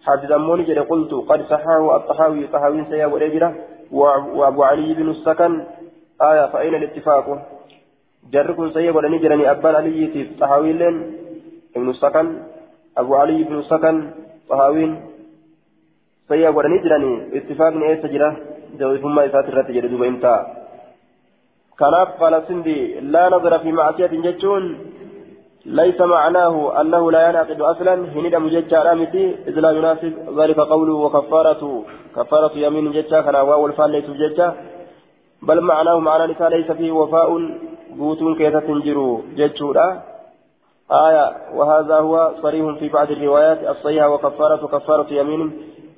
[0.05, 3.55] حافظ أموني جل قلت قد صححه الطحاوي طحاوي سيا ورجله
[3.91, 5.63] وأبو علي بن السكن
[6.21, 7.25] آية فأين الاتفاق.
[8.31, 10.95] جركم سيئ ولن جرني أبان علي تيف طهاويلين
[11.75, 12.27] ابن السكن
[12.97, 14.11] أبو علي بن السكن
[14.49, 14.91] طهاوين.
[16.29, 18.37] سيئ ولن جرني اتفاق نئيس جرة
[18.79, 20.35] جوي ثم إسات الرت دوب إمتا
[21.79, 22.99] كناف قال سندي.
[22.99, 24.63] لا نظر في معصية جتون
[25.65, 27.93] ليس معناه أنه لا ينعقد أصلا.
[27.93, 31.83] هند مججع رامتي إذ لا يناسب ذلك قوله وكفارة.
[32.15, 34.53] كفارة يمين ججع كان واو الفال ليس ججع
[35.41, 37.29] بل معناه معنى نساء ليس فيه وفاء
[37.89, 40.01] بوت كيسة تنجروا جتشورا.
[40.91, 45.41] آية وهذا هو صريح في بعض الروايات الصحيحة وكفارة كفارة يمين.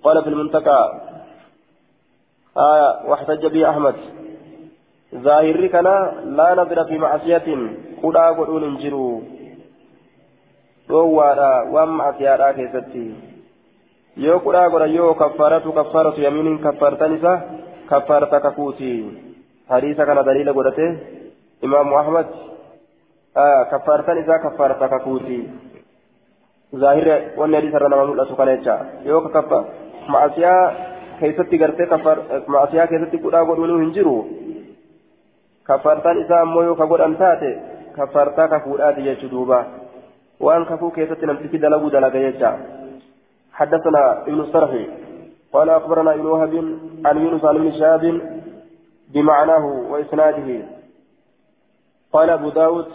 [0.03, 0.81] قال في المنتقى
[2.57, 3.95] آية واحتج به أحمد.
[5.15, 5.87] ظاهر كان
[6.37, 7.47] لا نظر في معصية
[8.03, 9.21] قدا قدون انجروا.
[10.91, 13.03] dhoowwaadha waan macasiyaadhaa keessatti
[14.23, 17.33] yoo qudhaa godha yoo kaffaaratu kaffaaratu yamiiniin kaffaartan isa
[17.91, 18.91] kaffaarta kakuuti
[19.71, 20.89] حديث كان دليل قدته
[21.63, 22.27] إمام أحمد
[23.37, 25.39] آه كفارتان إذا كفارة ككوتي
[26.75, 27.07] ظاهر
[27.37, 28.75] وأن حديث رنا مملوء سكانيتشا
[29.05, 29.59] يوك كفا
[30.09, 30.53] معصية
[31.19, 32.17] كيستي غرتي كفار
[32.47, 34.17] معصية كيستي قدا قدونو هنجرو
[35.67, 37.51] كفارتان إذا أمو يوك قد أنتاتي
[37.97, 39.59] كفارتا كفوراتي يجدوبا
[40.39, 42.51] وأن كفو كيستي نمسكي دلقو دلقا يجا
[43.53, 44.85] حدثنا ابن الصرحي
[45.53, 46.53] قال أخبرنا ابن وهب
[47.05, 48.03] عن يونس عن ابن شهاب
[49.13, 50.65] بمعناه وإسناده.
[52.13, 52.87] قال أبو داود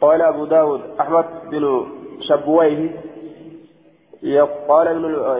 [0.00, 1.86] قال أبو داود أحمد بن
[2.20, 2.90] شبويه
[4.68, 4.86] قال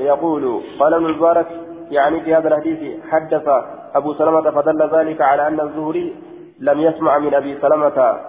[0.02, 1.46] يقول قال ابن المبارك
[1.90, 3.48] يعني في هذا الحديث حدث
[3.94, 6.16] أبو سلمة فدل ذلك على أن الزهري
[6.60, 8.20] لم يسمع من أبي سلمة.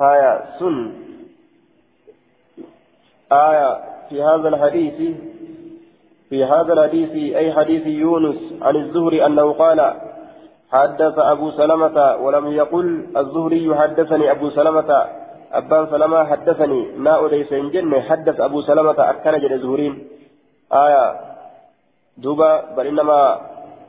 [0.00, 0.92] آية سن.
[3.32, 5.16] آية في هذا الحديث
[6.30, 9.94] في هذا الحديث أي حديث يونس عن الزهري أنه قال
[10.72, 15.06] حدث أبو سلمة ولم يقل الزهري حدثني أبو سلمة
[15.52, 20.08] أبان سلمة حدثني ما أليس جنة حدث أبو سلمة أكن جد زهرين.
[20.72, 21.20] آية
[22.18, 23.40] دوبا بل إنما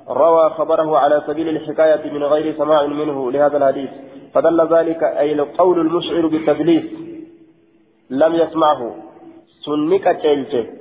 [0.10, 3.90] روى خبره على سبيل الحكاية من غير سماع منه لهذا الحديث.
[4.34, 6.86] فدل ذلك أي القول المشعر بالتدليس
[8.10, 8.96] لم يسمعه.
[9.66, 10.79] سنك تلته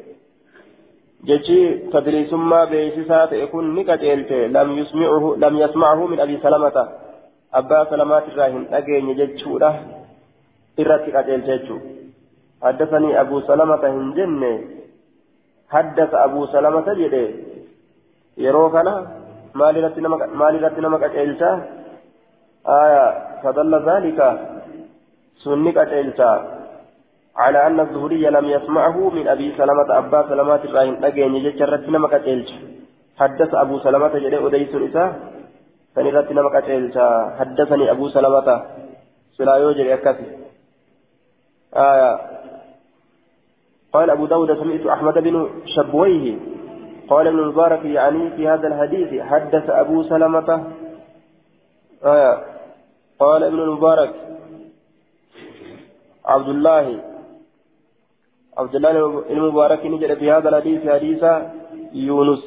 [1.26, 6.88] beeksisaa ta'e kun ni qaceelte lam yasmachu min abi salamata
[7.52, 9.70] abbaa salamaatirraa hin dhageenye jechuudha
[10.78, 11.80] irratti qaceelche jechuu
[12.62, 14.52] haddasanii abuu salamata hin jenne
[15.74, 17.24] haddasa abuu salamata jedhe
[18.44, 18.94] yeroo kana
[19.54, 21.50] maalirratti nama qaceelcha
[22.64, 23.04] aya
[23.42, 24.38] fadalla zaalika
[25.42, 26.57] sunni qaceelcha
[27.38, 32.14] على أن الزهري لم يسمعه من أبي سلمة أبا سلمة الراهن أجين يجرد نمك
[33.18, 35.12] حدث أبو سلمة جريء أديس إساه
[35.94, 36.56] فنرد نمك
[37.38, 38.48] حدثني أبو سلمة
[39.36, 40.26] سلا يوجر يكفي
[41.74, 42.20] آه
[43.92, 46.36] قال أبو داود سمعت أحمد بن شبويه.
[47.08, 50.72] قال ابن المبارك يعني في هذا الحديث حدث أبو سلمة.
[52.04, 52.44] آه
[53.18, 54.14] قال ابن المبارك.
[56.26, 57.07] عبد الله.
[58.58, 58.90] عبد الله
[59.30, 61.22] المبارك نجد في هذا الحديث حديث
[61.92, 62.44] يونس.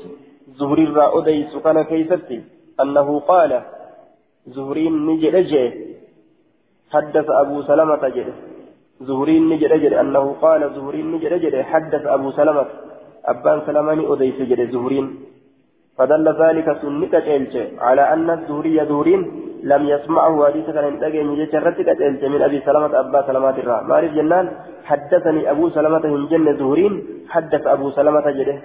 [0.59, 2.39] زهري الرأوديس كان كيستي.
[2.81, 3.51] أنه قال
[4.47, 5.73] زهري نجد جه.
[6.93, 8.33] حدث أبو سلمة جده
[9.07, 12.65] زهري نجد جده أنه قال زهري نجد جده حدث أبو سلمة.
[13.25, 15.05] أبان سلماني أديس جده زهرين
[15.97, 17.13] فدل ذلك سنك
[17.79, 19.21] على أن الزهري زهرين
[19.63, 23.81] لم يسمعه حديث كان ينتقي من جرتك أتلت من أبي سلمة أبا سلمة الرا.
[23.81, 24.45] معرف جنان
[24.89, 26.93] حدثني أبو سلمة من جنة زهرين
[27.29, 28.57] حدث أبو سلمة جده.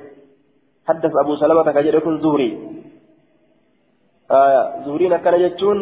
[0.88, 2.50] حدث أبو سلمة كجده كن زهري.
[4.30, 5.78] آه زهرين كان يجتون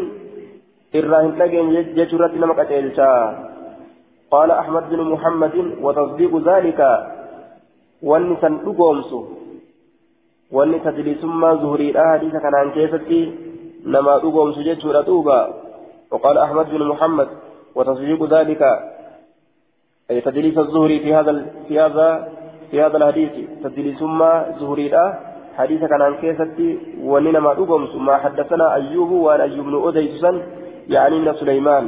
[0.95, 3.01] الرا ينتقي من جرتك نمك أتلت
[4.35, 6.81] قال أحمد بن محمد وتصديق ذلك
[8.03, 9.21] والنسان لقومسو
[10.53, 13.19] wanni tadliisummaa zuhuriidha hadiisa kanaan keessatti
[13.85, 15.55] نما دوغم سجد سورة دوبا
[16.11, 17.29] وقال أحمد بن محمد
[17.75, 18.63] وتصديق ذلك
[20.11, 22.29] أي تدليس الزهري في هذا في هذا
[22.71, 23.33] في هذا الحديث.
[23.65, 25.19] تدليس ما زهري لا
[25.57, 30.43] حديث كان عن كيستي ونما دوغم ثم حدثنا أيوب وأن أيوب بن أديسا
[30.89, 31.85] يعني من سليمان.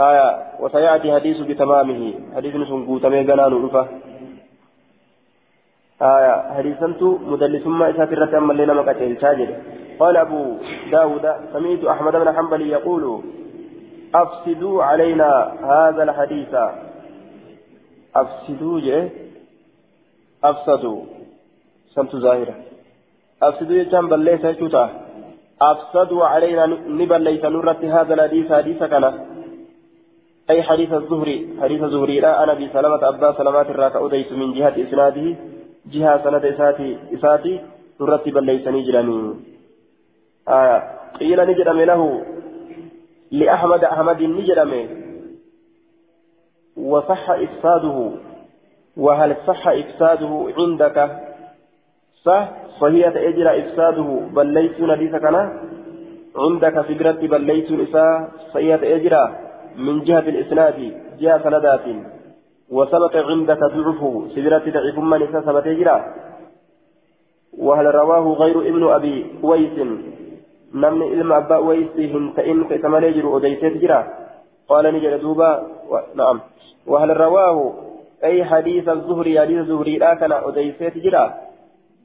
[0.00, 0.28] آية
[0.60, 2.02] وسيأتي حديث بتمامه.
[2.36, 3.88] حديث سنقوت ميغنان رفا
[6.02, 9.16] آية حديثا مدلس ما إسات الرتم اللي نمك أتيل
[10.00, 10.56] قال أبو
[10.92, 13.22] داود سمعت أحمد بن حنبل يقول
[14.14, 15.30] أفسدوا علينا
[15.72, 16.54] هذا الحديث.
[18.16, 19.08] أفسدوا جه؟
[20.44, 21.00] أفسدوا.
[21.94, 22.54] سمت ظاهرة.
[23.42, 24.90] أفسدوا يجان بل ليس شوتا
[25.62, 26.66] أفسدوا علينا
[27.00, 27.44] نبل ليس
[27.84, 28.52] هذا الحديث.
[28.52, 29.04] حديث كان
[30.50, 31.56] أي حديث الزهري.
[31.62, 35.55] حديث الزهري لا أنا بسلامة أبا سلامات الراك أديت من جهة إسناده.
[35.92, 37.60] جهة سند إساتي إساتي
[38.00, 39.34] نرت بل ليس نجرني
[40.48, 40.82] آه
[41.20, 42.02] قيل نجرم له
[43.30, 44.72] لأحمد أحمد نجرم
[46.76, 48.10] وصح إفساده
[48.96, 50.98] وهل صح إفساده عندك
[52.24, 52.48] صح
[52.80, 55.24] صحيح أجرى إفساده بل ليس نديسك
[56.36, 59.24] عندك فكرة بل ليس إساء صحيح أجرى
[59.76, 61.84] من جهة الإسناد جهة سندات
[62.70, 65.96] وثبت عندك ضعفه سبرة ضعف من ثبت أجرى
[67.58, 69.76] وهل رواه غير ابن أبي ويس؟
[70.76, 74.02] uwaysi hin ta'in ka isa malee jiru odeyseet jira
[74.68, 75.62] qaala ni jedhe duuba
[76.14, 76.42] na'am
[76.86, 77.58] وهل رواه
[78.24, 81.34] أي حديث الزهري حديث الزهري لا كان أديسيت جرا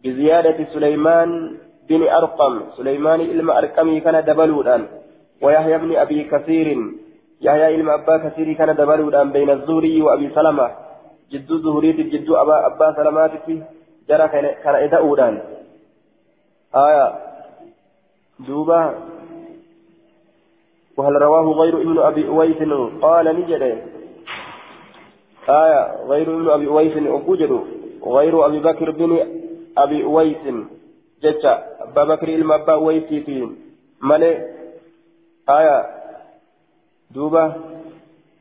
[0.03, 1.57] بزيادة سليمان
[1.89, 2.53] بن أرقم.
[2.77, 4.81] سليمان إلما أرقمي كان دبلودان
[5.41, 6.67] ويحيى بن أبي كثير.
[7.41, 10.67] يحيى إلما أبا كثير كان دبلودان بين الزهري وأبي سلمة.
[11.31, 13.31] جد الزهري جد أبا أبا سلمات
[14.09, 14.27] جرى
[14.63, 15.41] كان إداؤدان
[16.75, 17.05] آية.
[18.39, 18.81] دوبا
[20.97, 22.57] وهل رواه غير ابن أبي أويس؟
[23.01, 23.63] قال نجد.
[25.49, 25.81] آية.
[26.05, 27.51] غير ابن أبي أويس أبوجد
[28.05, 29.11] غير أبي بكر بن
[29.77, 30.45] أبي أويس.
[31.23, 33.03] جتا أبا بكر إلما أبا أويس
[34.01, 34.31] ملي
[35.49, 36.00] آية.
[37.13, 37.53] دوبا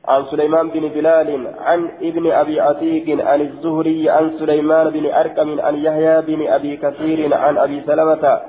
[0.09, 5.77] عن سليمان بن بلال عن ابن أبي عتيق عن الزهري عن سليمان بن أركم عن
[5.77, 8.41] يحيى بن أبي كثير عن أبي سلمة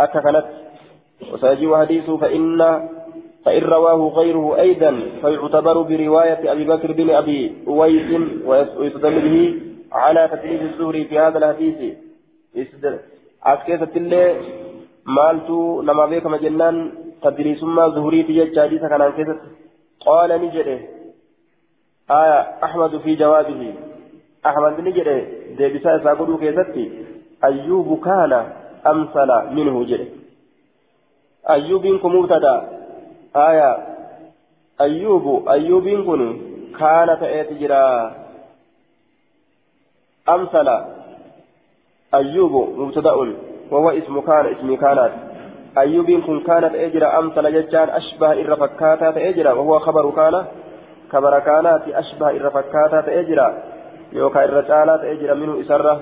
[0.00, 0.44] أككنت
[1.32, 2.88] وسيجيء حديثه فإن
[3.44, 8.20] فإن رواه غيره أيضا فيعتبر برواية أبي بكر بن أبي أويس
[8.78, 9.60] ويستدل به
[9.92, 11.94] على تكليف الزهري في هذا الحديث.
[13.46, 14.34] أسكيسة الله
[15.06, 16.92] مالتو نما بيك مجنان
[17.22, 19.36] تدريس ما زهري في حديث كان كيسة
[20.06, 20.78] قال نجده
[22.10, 23.74] آية أحمد في جوابه
[24.46, 25.18] أحمد نجده
[25.58, 26.84] ديبسا ساقلو كيستي
[27.44, 28.32] أيوب كان
[28.86, 30.16] أمثل منه جده
[32.02, 32.54] kun mubtada
[33.34, 33.70] aya
[34.78, 36.22] ayyuubu ayyuubiin kun
[36.78, 37.80] kaana ta'eeti jira
[40.26, 40.76] amsala
[42.12, 43.30] ayyuubu mubtada'un
[43.70, 45.25] wawa ismu kaana ismi kaanaati
[46.26, 50.46] kun kaana ta'ee jira amsala jechaan ashbaha irra fakkaataa ta'ee jira wahuwa kabaru kaana
[51.08, 53.46] kabara kaanaati ashbaha irra fakkaataa ta'ee jira
[54.12, 55.94] yookaan irra caalaa ta'ee jira minhu isarra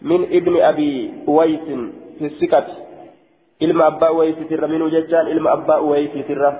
[0.00, 1.82] min ibni abii uwaysin
[2.18, 2.72] fi siqati
[3.60, 6.52] ilma abbaa uwaysiitirra minuu jechaan ilma abbaa uwaysiitirra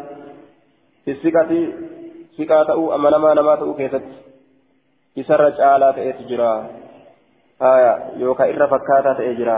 [1.04, 1.74] fisikati
[2.36, 4.16] siqaa ta'uu amanamaa namaa ta'uu keessatti
[5.16, 6.48] isarra caalaa ta'etu jira
[7.60, 9.56] haya yookaan irra fakkaataa ta'ee jira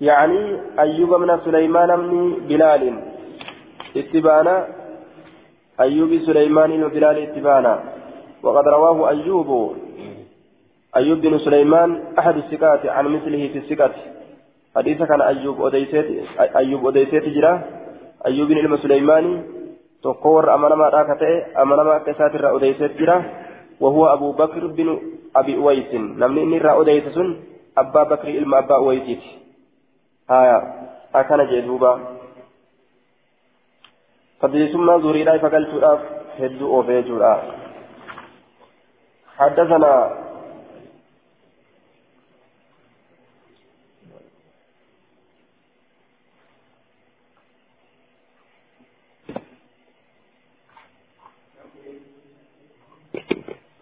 [0.00, 2.82] يعني أيوب من سليمان بن بلال.
[3.96, 4.66] اتبانا.
[5.80, 7.74] أيوب سليمان وبلال اتبانا.
[8.42, 9.76] وقد رواه أيوب.
[10.96, 13.94] أيوب بن سليمان أحد الثقات عن مثله في الثقات
[14.76, 16.06] حديث كان أيوب أديسيت
[16.56, 17.62] أيوب أديسيت جرا.
[18.26, 19.42] أيوب بن سليماني
[20.02, 23.16] تقور أمانة ما راكته أمانة ما كسات أديسيت جرا.
[23.80, 24.98] وهو أبو بكر بن
[25.36, 25.94] أبي أويس.
[25.94, 27.18] نمني إني را أديسس
[27.78, 29.47] أبا بكر إلما أبا أويسيت.
[30.30, 31.92] هايا أكان جدوبا
[34.40, 36.00] فبيسمى زوريدا فقلت الأف
[36.38, 37.36] هدو أوفيجو
[39.38, 40.28] حدثنا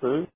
[0.06, 0.23] Hmm?